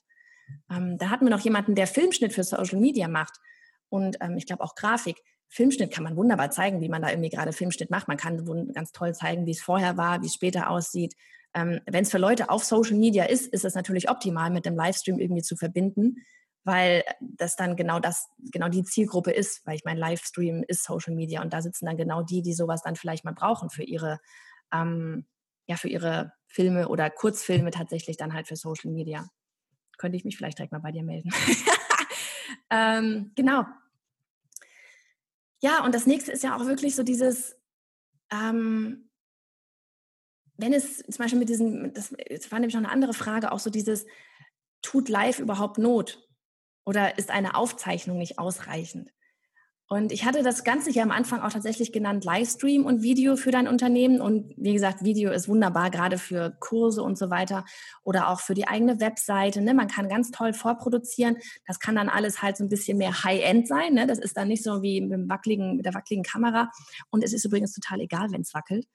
Ähm, 0.71 0.99
da 0.99 1.11
hatten 1.11 1.25
wir 1.27 1.31
noch 1.31 1.41
jemanden, 1.41 1.75
der 1.75 1.89
Filmschnitt 1.89 2.33
für 2.33 2.45
Social 2.45 2.79
Media 2.79 3.09
macht 3.09 3.35
und 3.89 4.19
ähm, 4.21 4.37
ich 4.37 4.47
glaube 4.47 4.63
auch 4.63 4.77
Grafik. 4.77 5.17
Filmschnitt 5.49 5.93
kann 5.93 6.05
man 6.05 6.17
wunderbar 6.17 6.53
zeigen, 6.53 6.81
wie 6.81 6.89
man 6.89 7.03
da 7.03 7.11
irgendwie 7.11 7.31
gerade 7.31 7.53
Filmschnitt 7.53 7.91
macht. 7.91 8.07
Man 8.07 8.19
kann 8.19 8.45
ganz 8.73 8.93
toll 8.93 9.15
zeigen, 9.15 9.47
wie 9.47 9.51
es 9.51 9.61
vorher 9.61 9.97
war, 9.97 10.23
wie 10.23 10.27
es 10.27 10.35
später 10.35 10.71
aussieht. 10.71 11.17
Ähm, 11.55 11.81
Wenn 11.87 12.05
es 12.05 12.13
für 12.13 12.19
Leute 12.19 12.51
auf 12.51 12.63
Social 12.63 12.97
Media 12.97 13.25
ist, 13.25 13.53
ist 13.53 13.65
es 13.65 13.75
natürlich 13.75 14.09
optimal, 14.09 14.51
mit 14.51 14.65
dem 14.65 14.77
Livestream 14.77 15.19
irgendwie 15.19 15.43
zu 15.43 15.57
verbinden, 15.57 16.19
weil 16.63 17.03
das 17.21 17.57
dann 17.57 17.75
genau 17.75 17.99
das, 17.99 18.29
genau 18.53 18.69
die 18.69 18.85
Zielgruppe 18.85 19.33
ist, 19.33 19.67
weil 19.67 19.75
ich 19.75 19.85
mein 19.85 19.97
Livestream 19.97 20.63
ist 20.69 20.85
Social 20.85 21.15
Media 21.15 21.43
und 21.43 21.53
da 21.53 21.63
sitzen 21.63 21.87
dann 21.87 21.97
genau 21.97 22.23
die, 22.23 22.43
die 22.43 22.53
sowas 22.53 22.83
dann 22.83 22.95
vielleicht 22.95 23.25
mal 23.25 23.35
brauchen 23.35 23.71
für 23.71 23.83
ihre, 23.83 24.21
ähm, 24.73 25.27
ja, 25.67 25.77
für 25.77 25.89
ihre 25.89 26.33
Filme 26.47 26.89
oder 26.89 27.11
Kurzfilme 27.11 27.71
tatsächlich 27.71 28.17
dann 28.17 28.33
halt 28.33 28.49
für 28.49 28.57
Social 28.57 28.91
Media. 28.91 29.29
Könnte 29.99 30.17
ich 30.17 30.25
mich 30.25 30.37
vielleicht 30.37 30.59
direkt 30.59 30.73
mal 30.73 30.79
bei 30.79 30.93
dir 30.93 31.03
melden. 31.03 31.31
ähm, 32.71 33.33
genau. 33.35 33.65
Ja, 35.61 35.85
und 35.85 35.95
das 35.95 36.07
nächste 36.07 36.33
ist 36.33 36.43
ja 36.45 36.57
auch 36.57 36.65
wirklich 36.67 36.95
so 36.95 37.03
dieses, 37.03 37.57
ähm, 38.31 39.11
wenn 40.57 40.73
es 40.73 40.99
zum 40.99 41.19
Beispiel 41.19 41.39
mit 41.39 41.49
diesem, 41.49 41.93
das, 41.93 42.15
das 42.29 42.51
war 42.51 42.59
nämlich 42.59 42.75
noch 42.75 42.83
eine 42.83 42.93
andere 42.93 43.15
Frage, 43.15 43.53
auch 43.53 43.59
so 43.59 43.71
dieses, 43.71 44.07
tut 44.83 45.09
live 45.09 45.39
überhaupt 45.39 45.79
Not? 45.79 46.27
Oder 46.85 47.19
ist 47.19 47.31
eine 47.31 47.55
Aufzeichnung 47.55 48.19
nicht 48.19 48.39
ausreichend? 48.39 49.13
Und 49.91 50.13
ich 50.13 50.27
hatte 50.27 50.43
das 50.43 50.65
Ganze 50.65 50.91
hier 50.91 51.03
am 51.03 51.11
Anfang 51.11 51.41
auch 51.41 51.51
tatsächlich 51.51 51.93
genannt 51.93 52.23
Livestream 52.23 52.85
und 52.85 53.03
Video 53.03 53.37
für 53.37 53.51
dein 53.51 53.67
Unternehmen. 53.67 54.21
Und 54.21 54.53
wie 54.59 54.75
gesagt, 54.75 55.03
Video 55.03 55.33
ist 55.33 55.49
wunderbar, 55.49 55.91
gerade 55.91 56.19
für 56.19 56.55
Kurse 56.61 57.03
und 57.03 57.17
so 57.17 57.31
weiter 57.31 57.65
oder 58.05 58.29
auch 58.29 58.41
für 58.41 58.53
die 58.53 58.69
eigene 58.69 59.01
Webseite. 59.01 59.63
Ne? 59.63 59.73
Man 59.73 59.89
kann 59.89 60.11
ganz 60.11 60.31
toll 60.31 60.53
vorproduzieren. 60.53 61.39
Das 61.67 61.81
kann 61.81 61.97
dann 61.97 62.11
alles 62.11 62.43
halt 62.43 62.59
so 62.59 62.65
ein 62.65 62.69
bisschen 62.69 62.99
mehr 62.99 63.25
High-End 63.25 63.67
sein. 63.67 63.95
Ne? 63.95 64.07
Das 64.07 64.19
ist 64.19 64.37
dann 64.37 64.49
nicht 64.49 64.63
so 64.63 64.83
wie 64.83 65.01
mit, 65.01 65.13
dem 65.13 65.29
wackeligen, 65.31 65.77
mit 65.77 65.87
der 65.87 65.95
wackeligen 65.95 66.25
Kamera. 66.25 66.71
Und 67.09 67.25
es 67.25 67.33
ist 67.33 67.47
übrigens 67.47 67.73
total 67.73 68.01
egal, 68.01 68.31
wenn 68.31 68.43
es 68.43 68.53
wackelt. 68.53 68.87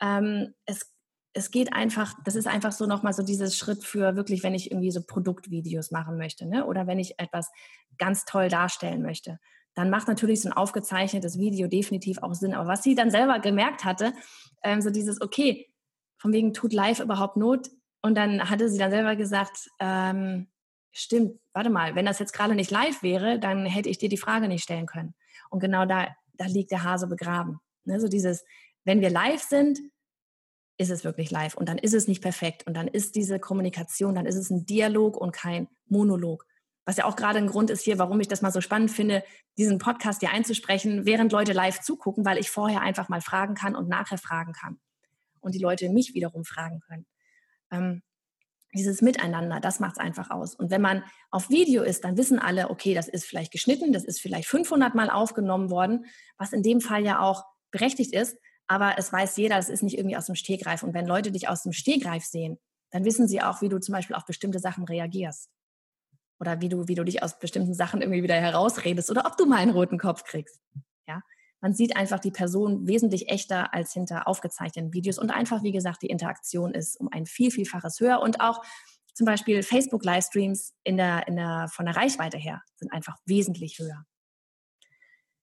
Ähm, 0.00 0.52
es 0.66 0.90
es 1.36 1.50
geht 1.50 1.72
einfach, 1.72 2.14
das 2.24 2.36
ist 2.36 2.46
einfach 2.46 2.70
so 2.70 2.86
nochmal 2.86 3.12
so 3.12 3.24
dieses 3.24 3.58
Schritt 3.58 3.82
für 3.82 4.14
wirklich, 4.14 4.44
wenn 4.44 4.54
ich 4.54 4.70
irgendwie 4.70 4.92
so 4.92 5.02
Produktvideos 5.02 5.90
machen 5.90 6.16
möchte, 6.16 6.46
ne? 6.46 6.64
Oder 6.64 6.86
wenn 6.86 7.00
ich 7.00 7.18
etwas 7.18 7.50
ganz 7.98 8.24
toll 8.24 8.48
darstellen 8.48 9.02
möchte 9.02 9.40
dann 9.74 9.90
macht 9.90 10.08
natürlich 10.08 10.40
so 10.40 10.48
ein 10.48 10.52
aufgezeichnetes 10.52 11.38
Video 11.38 11.68
definitiv 11.68 12.18
auch 12.22 12.34
Sinn. 12.34 12.54
Aber 12.54 12.68
was 12.68 12.82
sie 12.82 12.94
dann 12.94 13.10
selber 13.10 13.40
gemerkt 13.40 13.84
hatte, 13.84 14.12
ähm, 14.62 14.80
so 14.80 14.90
dieses, 14.90 15.20
okay, 15.20 15.68
von 16.18 16.32
wegen 16.32 16.54
tut 16.54 16.72
live 16.72 17.00
überhaupt 17.00 17.36
Not. 17.36 17.70
Und 18.02 18.16
dann 18.16 18.48
hatte 18.48 18.68
sie 18.68 18.78
dann 18.78 18.90
selber 18.90 19.16
gesagt, 19.16 19.68
ähm, 19.80 20.48
stimmt, 20.92 21.40
warte 21.52 21.70
mal, 21.70 21.94
wenn 21.94 22.06
das 22.06 22.18
jetzt 22.18 22.32
gerade 22.32 22.54
nicht 22.54 22.70
live 22.70 23.02
wäre, 23.02 23.38
dann 23.38 23.66
hätte 23.66 23.88
ich 23.88 23.98
dir 23.98 24.08
die 24.08 24.16
Frage 24.16 24.48
nicht 24.48 24.62
stellen 24.62 24.86
können. 24.86 25.14
Und 25.50 25.60
genau 25.60 25.86
da, 25.86 26.08
da 26.34 26.46
liegt 26.46 26.70
der 26.70 26.84
Hase 26.84 27.06
begraben. 27.08 27.58
Ne? 27.84 28.00
So 28.00 28.08
dieses, 28.08 28.44
wenn 28.84 29.00
wir 29.00 29.10
live 29.10 29.42
sind, 29.42 29.80
ist 30.76 30.90
es 30.90 31.04
wirklich 31.04 31.30
live 31.30 31.54
und 31.54 31.68
dann 31.68 31.78
ist 31.78 31.94
es 31.94 32.08
nicht 32.08 32.20
perfekt 32.20 32.66
und 32.66 32.74
dann 32.74 32.88
ist 32.88 33.14
diese 33.14 33.38
Kommunikation, 33.38 34.16
dann 34.16 34.26
ist 34.26 34.34
es 34.34 34.50
ein 34.50 34.66
Dialog 34.66 35.16
und 35.16 35.32
kein 35.32 35.68
Monolog 35.86 36.46
was 36.84 36.96
ja 36.96 37.04
auch 37.04 37.16
gerade 37.16 37.38
ein 37.38 37.46
Grund 37.46 37.70
ist 37.70 37.82
hier, 37.82 37.98
warum 37.98 38.20
ich 38.20 38.28
das 38.28 38.42
mal 38.42 38.52
so 38.52 38.60
spannend 38.60 38.90
finde, 38.90 39.24
diesen 39.56 39.78
Podcast 39.78 40.20
hier 40.20 40.30
einzusprechen, 40.30 41.06
während 41.06 41.32
Leute 41.32 41.52
live 41.52 41.80
zugucken, 41.80 42.24
weil 42.24 42.38
ich 42.38 42.50
vorher 42.50 42.82
einfach 42.82 43.08
mal 43.08 43.20
fragen 43.20 43.54
kann 43.54 43.74
und 43.74 43.88
nachher 43.88 44.18
fragen 44.18 44.52
kann. 44.52 44.78
Und 45.40 45.54
die 45.54 45.60
Leute 45.60 45.88
mich 45.88 46.14
wiederum 46.14 46.44
fragen 46.44 46.80
können. 46.80 47.06
Ähm, 47.70 48.02
dieses 48.74 49.02
Miteinander, 49.02 49.60
das 49.60 49.78
macht 49.78 49.92
es 49.92 49.98
einfach 49.98 50.30
aus. 50.30 50.54
Und 50.54 50.70
wenn 50.70 50.80
man 50.80 51.04
auf 51.30 51.48
Video 51.48 51.82
ist, 51.82 52.04
dann 52.04 52.16
wissen 52.16 52.38
alle, 52.38 52.70
okay, 52.70 52.92
das 52.92 53.08
ist 53.08 53.24
vielleicht 53.24 53.52
geschnitten, 53.52 53.92
das 53.92 54.04
ist 54.04 54.20
vielleicht 54.20 54.48
500 54.48 54.94
Mal 54.94 55.10
aufgenommen 55.10 55.70
worden, 55.70 56.06
was 56.38 56.52
in 56.52 56.62
dem 56.62 56.80
Fall 56.80 57.04
ja 57.04 57.20
auch 57.20 57.44
berechtigt 57.70 58.12
ist. 58.12 58.36
Aber 58.66 58.96
es 58.98 59.12
weiß 59.12 59.36
jeder, 59.36 59.58
es 59.58 59.68
ist 59.68 59.82
nicht 59.82 59.96
irgendwie 59.96 60.16
aus 60.16 60.26
dem 60.26 60.34
Stegreif. 60.34 60.82
Und 60.82 60.92
wenn 60.92 61.06
Leute 61.06 61.30
dich 61.30 61.48
aus 61.48 61.62
dem 61.62 61.72
Stegreif 61.72 62.24
sehen, 62.24 62.58
dann 62.90 63.04
wissen 63.04 63.28
sie 63.28 63.42
auch, 63.42 63.62
wie 63.62 63.68
du 63.68 63.78
zum 63.78 63.92
Beispiel 63.92 64.16
auf 64.16 64.24
bestimmte 64.24 64.58
Sachen 64.58 64.84
reagierst 64.84 65.50
oder 66.40 66.60
wie 66.60 66.68
du, 66.68 66.88
wie 66.88 66.94
du 66.94 67.04
dich 67.04 67.22
aus 67.22 67.38
bestimmten 67.38 67.74
Sachen 67.74 68.02
irgendwie 68.02 68.22
wieder 68.22 68.34
herausredest 68.34 69.10
oder 69.10 69.26
ob 69.26 69.36
du 69.36 69.46
mal 69.46 69.58
einen 69.58 69.72
roten 69.72 69.98
Kopf 69.98 70.24
kriegst. 70.24 70.60
Ja, 71.06 71.20
man 71.60 71.74
sieht 71.74 71.96
einfach 71.96 72.20
die 72.20 72.30
Person 72.30 72.86
wesentlich 72.86 73.28
echter 73.28 73.72
als 73.72 73.92
hinter 73.92 74.26
aufgezeichneten 74.28 74.92
Videos 74.92 75.18
und 75.18 75.30
einfach, 75.30 75.62
wie 75.62 75.72
gesagt, 75.72 76.02
die 76.02 76.08
Interaktion 76.08 76.74
ist 76.74 76.98
um 77.00 77.08
ein 77.10 77.26
viel, 77.26 77.50
vielfaches 77.50 78.00
höher 78.00 78.20
und 78.20 78.40
auch 78.40 78.62
zum 79.14 79.26
Beispiel 79.26 79.62
Facebook-Livestreams 79.62 80.74
in 80.82 80.96
der, 80.96 81.28
in 81.28 81.36
der, 81.36 81.68
von 81.72 81.86
der 81.86 81.96
Reichweite 81.96 82.36
her 82.36 82.62
sind 82.74 82.92
einfach 82.92 83.16
wesentlich 83.26 83.78
höher. 83.78 84.04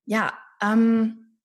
Ja, 0.05 0.37
ähm, 0.61 1.37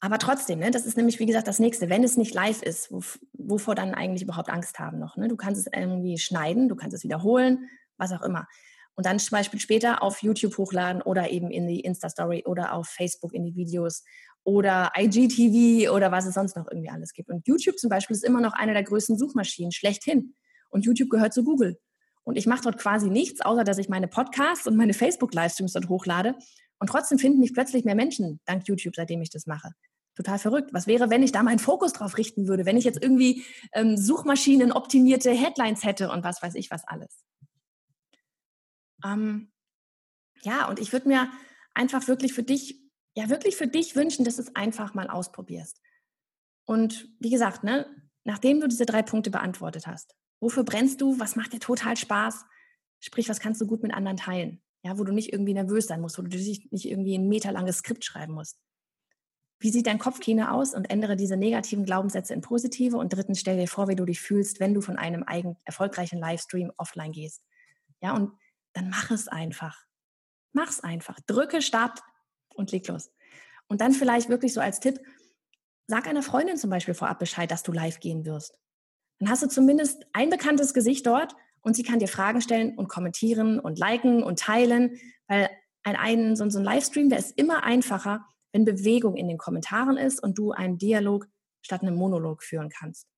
aber 0.00 0.18
trotzdem, 0.18 0.60
ne, 0.60 0.70
das 0.70 0.86
ist 0.86 0.96
nämlich, 0.96 1.18
wie 1.18 1.26
gesagt, 1.26 1.48
das 1.48 1.58
nächste. 1.58 1.88
Wenn 1.88 2.04
es 2.04 2.16
nicht 2.16 2.34
live 2.34 2.62
ist, 2.62 2.92
wovor 3.32 3.74
dann 3.74 3.94
eigentlich 3.94 4.22
überhaupt 4.22 4.50
Angst 4.50 4.78
haben 4.78 4.98
noch? 4.98 5.16
Ne? 5.16 5.26
Du 5.26 5.36
kannst 5.36 5.66
es 5.66 5.72
irgendwie 5.72 6.18
schneiden, 6.18 6.68
du 6.68 6.76
kannst 6.76 6.94
es 6.94 7.02
wiederholen, 7.02 7.68
was 7.98 8.12
auch 8.12 8.22
immer. 8.22 8.46
Und 8.94 9.06
dann 9.06 9.18
zum 9.20 9.36
Beispiel 9.36 9.60
später 9.60 10.02
auf 10.02 10.22
YouTube 10.22 10.58
hochladen 10.58 11.02
oder 11.02 11.30
eben 11.30 11.50
in 11.50 11.68
die 11.68 11.80
Insta-Story 11.80 12.44
oder 12.46 12.72
auf 12.72 12.88
Facebook 12.88 13.32
in 13.32 13.44
die 13.44 13.54
Videos 13.54 14.02
oder 14.42 14.90
IGTV 14.96 15.92
oder 15.92 16.10
was 16.10 16.26
es 16.26 16.34
sonst 16.34 16.56
noch 16.56 16.66
irgendwie 16.68 16.90
alles 16.90 17.12
gibt. 17.12 17.30
Und 17.30 17.46
YouTube 17.46 17.78
zum 17.78 17.90
Beispiel 17.90 18.16
ist 18.16 18.24
immer 18.24 18.40
noch 18.40 18.54
eine 18.54 18.72
der 18.72 18.82
größten 18.82 19.16
Suchmaschinen 19.16 19.72
schlechthin. 19.72 20.34
Und 20.70 20.84
YouTube 20.84 21.10
gehört 21.10 21.32
zu 21.32 21.44
Google. 21.44 21.78
Und 22.24 22.36
ich 22.36 22.46
mache 22.46 22.62
dort 22.62 22.78
quasi 22.78 23.08
nichts, 23.08 23.40
außer 23.40 23.64
dass 23.64 23.78
ich 23.78 23.88
meine 23.88 24.08
Podcasts 24.08 24.66
und 24.66 24.76
meine 24.76 24.94
Facebook-Livestreams 24.94 25.74
dort 25.74 25.88
hochlade. 25.88 26.34
Und 26.78 26.88
trotzdem 26.88 27.18
finden 27.18 27.40
mich 27.40 27.54
plötzlich 27.54 27.84
mehr 27.84 27.94
Menschen 27.94 28.40
dank 28.44 28.66
YouTube, 28.66 28.96
seitdem 28.96 29.22
ich 29.22 29.30
das 29.30 29.46
mache. 29.46 29.70
Total 30.14 30.38
verrückt. 30.38 30.70
Was 30.72 30.86
wäre, 30.86 31.10
wenn 31.10 31.22
ich 31.22 31.30
da 31.30 31.42
meinen 31.42 31.58
Fokus 31.58 31.92
drauf 31.92 32.18
richten 32.18 32.48
würde? 32.48 32.66
Wenn 32.66 32.76
ich 32.76 32.84
jetzt 32.84 33.02
irgendwie 33.02 33.44
ähm, 33.72 33.96
Suchmaschinen 33.96 34.72
optimierte 34.72 35.30
Headlines 35.30 35.84
hätte 35.84 36.10
und 36.10 36.24
was 36.24 36.42
weiß 36.42 36.56
ich 36.56 36.70
was 36.70 36.82
alles. 36.86 37.22
Ähm, 39.04 39.52
ja, 40.42 40.68
und 40.68 40.78
ich 40.78 40.92
würde 40.92 41.08
mir 41.08 41.30
einfach 41.74 42.06
wirklich 42.08 42.32
für 42.32 42.42
dich, 42.42 42.80
ja, 43.14 43.28
wirklich 43.28 43.56
für 43.56 43.66
dich 43.66 43.96
wünschen, 43.96 44.24
dass 44.24 44.36
du 44.36 44.42
es 44.42 44.56
einfach 44.56 44.94
mal 44.94 45.08
ausprobierst. 45.08 45.80
Und 46.64 47.08
wie 47.18 47.30
gesagt, 47.30 47.64
ne, 47.64 47.86
nachdem 48.24 48.60
du 48.60 48.68
diese 48.68 48.86
drei 48.86 49.02
Punkte 49.02 49.30
beantwortet 49.30 49.86
hast, 49.86 50.14
wofür 50.40 50.64
brennst 50.64 51.00
du, 51.00 51.18
was 51.18 51.36
macht 51.36 51.52
dir 51.52 51.60
total 51.60 51.96
Spaß, 51.96 52.44
sprich, 53.00 53.28
was 53.28 53.40
kannst 53.40 53.60
du 53.60 53.66
gut 53.66 53.82
mit 53.82 53.94
anderen 53.94 54.16
teilen, 54.16 54.62
ja, 54.82 54.98
wo 54.98 55.04
du 55.04 55.12
nicht 55.12 55.32
irgendwie 55.32 55.54
nervös 55.54 55.86
sein 55.86 56.00
musst, 56.00 56.18
wo 56.18 56.22
du 56.22 56.36
nicht 56.36 56.70
irgendwie 56.70 57.16
ein 57.16 57.28
meterlanges 57.28 57.78
Skript 57.78 58.04
schreiben 58.04 58.34
musst. 58.34 58.60
Wie 59.60 59.70
sieht 59.70 59.88
dein 59.88 59.98
Kopfkino 59.98 60.44
aus 60.46 60.72
und 60.72 60.88
ändere 60.88 61.16
diese 61.16 61.36
negativen 61.36 61.84
Glaubenssätze 61.84 62.32
in 62.32 62.42
positive 62.42 62.96
und 62.96 63.12
drittens 63.12 63.40
stell 63.40 63.56
dir 63.56 63.66
vor, 63.66 63.88
wie 63.88 63.96
du 63.96 64.04
dich 64.04 64.20
fühlst, 64.20 64.60
wenn 64.60 64.72
du 64.72 64.80
von 64.80 64.98
einem 64.98 65.24
eigen 65.26 65.56
erfolgreichen 65.64 66.20
Livestream 66.20 66.70
offline 66.76 67.10
gehst. 67.10 67.42
Ja, 68.00 68.14
und 68.14 68.32
dann 68.78 68.90
mach 68.90 69.10
es 69.10 69.28
einfach. 69.28 69.84
Mach's 70.52 70.80
einfach. 70.80 71.18
Drücke 71.26 71.62
Start 71.62 72.00
und 72.54 72.70
leg 72.70 72.86
los. 72.86 73.10
Und 73.66 73.80
dann 73.80 73.92
vielleicht 73.92 74.28
wirklich 74.28 74.54
so 74.54 74.60
als 74.60 74.80
Tipp, 74.80 75.00
sag 75.88 76.06
einer 76.06 76.22
Freundin 76.22 76.56
zum 76.56 76.70
Beispiel 76.70 76.94
vorab 76.94 77.18
Bescheid, 77.18 77.50
dass 77.50 77.62
du 77.62 77.72
live 77.72 77.98
gehen 78.00 78.24
wirst. 78.24 78.56
Dann 79.18 79.28
hast 79.28 79.42
du 79.42 79.48
zumindest 79.48 80.06
ein 80.12 80.30
bekanntes 80.30 80.74
Gesicht 80.74 81.06
dort 81.06 81.34
und 81.60 81.74
sie 81.74 81.82
kann 81.82 81.98
dir 81.98 82.08
Fragen 82.08 82.40
stellen 82.40 82.78
und 82.78 82.88
kommentieren 82.88 83.58
und 83.58 83.78
liken 83.78 84.22
und 84.22 84.38
teilen, 84.38 84.96
weil 85.26 85.50
ein, 85.82 85.96
ein 85.96 86.36
so, 86.36 86.48
so 86.48 86.58
ein 86.58 86.64
Livestream, 86.64 87.08
der 87.08 87.18
ist 87.18 87.36
immer 87.36 87.64
einfacher, 87.64 88.24
wenn 88.52 88.64
Bewegung 88.64 89.16
in 89.16 89.26
den 89.26 89.38
Kommentaren 89.38 89.96
ist 89.96 90.22
und 90.22 90.38
du 90.38 90.52
einen 90.52 90.78
Dialog 90.78 91.26
statt 91.62 91.82
einem 91.82 91.96
Monolog 91.96 92.44
führen 92.44 92.68
kannst. 92.68 93.08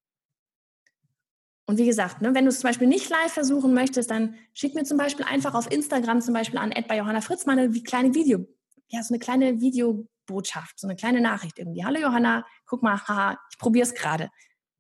Und 1.70 1.78
wie 1.78 1.86
gesagt, 1.86 2.20
ne, 2.20 2.34
wenn 2.34 2.46
du 2.46 2.48
es 2.48 2.58
zum 2.58 2.68
Beispiel 2.68 2.88
nicht 2.88 3.08
live 3.10 3.32
versuchen 3.32 3.72
möchtest, 3.72 4.10
dann 4.10 4.34
schick 4.54 4.74
mir 4.74 4.82
zum 4.82 4.98
Beispiel 4.98 5.24
einfach 5.24 5.54
auf 5.54 5.70
Instagram 5.70 6.20
zum 6.20 6.34
Beispiel 6.34 6.58
an 6.58 6.74
bei 6.88 6.96
Johanna 6.96 7.20
Fritz 7.20 7.46
mal 7.46 7.56
eine 7.56 7.70
kleine 7.82 8.12
Video, 8.12 8.44
ja, 8.88 9.00
so 9.04 9.14
eine 9.14 9.20
kleine 9.20 9.60
Videobotschaft, 9.60 10.80
so 10.80 10.88
eine 10.88 10.96
kleine 10.96 11.20
Nachricht 11.20 11.60
irgendwie. 11.60 11.84
Hallo 11.84 12.00
Johanna, 12.00 12.44
guck 12.66 12.82
mal, 12.82 13.00
haha, 13.00 13.38
ich 13.52 13.58
probiere 13.58 13.84
es 13.84 13.94
gerade. 13.94 14.30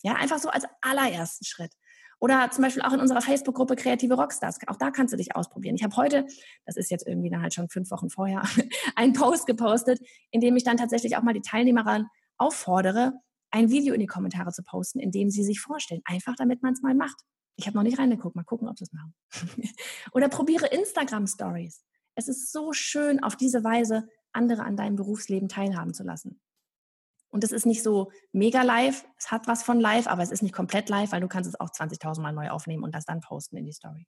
Ja, 0.02 0.14
einfach 0.14 0.40
so 0.40 0.48
als 0.48 0.64
allerersten 0.80 1.44
Schritt. 1.44 1.70
Oder 2.18 2.50
zum 2.50 2.64
Beispiel 2.64 2.82
auch 2.82 2.92
in 2.92 2.98
unserer 2.98 3.20
Facebook-Gruppe 3.20 3.76
Kreative 3.76 4.14
Rockstars. 4.14 4.58
Auch 4.66 4.74
da 4.74 4.90
kannst 4.90 5.12
du 5.12 5.16
dich 5.16 5.36
ausprobieren. 5.36 5.76
Ich 5.76 5.84
habe 5.84 5.94
heute, 5.94 6.26
das 6.66 6.76
ist 6.76 6.90
jetzt 6.90 7.06
irgendwie 7.06 7.30
dann 7.30 7.40
halt 7.40 7.54
schon 7.54 7.68
fünf 7.68 7.92
Wochen 7.92 8.10
vorher, 8.10 8.42
einen 8.96 9.12
Post 9.12 9.46
gepostet, 9.46 10.00
in 10.32 10.40
dem 10.40 10.56
ich 10.56 10.64
dann 10.64 10.76
tatsächlich 10.76 11.16
auch 11.16 11.22
mal 11.22 11.34
die 11.34 11.40
Teilnehmerin 11.40 12.06
auffordere, 12.36 13.12
ein 13.50 13.70
Video 13.70 13.94
in 13.94 14.00
die 14.00 14.06
Kommentare 14.06 14.52
zu 14.52 14.62
posten, 14.62 15.00
in 15.00 15.10
dem 15.10 15.30
sie 15.30 15.44
sich 15.44 15.60
vorstellen. 15.60 16.02
Einfach, 16.04 16.34
damit 16.36 16.62
man 16.62 16.72
es 16.72 16.82
mal 16.82 16.94
macht. 16.94 17.16
Ich 17.56 17.66
habe 17.66 17.76
noch 17.76 17.82
nicht 17.82 17.98
reingeguckt, 17.98 18.36
mal 18.36 18.44
gucken, 18.44 18.68
ob 18.68 18.78
sie 18.78 18.84
es 18.84 18.92
machen. 18.92 19.14
Oder 20.12 20.28
probiere 20.28 20.66
Instagram 20.66 21.26
Stories. 21.26 21.84
Es 22.14 22.28
ist 22.28 22.52
so 22.52 22.72
schön, 22.72 23.22
auf 23.22 23.36
diese 23.36 23.64
Weise 23.64 24.08
andere 24.32 24.62
an 24.62 24.76
deinem 24.76 24.96
Berufsleben 24.96 25.48
teilhaben 25.48 25.94
zu 25.94 26.04
lassen. 26.04 26.40
Und 27.30 27.44
es 27.44 27.52
ist 27.52 27.66
nicht 27.66 27.82
so 27.82 28.10
mega 28.32 28.62
live, 28.62 29.06
es 29.16 29.30
hat 29.30 29.46
was 29.46 29.62
von 29.62 29.78
live, 29.78 30.08
aber 30.08 30.22
es 30.22 30.32
ist 30.32 30.42
nicht 30.42 30.54
komplett 30.54 30.88
live, 30.88 31.12
weil 31.12 31.20
du 31.20 31.28
kannst 31.28 31.48
es 31.48 31.58
auch 31.58 31.70
20.000 31.70 32.20
Mal 32.20 32.32
neu 32.32 32.50
aufnehmen 32.50 32.82
und 32.82 32.94
das 32.94 33.04
dann 33.04 33.20
posten 33.20 33.56
in 33.56 33.64
die 33.64 33.72
Story. 33.72 34.06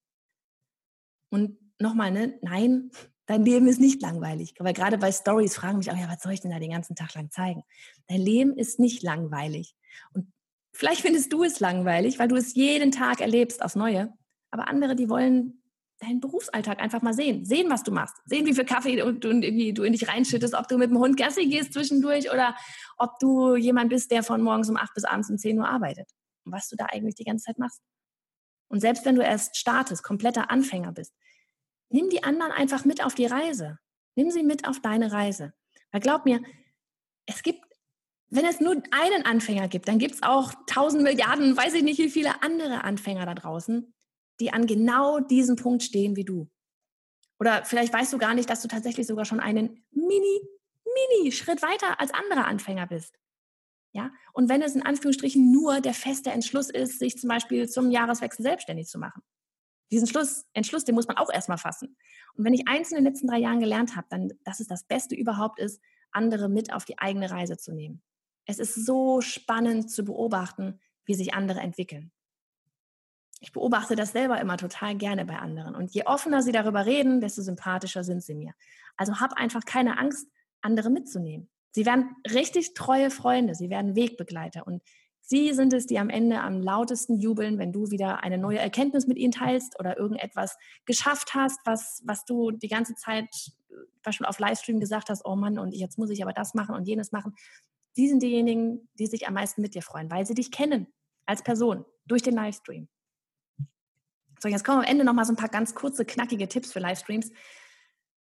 Und 1.31 1.57
nochmal, 1.79 2.11
ne, 2.11 2.39
nein, 2.43 2.91
Dein 3.27 3.45
Leben 3.45 3.67
ist 3.69 3.81
nicht 3.81 4.03
langweilig. 4.03 4.55
Aber 4.59 4.73
gerade 4.73 4.99
bei 4.99 5.13
Stories 5.13 5.55
fragen 5.55 5.79
mich 5.79 5.91
auch, 5.91 5.97
ja, 5.97 6.09
was 6.09 6.23
soll 6.23 6.33
ich 6.33 6.41
denn 6.41 6.51
da 6.51 6.59
den 6.59 6.73
ganzen 6.73 6.97
Tag 6.97 7.15
lang 7.15 7.31
zeigen? 7.31 7.63
Dein 8.09 8.21
Leben 8.21 8.57
ist 8.57 8.81
nicht 8.81 9.03
langweilig. 9.03 9.75
Und 10.13 10.33
vielleicht 10.73 11.03
findest 11.03 11.33
du 11.33 11.45
es 11.45 11.61
langweilig, 11.61 12.19
weil 12.19 12.29
du 12.29 12.37
es 12.37 12.55
jeden 12.55 12.91
Tag 12.91 13.21
erlebst 13.21 13.63
aufs 13.63 13.77
Neue. 13.77 14.13
Aber 14.51 14.69
andere, 14.69 14.97
die 14.97 15.09
wollen 15.09 15.63
deinen 16.03 16.21
Berufsalltag 16.21 16.81
einfach 16.81 17.01
mal 17.01 17.15
sehen. 17.15 17.45
Sehen, 17.45 17.71
was 17.71 17.85
du 17.85 17.93
machst. 17.93 18.17
Sehen, 18.27 18.45
wie 18.47 18.55
viel 18.55 18.65
Kaffee 18.65 18.97
du, 18.97 19.13
du, 19.15 19.41
du 19.41 19.83
in 19.85 19.93
dich 19.93 20.09
reinschüttest, 20.09 20.55
ob 20.55 20.67
du 20.67 20.77
mit 20.77 20.91
dem 20.91 20.99
Hund 20.99 21.17
Gassi 21.17 21.47
gehst 21.47 21.73
zwischendurch 21.73 22.31
oder 22.33 22.57
ob 22.99 23.19
du 23.21 23.55
jemand 23.55 23.91
bist, 23.91 24.11
der 24.11 24.25
von 24.25 24.43
morgens 24.43 24.69
um 24.69 24.77
8 24.77 24.95
bis 24.95 25.05
abends 25.05 25.31
um 25.31 25.39
10 25.39 25.59
Uhr 25.59 25.69
arbeitet. 25.69 26.11
Und 26.45 26.53
was 26.53 26.69
du 26.69 26.77
da 26.77 26.87
eigentlich 26.87 27.15
die 27.15 27.25
ganze 27.25 27.45
Zeit 27.45 27.59
machst. 27.59 27.81
Und 28.69 28.81
selbst 28.81 29.05
wenn 29.05 29.15
du 29.15 29.23
erst 29.23 29.57
startest, 29.57 30.03
kompletter 30.03 30.51
Anfänger 30.51 30.93
bist, 30.93 31.15
nimm 31.93 32.09
die 32.11 32.25
anderen 32.25 32.53
einfach 32.53 32.85
mit 32.85 33.05
auf 33.05 33.15
die 33.15 33.27
Reise. 33.27 33.79
Nimm 34.15 34.31
sie 34.31 34.43
mit 34.43 34.67
auf 34.67 34.81
deine 34.81 35.13
Reise. 35.13 35.53
Weil 35.91 36.01
glaub 36.01 36.25
mir, 36.25 36.43
es 37.27 37.43
gibt, 37.43 37.61
wenn 38.31 38.45
es 38.45 38.61
nur 38.61 38.83
einen 38.91 39.25
Anfänger 39.25 39.69
gibt, 39.69 39.89
dann 39.89 39.99
gibt 39.99 40.15
es 40.15 40.23
auch 40.23 40.53
tausend 40.67 41.03
Milliarden, 41.03 41.57
weiß 41.57 41.75
ich 41.75 41.83
nicht 41.83 41.99
wie 41.99 42.11
viele 42.11 42.43
andere 42.43 42.85
Anfänger 42.85 43.27
da 43.27 43.35
draußen, 43.35 43.95
die 44.41 44.53
an 44.53 44.67
genau 44.67 45.21
diesem 45.21 45.57
Punkt 45.57 45.83
stehen 45.83 46.17
wie 46.17 46.25
du. 46.25 46.49
Oder 47.39 47.65
vielleicht 47.65 47.93
weißt 47.93 48.13
du 48.13 48.19
gar 48.19 48.35
nicht, 48.35 48.49
dass 48.49 48.63
du 48.63 48.69
tatsächlich 48.69 49.07
sogar 49.07 49.25
schon 49.25 49.41
einen 49.41 49.85
mini, 49.91 50.41
mini 50.85 51.33
Schritt 51.33 51.63
weiter 51.63 52.01
als 52.01 52.13
andere 52.13 52.45
Anfänger 52.45 52.87
bist. 52.87 53.19
Ja, 53.95 54.11
und 54.33 54.49
wenn 54.49 54.63
es 54.63 54.75
in 54.75 54.87
Anführungsstrichen 54.87 55.53
nur 55.53 55.83
der 55.83 55.93
feste 55.93 56.31
Entschluss 56.31 56.71
ist, 56.71 56.99
sich 56.99 57.19
zum 57.19 57.29
Beispiel 57.29 57.69
zum 57.69 57.91
Jahreswechsel 57.91 58.43
selbstständig 58.43 58.89
zu 58.89 58.99
machen 58.99 59.23
diesen 59.93 60.09
Schluss, 60.09 60.47
Entschluss, 60.55 60.85
den 60.85 60.95
muss 60.95 61.07
man 61.07 61.19
auch 61.19 61.31
erstmal 61.31 61.59
fassen. 61.59 61.97
Und 62.35 62.45
wenn 62.45 62.55
ich 62.55 62.67
eins 62.67 62.91
in 62.91 62.97
den 62.97 63.05
letzten 63.05 63.29
drei 63.29 63.39
Jahren 63.39 63.61
gelernt 63.61 63.95
habe, 63.95 64.07
dann, 64.11 64.33
dass 64.43 64.59
es 64.59 64.67
das 64.67 64.85
Beste 64.85 65.15
überhaupt 65.15 65.61
ist, 65.61 65.81
andere 66.11 66.49
mit 66.49 66.73
auf 66.73 66.85
die 66.85 66.99
eigene 66.99 67.31
Reise 67.31 67.59
zu 67.59 67.73
nehmen. 67.73 68.03
Es 68.47 68.59
ist 68.59 68.75
so 68.75 69.21
spannend 69.21 69.91
zu 69.91 70.05
beobachten, 70.05 70.81
wie 71.05 71.15
sich 71.15 71.35
andere 71.35 71.61
entwickeln. 71.61 72.11
Ich 73.41 73.53
beobachte 73.53 73.95
das 73.95 74.13
selber 74.13 74.41
immer 74.41 74.57
total 74.57 74.97
gerne 74.97 75.25
bei 75.27 75.39
anderen. 75.39 75.75
Und 75.75 75.93
je 75.93 76.05
offener 76.07 76.43
sie 76.43 76.53
darüber 76.53 76.87
reden, 76.87 77.21
desto 77.21 77.43
sympathischer 77.43 78.03
sind 78.03 78.23
sie 78.23 78.35
mir. 78.35 78.55
Also 78.97 79.21
hab 79.21 79.35
einfach 79.35 79.65
keine 79.65 79.99
Angst, 79.99 80.29
andere 80.63 80.91
mitzunehmen. 80.91 81.51
Sie 81.73 81.85
werden 81.85 82.15
richtig 82.33 82.75
treue 82.75 83.11
Freunde, 83.11 83.55
sie 83.55 83.69
werden 83.69 83.97
Wegbegleiter. 83.97 84.67
Und 84.67 84.83
Sie 85.25 85.55
sind 85.55 85.73
es, 85.73 85.87
die 85.87 85.99
am 85.99 86.11
Ende 86.11 86.41
am 86.41 86.61
lautesten 86.61 87.19
jubeln, 87.19 87.57
wenn 87.59 87.73
du 87.73 87.91
wieder 87.91 88.23
eine 88.23 88.39
neue 88.39 88.59
Erkenntnis 88.59 89.07
mit 89.07 89.17
ihnen 89.19 89.33
teilst 89.33 89.79
oder 89.79 89.97
irgendetwas 89.97 90.59
geschafft 90.85 91.35
hast, 91.35 91.61
was, 91.65 92.03
was 92.05 92.25
du 92.25 92.51
die 92.51 92.69
ganze 92.69 92.95
Zeit 92.97 93.29
schon 94.11 94.27
auf 94.27 94.41
Livestream 94.41 94.81
gesagt 94.81 95.09
hast, 95.09 95.25
oh 95.25 95.37
Mann, 95.37 95.59
und 95.59 95.73
jetzt 95.73 95.97
muss 95.97 96.11
ich 96.11 96.23
aber 96.23 96.33
das 96.33 96.55
machen 96.55 96.75
und 96.75 96.87
jenes 96.87 97.13
machen. 97.13 97.35
Sie 97.93 98.09
sind 98.09 98.23
diejenigen, 98.23 98.89
die 98.99 99.07
sich 99.07 99.29
am 99.29 99.35
meisten 99.35 99.63
mit 99.63 99.75
dir 99.75 99.83
freuen, 99.83 100.11
weil 100.11 100.27
sie 100.27 100.35
dich 100.35 100.51
kennen 100.51 100.89
als 101.25 101.43
Person 101.43 101.85
durch 102.07 102.23
den 102.23 102.35
Livestream. 102.35 102.89
So, 104.41 104.49
jetzt 104.49 104.65
kommen 104.65 104.79
am 104.79 104.85
Ende 104.85 105.05
noch 105.05 105.13
mal 105.13 105.25
so 105.25 105.33
ein 105.33 105.37
paar 105.37 105.49
ganz 105.49 105.75
kurze, 105.75 106.05
knackige 106.05 106.49
Tipps 106.49 106.73
für 106.73 106.81
Livestreams, 106.81 107.31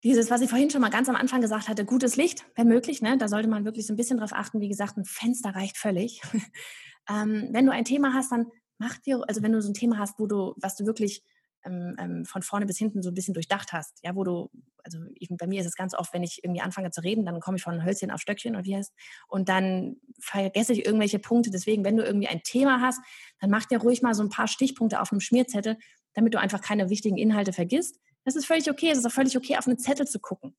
dieses, 0.06 0.30
was 0.30 0.40
ich 0.42 0.50
vorhin 0.50 0.70
schon 0.70 0.82
mal 0.82 0.92
ganz 0.92 1.10
am 1.10 1.16
Anfang 1.16 1.42
gesagt 1.42 1.68
hatte, 1.68 1.84
gutes 1.84 2.16
Licht, 2.16 2.46
wenn 2.54 2.68
möglich, 2.68 3.02
ne? 3.02 3.18
da 3.18 3.28
sollte 3.28 3.50
man 3.50 3.66
wirklich 3.66 3.88
so 3.88 3.94
ein 3.94 3.96
bisschen 3.96 4.20
drauf 4.20 4.34
achten. 4.34 4.62
Wie 4.62 4.70
gesagt, 4.70 4.98
ein 4.98 5.04
Fenster 5.04 5.56
reicht 5.56 5.78
völlig. 5.78 6.22
ähm, 7.10 7.50
wenn 7.52 7.66
du 7.66 7.72
ein 7.72 7.86
Thema 7.86 8.14
hast, 8.14 8.32
dann 8.32 8.46
mach 8.78 9.00
dir, 9.00 9.24
also 9.28 9.42
wenn 9.42 9.52
du 9.52 9.64
so 9.64 9.72
ein 9.72 9.74
Thema 9.74 9.98
hast, 9.98 10.20
wo 10.20 10.28
du, 10.28 10.54
was 10.58 10.76
du 10.76 10.86
wirklich 10.86 11.24
ähm, 11.66 11.96
ähm, 11.98 12.26
von 12.26 12.44
vorne 12.44 12.68
bis 12.68 12.78
hinten 12.78 13.02
so 13.02 13.10
ein 13.10 13.16
bisschen 13.16 13.34
durchdacht 13.34 13.74
hast, 13.74 13.98
ja, 14.04 14.16
wo 14.16 14.24
du, 14.24 14.52
also 14.84 15.00
ich, 15.16 15.30
bei 15.32 15.48
mir 15.48 15.62
ist 15.62 15.68
es 15.68 15.76
ganz 15.76 15.96
oft, 15.96 16.14
wenn 16.14 16.22
ich 16.22 16.44
irgendwie 16.44 16.62
anfange 16.62 16.92
zu 16.92 17.02
reden, 17.02 17.26
dann 17.26 17.40
komme 17.40 17.58
ich 17.58 17.64
von 17.64 17.84
Hölzchen 17.84 18.12
auf 18.12 18.22
Stöckchen 18.22 18.56
und 18.56 18.68
wie 18.68 18.76
heißt, 18.76 18.94
und 19.28 19.50
dann 19.50 19.96
vergesse 20.20 20.74
ich 20.74 20.86
irgendwelche 20.86 21.18
Punkte. 21.18 21.50
Deswegen, 21.50 21.84
wenn 21.84 21.98
du 21.98 22.04
irgendwie 22.04 22.28
ein 22.28 22.44
Thema 22.44 22.80
hast, 22.80 23.00
dann 23.40 23.50
mach 23.50 23.66
dir 23.66 23.80
ruhig 23.80 24.04
mal 24.04 24.14
so 24.14 24.22
ein 24.22 24.30
paar 24.30 24.48
Stichpunkte 24.48 25.02
auf 25.02 25.12
einem 25.12 25.20
Schmierzettel, 25.20 25.80
damit 26.14 26.36
du 26.36 26.40
einfach 26.40 26.62
keine 26.62 26.92
wichtigen 26.92 27.18
Inhalte 27.18 27.54
vergisst 27.54 28.00
das 28.26 28.36
ist 28.36 28.46
völlig 28.46 28.70
okay. 28.70 28.90
Es 28.90 28.98
ist 28.98 29.06
auch 29.06 29.12
völlig 29.12 29.38
okay, 29.38 29.58
auf 29.58 29.68
einen 29.68 29.78
Zettel 29.78 30.08
zu 30.08 30.20
gucken. 30.20 30.56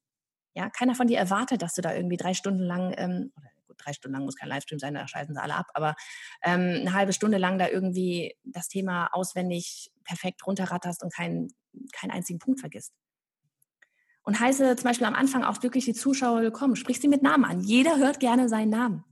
Ja, 0.55 0.71
keiner 0.71 0.95
von 0.95 1.07
dir 1.07 1.19
erwartet, 1.19 1.61
dass 1.61 1.75
du 1.75 1.83
da 1.83 1.95
irgendwie 1.95 2.17
drei 2.17 2.33
Stunden 2.33 2.63
lang, 2.63 2.95
ähm, 2.97 3.33
oder 3.37 3.51
gut, 3.67 3.77
drei 3.79 3.93
Stunden 3.93 4.15
lang 4.17 4.25
muss 4.25 4.37
kein 4.37 4.49
Livestream 4.49 4.79
sein, 4.79 4.95
da 4.95 5.07
schalten 5.07 5.35
sie 5.35 5.43
alle 5.43 5.55
ab, 5.55 5.67
aber 5.75 5.95
ähm, 6.43 6.79
eine 6.81 6.95
halbe 6.95 7.13
Stunde 7.13 7.37
lang 7.37 7.59
da 7.59 7.69
irgendwie 7.69 8.35
das 8.45 8.69
Thema 8.69 9.09
auswendig 9.13 9.91
perfekt 10.05 10.47
runterratterst 10.47 11.03
und 11.03 11.13
keinen, 11.13 11.53
keinen 11.93 12.13
einzigen 12.13 12.39
Punkt 12.39 12.61
vergisst. 12.61 12.95
Und 14.23 14.41
heiße 14.41 14.77
zum 14.77 14.85
Beispiel 14.85 15.07
am 15.07 15.15
Anfang 15.15 15.45
auch 15.45 15.63
wirklich 15.63 15.85
die 15.85 15.95
Zuschauer 15.95 16.41
willkommen. 16.41 16.75
Sprich 16.75 17.01
sie 17.01 17.07
mit 17.07 17.23
Namen 17.23 17.45
an. 17.45 17.61
Jeder 17.61 17.99
hört 17.99 18.19
gerne 18.19 18.49
seinen 18.49 18.71
Namen. 18.71 19.05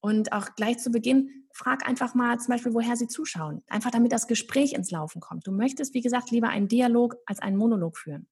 Und 0.00 0.32
auch 0.32 0.54
gleich 0.56 0.78
zu 0.78 0.90
Beginn, 0.90 1.45
frag 1.56 1.88
einfach 1.88 2.14
mal 2.14 2.38
zum 2.38 2.52
Beispiel, 2.52 2.74
woher 2.74 2.96
sie 2.96 3.08
zuschauen. 3.08 3.62
Einfach 3.68 3.90
damit 3.90 4.12
das 4.12 4.26
Gespräch 4.26 4.74
ins 4.74 4.90
Laufen 4.90 5.20
kommt. 5.20 5.46
Du 5.46 5.52
möchtest, 5.52 5.94
wie 5.94 6.02
gesagt, 6.02 6.30
lieber 6.30 6.48
einen 6.48 6.68
Dialog 6.68 7.16
als 7.24 7.38
einen 7.40 7.56
Monolog 7.56 7.96
führen. 7.96 8.28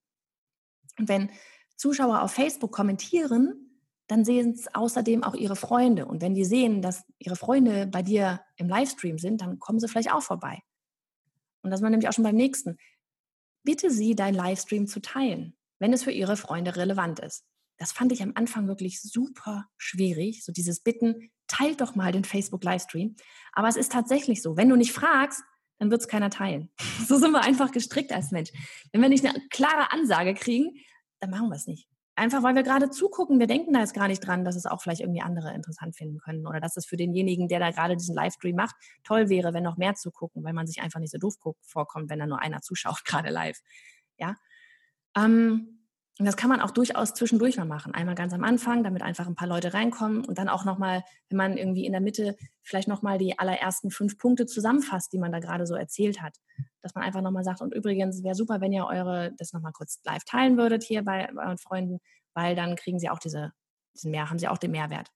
Und 0.99 1.09
wenn 1.09 1.31
Zuschauer 1.77 2.23
auf 2.23 2.33
Facebook 2.33 2.71
kommentieren, 2.73 3.81
dann 4.07 4.25
sehen 4.25 4.53
es 4.53 4.73
außerdem 4.75 5.25
auch 5.25 5.35
ihre 5.35 5.57
Freunde. 5.57 6.07
Und 6.07 6.21
wenn 6.21 6.35
die 6.35 6.45
sehen, 6.45 6.83
dass 6.83 7.05
ihre 7.19 7.37
Freunde 7.37 7.87
bei 7.87 8.03
dir 8.03 8.43
im 8.57 8.69
Livestream 8.69 9.19
sind, 9.19 9.41
dann 9.41 9.59
kommen 9.59 9.81
sie 9.81 9.89
vielleicht 9.89 10.13
auch 10.13 10.23
vorbei. 10.23 10.61
Und 11.63 11.71
das 11.71 11.81
war 11.81 11.89
nämlich 11.89 12.09
auch 12.09 12.13
schon 12.13 12.25
beim 12.25 12.37
nächsten. 12.37 12.77
Bitte 13.63 13.91
sie, 13.91 14.15
dein 14.15 14.35
Livestream 14.35 14.87
zu 14.87 15.01
teilen, 15.01 15.57
wenn 15.79 15.95
es 15.95 16.05
für 16.05 16.13
ihre 16.13 16.37
Freunde 16.37 16.77
relevant 16.77 17.21
ist. 17.21 17.45
Das 17.79 17.93
fand 17.93 18.13
ich 18.13 18.23
am 18.23 18.33
Anfang 18.35 18.69
wirklich 18.69 19.01
super 19.01 19.67
schwierig, 19.79 20.45
so 20.45 20.53
dieses 20.53 20.81
Bitten, 20.81 21.31
teilt 21.47 21.81
doch 21.81 21.95
mal 21.95 22.13
den 22.13 22.25
Facebook-Livestream. 22.25 23.17
Aber 23.53 23.69
es 23.69 23.77
ist 23.77 23.93
tatsächlich 23.93 24.43
so, 24.43 24.57
wenn 24.57 24.69
du 24.69 24.77
nicht 24.77 24.93
fragst, 24.93 25.43
dann 25.79 25.91
wird 25.91 26.01
es 26.01 26.09
keiner 26.09 26.31
teilen. 26.31 26.71
So 27.07 27.19
sind 27.19 27.33
wir 27.33 27.43
einfach 27.43 27.71
gestrickt 27.71 28.13
als 28.13 28.31
Mensch. 28.31 28.51
Wenn 28.93 29.03
wir 29.03 29.09
nicht 29.09 29.25
eine 29.27 29.39
klare 29.51 29.93
Ansage 29.93 30.35
kriegen, 30.35 30.73
dann 31.21 31.31
machen 31.31 31.49
wir 31.49 31.57
es 31.57 31.67
nicht. 31.67 31.87
Einfach 32.17 32.45
weil 32.45 32.55
wir 32.55 32.63
gerade 32.63 32.91
zugucken, 32.91 33.41
wir 33.41 33.49
denken 33.49 33.73
da 33.73 33.81
jetzt 33.81 33.93
gar 33.93 34.07
nicht 34.07 34.21
dran, 34.21 34.45
dass 34.45 34.55
es 34.55 34.67
auch 34.67 34.81
vielleicht 34.81 35.01
irgendwie 35.01 35.21
andere 35.21 35.53
interessant 35.53 35.97
finden 35.97 36.19
können 36.19 36.47
oder 36.47 36.61
dass 36.61 36.77
es 36.77 36.87
für 36.87 36.97
denjenigen, 36.97 37.49
der 37.49 37.59
da 37.59 37.73
gerade 37.73 37.97
diesen 37.97 38.15
Livestream 38.15 38.55
macht, 38.55 38.77
toll 39.03 39.29
wäre, 39.29 39.53
wenn 39.53 39.65
noch 39.65 39.77
mehr 39.77 39.95
zu 39.95 40.13
gucken, 40.13 40.45
weil 40.45 40.53
man 40.53 40.69
sich 40.69 40.81
einfach 40.81 41.01
nicht 41.01 41.11
so 41.11 41.19
doof 41.19 41.35
vorkommt, 41.63 42.11
wenn 42.11 42.21
da 42.21 42.27
nur 42.27 42.41
einer 42.41 42.61
zuschaut, 42.61 43.03
gerade 43.05 43.31
live. 43.31 43.59
Ja. 44.17 44.37
Ähm, 45.17 45.84
Und 46.19 46.27
das 46.27 46.37
kann 46.37 46.49
man 46.49 46.61
auch 46.61 46.71
durchaus 46.71 47.13
zwischendurch 47.15 47.57
mal 47.57 47.65
machen. 47.65 47.93
Einmal 47.93 48.15
ganz 48.15 48.33
am 48.33 48.45
Anfang, 48.45 48.85
damit 48.85 49.03
einfach 49.03 49.27
ein 49.27 49.35
paar 49.35 49.49
Leute 49.49 49.75
reinkommen 49.75 50.25
und 50.25 50.39
dann 50.39 50.49
auch 50.49 50.65
nochmal, 50.65 51.03
wenn 51.29 51.37
man 51.37 51.57
irgendwie 51.57 51.85
in 51.85 51.93
der 51.93 52.01
Mitte 52.01 52.37
vielleicht 52.63 52.87
nochmal 52.87 53.19
die 53.19 53.37
allerersten 53.37 53.91
fünf 53.91 54.17
Punkte 54.17 54.47
zusammenfasst, 54.47 55.13
die 55.13 55.19
man 55.19 55.33
da 55.33 55.41
gerade 55.41 55.67
so 55.67 55.75
erzählt 55.75 56.23
hat. 56.23 56.37
Dass 56.83 56.95
man 56.95 57.03
einfach 57.03 57.21
nochmal 57.21 57.43
sagt, 57.43 57.63
und 57.63 57.75
übrigens 57.75 58.23
wäre 58.23 58.37
super, 58.37 58.61
wenn 58.61 58.73
ihr 58.73 58.87
eure, 58.87 59.33
das 59.39 59.53
nochmal 59.53 59.73
kurz 59.73 60.01
live 60.05 60.25
teilen 60.25 60.57
würdet 60.57 60.85
hier 60.85 61.03
bei, 61.03 61.29
bei 61.35 61.43
euren 61.43 61.59
Freunden, 61.59 61.99
weil 62.33 62.55
dann 62.55 62.77
kriegen 62.77 63.01
sie 63.01 63.11
auch 63.11 63.19
diese, 63.19 63.53
diesen 63.95 64.13
mehr, 64.13 64.31
haben 64.31 64.39
sie 64.39 64.47
auch 64.47 64.59
den 64.59 64.71
Mehrwert. 64.71 65.11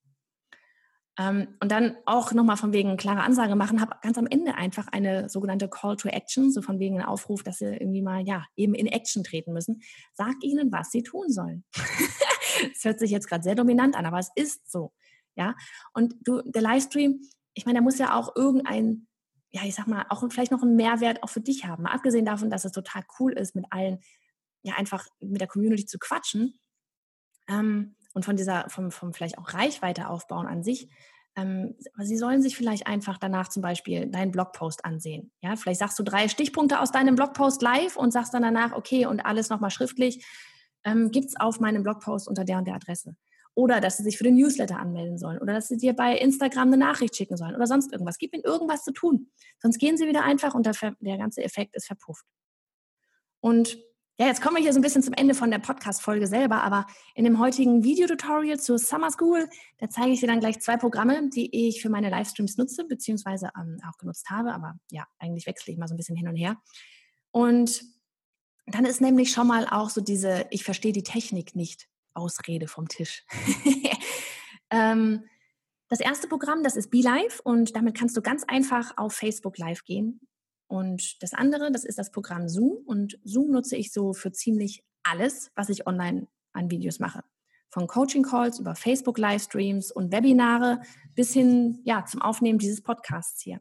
Ähm, 1.18 1.56
und 1.60 1.72
dann 1.72 1.96
auch 2.06 2.32
nochmal 2.32 2.56
von 2.56 2.72
wegen 2.72 2.96
klare 2.96 3.22
Ansage 3.22 3.56
machen, 3.56 3.80
habe 3.80 3.96
ganz 4.02 4.16
am 4.18 4.26
Ende 4.26 4.54
einfach 4.54 4.86
eine 4.88 5.28
sogenannte 5.28 5.68
Call 5.68 5.96
to 5.96 6.08
Action, 6.08 6.52
so 6.52 6.62
von 6.62 6.78
wegen 6.78 7.00
ein 7.00 7.06
Aufruf, 7.06 7.42
dass 7.42 7.58
sie 7.58 7.66
irgendwie 7.66 8.02
mal, 8.02 8.24
ja, 8.24 8.44
eben 8.54 8.74
in 8.74 8.86
Action 8.86 9.24
treten 9.24 9.52
müssen. 9.52 9.82
Sag 10.14 10.36
ihnen, 10.42 10.70
was 10.70 10.90
sie 10.90 11.02
tun 11.02 11.30
sollen. 11.30 11.64
Es 12.74 12.84
hört 12.84 12.98
sich 12.98 13.12
jetzt 13.12 13.28
gerade 13.28 13.44
sehr 13.44 13.54
dominant 13.54 13.94
an, 13.94 14.04
aber 14.04 14.18
es 14.18 14.30
ist 14.34 14.68
so. 14.68 14.92
Ja, 15.36 15.54
und 15.92 16.16
du, 16.24 16.42
der 16.42 16.62
Livestream, 16.62 17.20
ich 17.54 17.66
meine, 17.66 17.76
der 17.76 17.84
muss 17.84 17.98
ja 17.98 18.16
auch 18.16 18.34
irgendein, 18.34 19.06
ja, 19.50 19.62
ich 19.62 19.76
sag 19.76 19.86
mal, 19.86 20.06
auch 20.08 20.24
vielleicht 20.28 20.50
noch 20.50 20.62
einen 20.62 20.74
Mehrwert 20.74 21.22
auch 21.22 21.28
für 21.28 21.40
dich 21.40 21.66
haben. 21.66 21.84
Mal 21.84 21.92
abgesehen 21.92 22.24
davon, 22.24 22.50
dass 22.50 22.64
es 22.64 22.72
total 22.72 23.04
cool 23.20 23.32
ist, 23.34 23.54
mit 23.54 23.66
allen, 23.70 24.00
ja, 24.62 24.74
einfach 24.74 25.06
mit 25.20 25.40
der 25.40 25.46
Community 25.46 25.86
zu 25.86 26.00
quatschen. 26.00 26.58
Ähm, 27.48 27.94
und 28.14 28.24
von 28.24 28.36
dieser, 28.36 28.68
vom, 28.68 28.90
vom 28.90 29.12
vielleicht 29.12 29.38
auch 29.38 29.54
Reichweite 29.54 30.08
aufbauen 30.08 30.46
an 30.46 30.62
sich. 30.62 30.88
Ähm, 31.36 31.76
sie 31.98 32.16
sollen 32.16 32.42
sich 32.42 32.56
vielleicht 32.56 32.86
einfach 32.86 33.18
danach 33.18 33.48
zum 33.48 33.62
Beispiel 33.62 34.06
deinen 34.06 34.32
Blogpost 34.32 34.84
ansehen. 34.84 35.30
Ja, 35.40 35.56
vielleicht 35.56 35.78
sagst 35.78 35.98
du 35.98 36.02
drei 36.02 36.28
Stichpunkte 36.28 36.80
aus 36.80 36.90
deinem 36.90 37.14
Blogpost 37.14 37.62
live 37.62 37.96
und 37.96 38.12
sagst 38.12 38.34
dann 38.34 38.42
danach, 38.42 38.72
okay, 38.72 39.06
und 39.06 39.20
alles 39.20 39.48
nochmal 39.48 39.70
schriftlich 39.70 40.26
ähm, 40.84 41.10
gibt 41.10 41.26
es 41.28 41.36
auf 41.38 41.60
meinem 41.60 41.82
Blogpost 41.82 42.28
unter 42.28 42.44
der 42.44 42.58
und 42.58 42.66
der 42.66 42.74
Adresse. 42.74 43.16
Oder 43.54 43.80
dass 43.80 43.96
sie 43.96 44.04
sich 44.04 44.18
für 44.18 44.24
den 44.24 44.36
Newsletter 44.36 44.78
anmelden 44.78 45.18
sollen. 45.18 45.38
Oder 45.38 45.54
dass 45.54 45.68
sie 45.68 45.76
dir 45.76 45.92
bei 45.92 46.16
Instagram 46.16 46.68
eine 46.68 46.76
Nachricht 46.76 47.16
schicken 47.16 47.36
sollen. 47.36 47.56
Oder 47.56 47.66
sonst 47.66 47.92
irgendwas. 47.92 48.18
Gib 48.18 48.32
ihnen 48.32 48.44
irgendwas 48.44 48.84
zu 48.84 48.92
tun. 48.92 49.30
Sonst 49.60 49.78
gehen 49.78 49.96
sie 49.96 50.06
wieder 50.06 50.22
einfach 50.22 50.54
und 50.54 50.64
der, 50.64 50.74
der 51.00 51.18
ganze 51.18 51.42
Effekt 51.42 51.74
ist 51.74 51.86
verpufft. 51.86 52.24
Und 53.40 53.78
ja, 54.20 54.26
jetzt 54.26 54.42
kommen 54.42 54.56
wir 54.56 54.62
hier 54.62 54.72
so 54.72 54.80
ein 54.80 54.82
bisschen 54.82 55.04
zum 55.04 55.14
Ende 55.14 55.32
von 55.32 55.48
der 55.52 55.60
Podcast-Folge 55.60 56.26
selber, 56.26 56.64
aber 56.64 56.88
in 57.14 57.22
dem 57.22 57.38
heutigen 57.38 57.84
Videotutorial 57.84 58.58
zur 58.58 58.76
Summer 58.76 59.12
School, 59.12 59.48
da 59.78 59.88
zeige 59.88 60.10
ich 60.10 60.18
dir 60.18 60.26
dann 60.26 60.40
gleich 60.40 60.58
zwei 60.58 60.76
Programme, 60.76 61.30
die 61.30 61.68
ich 61.68 61.80
für 61.80 61.88
meine 61.88 62.10
Livestreams 62.10 62.56
nutze, 62.56 62.84
beziehungsweise 62.84 63.50
ähm, 63.56 63.78
auch 63.88 63.96
genutzt 63.96 64.28
habe, 64.28 64.52
aber 64.52 64.74
ja, 64.90 65.06
eigentlich 65.20 65.46
wechsle 65.46 65.72
ich 65.72 65.78
mal 65.78 65.86
so 65.86 65.94
ein 65.94 65.96
bisschen 65.96 66.16
hin 66.16 66.26
und 66.26 66.34
her. 66.34 66.56
Und 67.30 67.80
dann 68.66 68.84
ist 68.84 69.00
nämlich 69.00 69.30
schon 69.30 69.46
mal 69.46 69.68
auch 69.68 69.88
so 69.88 70.00
diese, 70.00 70.46
ich 70.50 70.64
verstehe 70.64 70.92
die 70.92 71.04
Technik 71.04 71.54
nicht, 71.54 71.88
Ausrede 72.12 72.66
vom 72.66 72.88
Tisch. 72.88 73.24
ähm, 74.70 75.26
das 75.88 76.00
erste 76.00 76.26
Programm, 76.26 76.64
das 76.64 76.74
ist 76.74 76.90
BeLive 76.90 77.40
und 77.44 77.76
damit 77.76 77.96
kannst 77.96 78.16
du 78.16 78.20
ganz 78.20 78.42
einfach 78.42 78.96
auf 78.96 79.14
Facebook 79.14 79.58
Live 79.58 79.84
gehen. 79.84 80.20
Und 80.68 81.22
das 81.22 81.34
andere, 81.34 81.72
das 81.72 81.84
ist 81.84 81.98
das 81.98 82.10
Programm 82.10 82.48
Zoom. 82.48 82.76
Und 82.86 83.18
Zoom 83.24 83.50
nutze 83.50 83.76
ich 83.76 83.92
so 83.92 84.12
für 84.12 84.30
ziemlich 84.32 84.84
alles, 85.02 85.50
was 85.54 85.70
ich 85.70 85.86
online 85.86 86.28
an 86.52 86.70
Videos 86.70 87.00
mache. 87.00 87.24
Von 87.70 87.86
Coaching-Calls 87.86 88.60
über 88.60 88.74
Facebook-Livestreams 88.74 89.90
und 89.90 90.12
Webinare 90.12 90.82
bis 91.14 91.32
hin 91.32 91.80
ja, 91.84 92.04
zum 92.04 92.22
Aufnehmen 92.22 92.58
dieses 92.58 92.82
Podcasts 92.82 93.42
hier. 93.42 93.60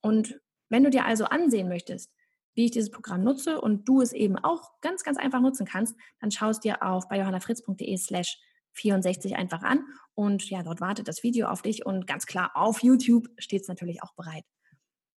Und 0.00 0.40
wenn 0.68 0.84
du 0.84 0.90
dir 0.90 1.04
also 1.04 1.24
ansehen 1.24 1.68
möchtest, 1.68 2.12
wie 2.54 2.64
ich 2.64 2.70
dieses 2.70 2.90
Programm 2.90 3.22
nutze 3.22 3.60
und 3.60 3.88
du 3.88 4.00
es 4.00 4.12
eben 4.12 4.36
auch 4.36 4.80
ganz, 4.80 5.04
ganz 5.04 5.18
einfach 5.18 5.40
nutzen 5.40 5.66
kannst, 5.66 5.96
dann 6.20 6.30
schaust 6.30 6.64
dir 6.64 6.82
auf 6.82 7.08
bei 7.08 7.18
johannafritz.de 7.18 7.96
slash 7.96 8.38
64 8.72 9.36
einfach 9.36 9.62
an 9.62 9.84
und 10.14 10.48
ja, 10.50 10.62
dort 10.62 10.80
wartet 10.80 11.08
das 11.08 11.22
Video 11.22 11.48
auf 11.48 11.62
dich 11.62 11.86
und 11.86 12.06
ganz 12.06 12.26
klar 12.26 12.52
auf 12.54 12.82
YouTube 12.82 13.28
steht 13.38 13.62
es 13.62 13.68
natürlich 13.68 14.02
auch 14.02 14.14
bereit. 14.14 14.44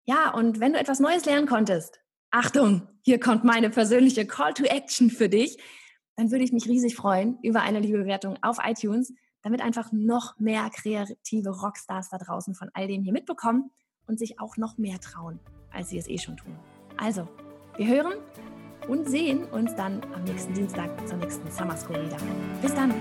Ja, 0.05 0.33
und 0.33 0.59
wenn 0.59 0.73
du 0.73 0.79
etwas 0.79 0.99
Neues 0.99 1.25
lernen 1.25 1.47
konntest, 1.47 1.99
Achtung, 2.31 2.87
hier 3.01 3.19
kommt 3.19 3.43
meine 3.43 3.69
persönliche 3.69 4.25
Call 4.25 4.53
to 4.53 4.63
Action 4.63 5.09
für 5.09 5.29
dich, 5.29 5.57
dann 6.15 6.31
würde 6.31 6.43
ich 6.43 6.51
mich 6.51 6.67
riesig 6.67 6.95
freuen 6.95 7.37
über 7.43 7.61
eine 7.61 7.79
liebe 7.79 7.99
Bewertung 7.99 8.37
auf 8.41 8.57
iTunes, 8.63 9.13
damit 9.41 9.61
einfach 9.61 9.91
noch 9.91 10.39
mehr 10.39 10.69
kreative 10.69 11.49
Rockstars 11.49 12.09
da 12.09 12.17
draußen 12.17 12.55
von 12.55 12.69
all 12.73 12.87
dem 12.87 13.03
hier 13.03 13.13
mitbekommen 13.13 13.71
und 14.07 14.19
sich 14.19 14.39
auch 14.39 14.57
noch 14.57 14.77
mehr 14.77 14.99
trauen, 14.99 15.39
als 15.71 15.89
sie 15.89 15.97
es 15.97 16.07
eh 16.07 16.17
schon 16.17 16.37
tun. 16.37 16.57
Also, 16.97 17.27
wir 17.77 17.87
hören 17.87 18.13
und 18.87 19.09
sehen 19.09 19.45
uns 19.45 19.75
dann 19.75 20.01
am 20.13 20.23
nächsten 20.23 20.53
Dienstag 20.53 21.07
zur 21.07 21.17
nächsten 21.17 21.49
Summer 21.51 21.77
School 21.77 22.05
wieder. 22.05 22.17
Bis 22.61 22.73
dann! 22.73 22.91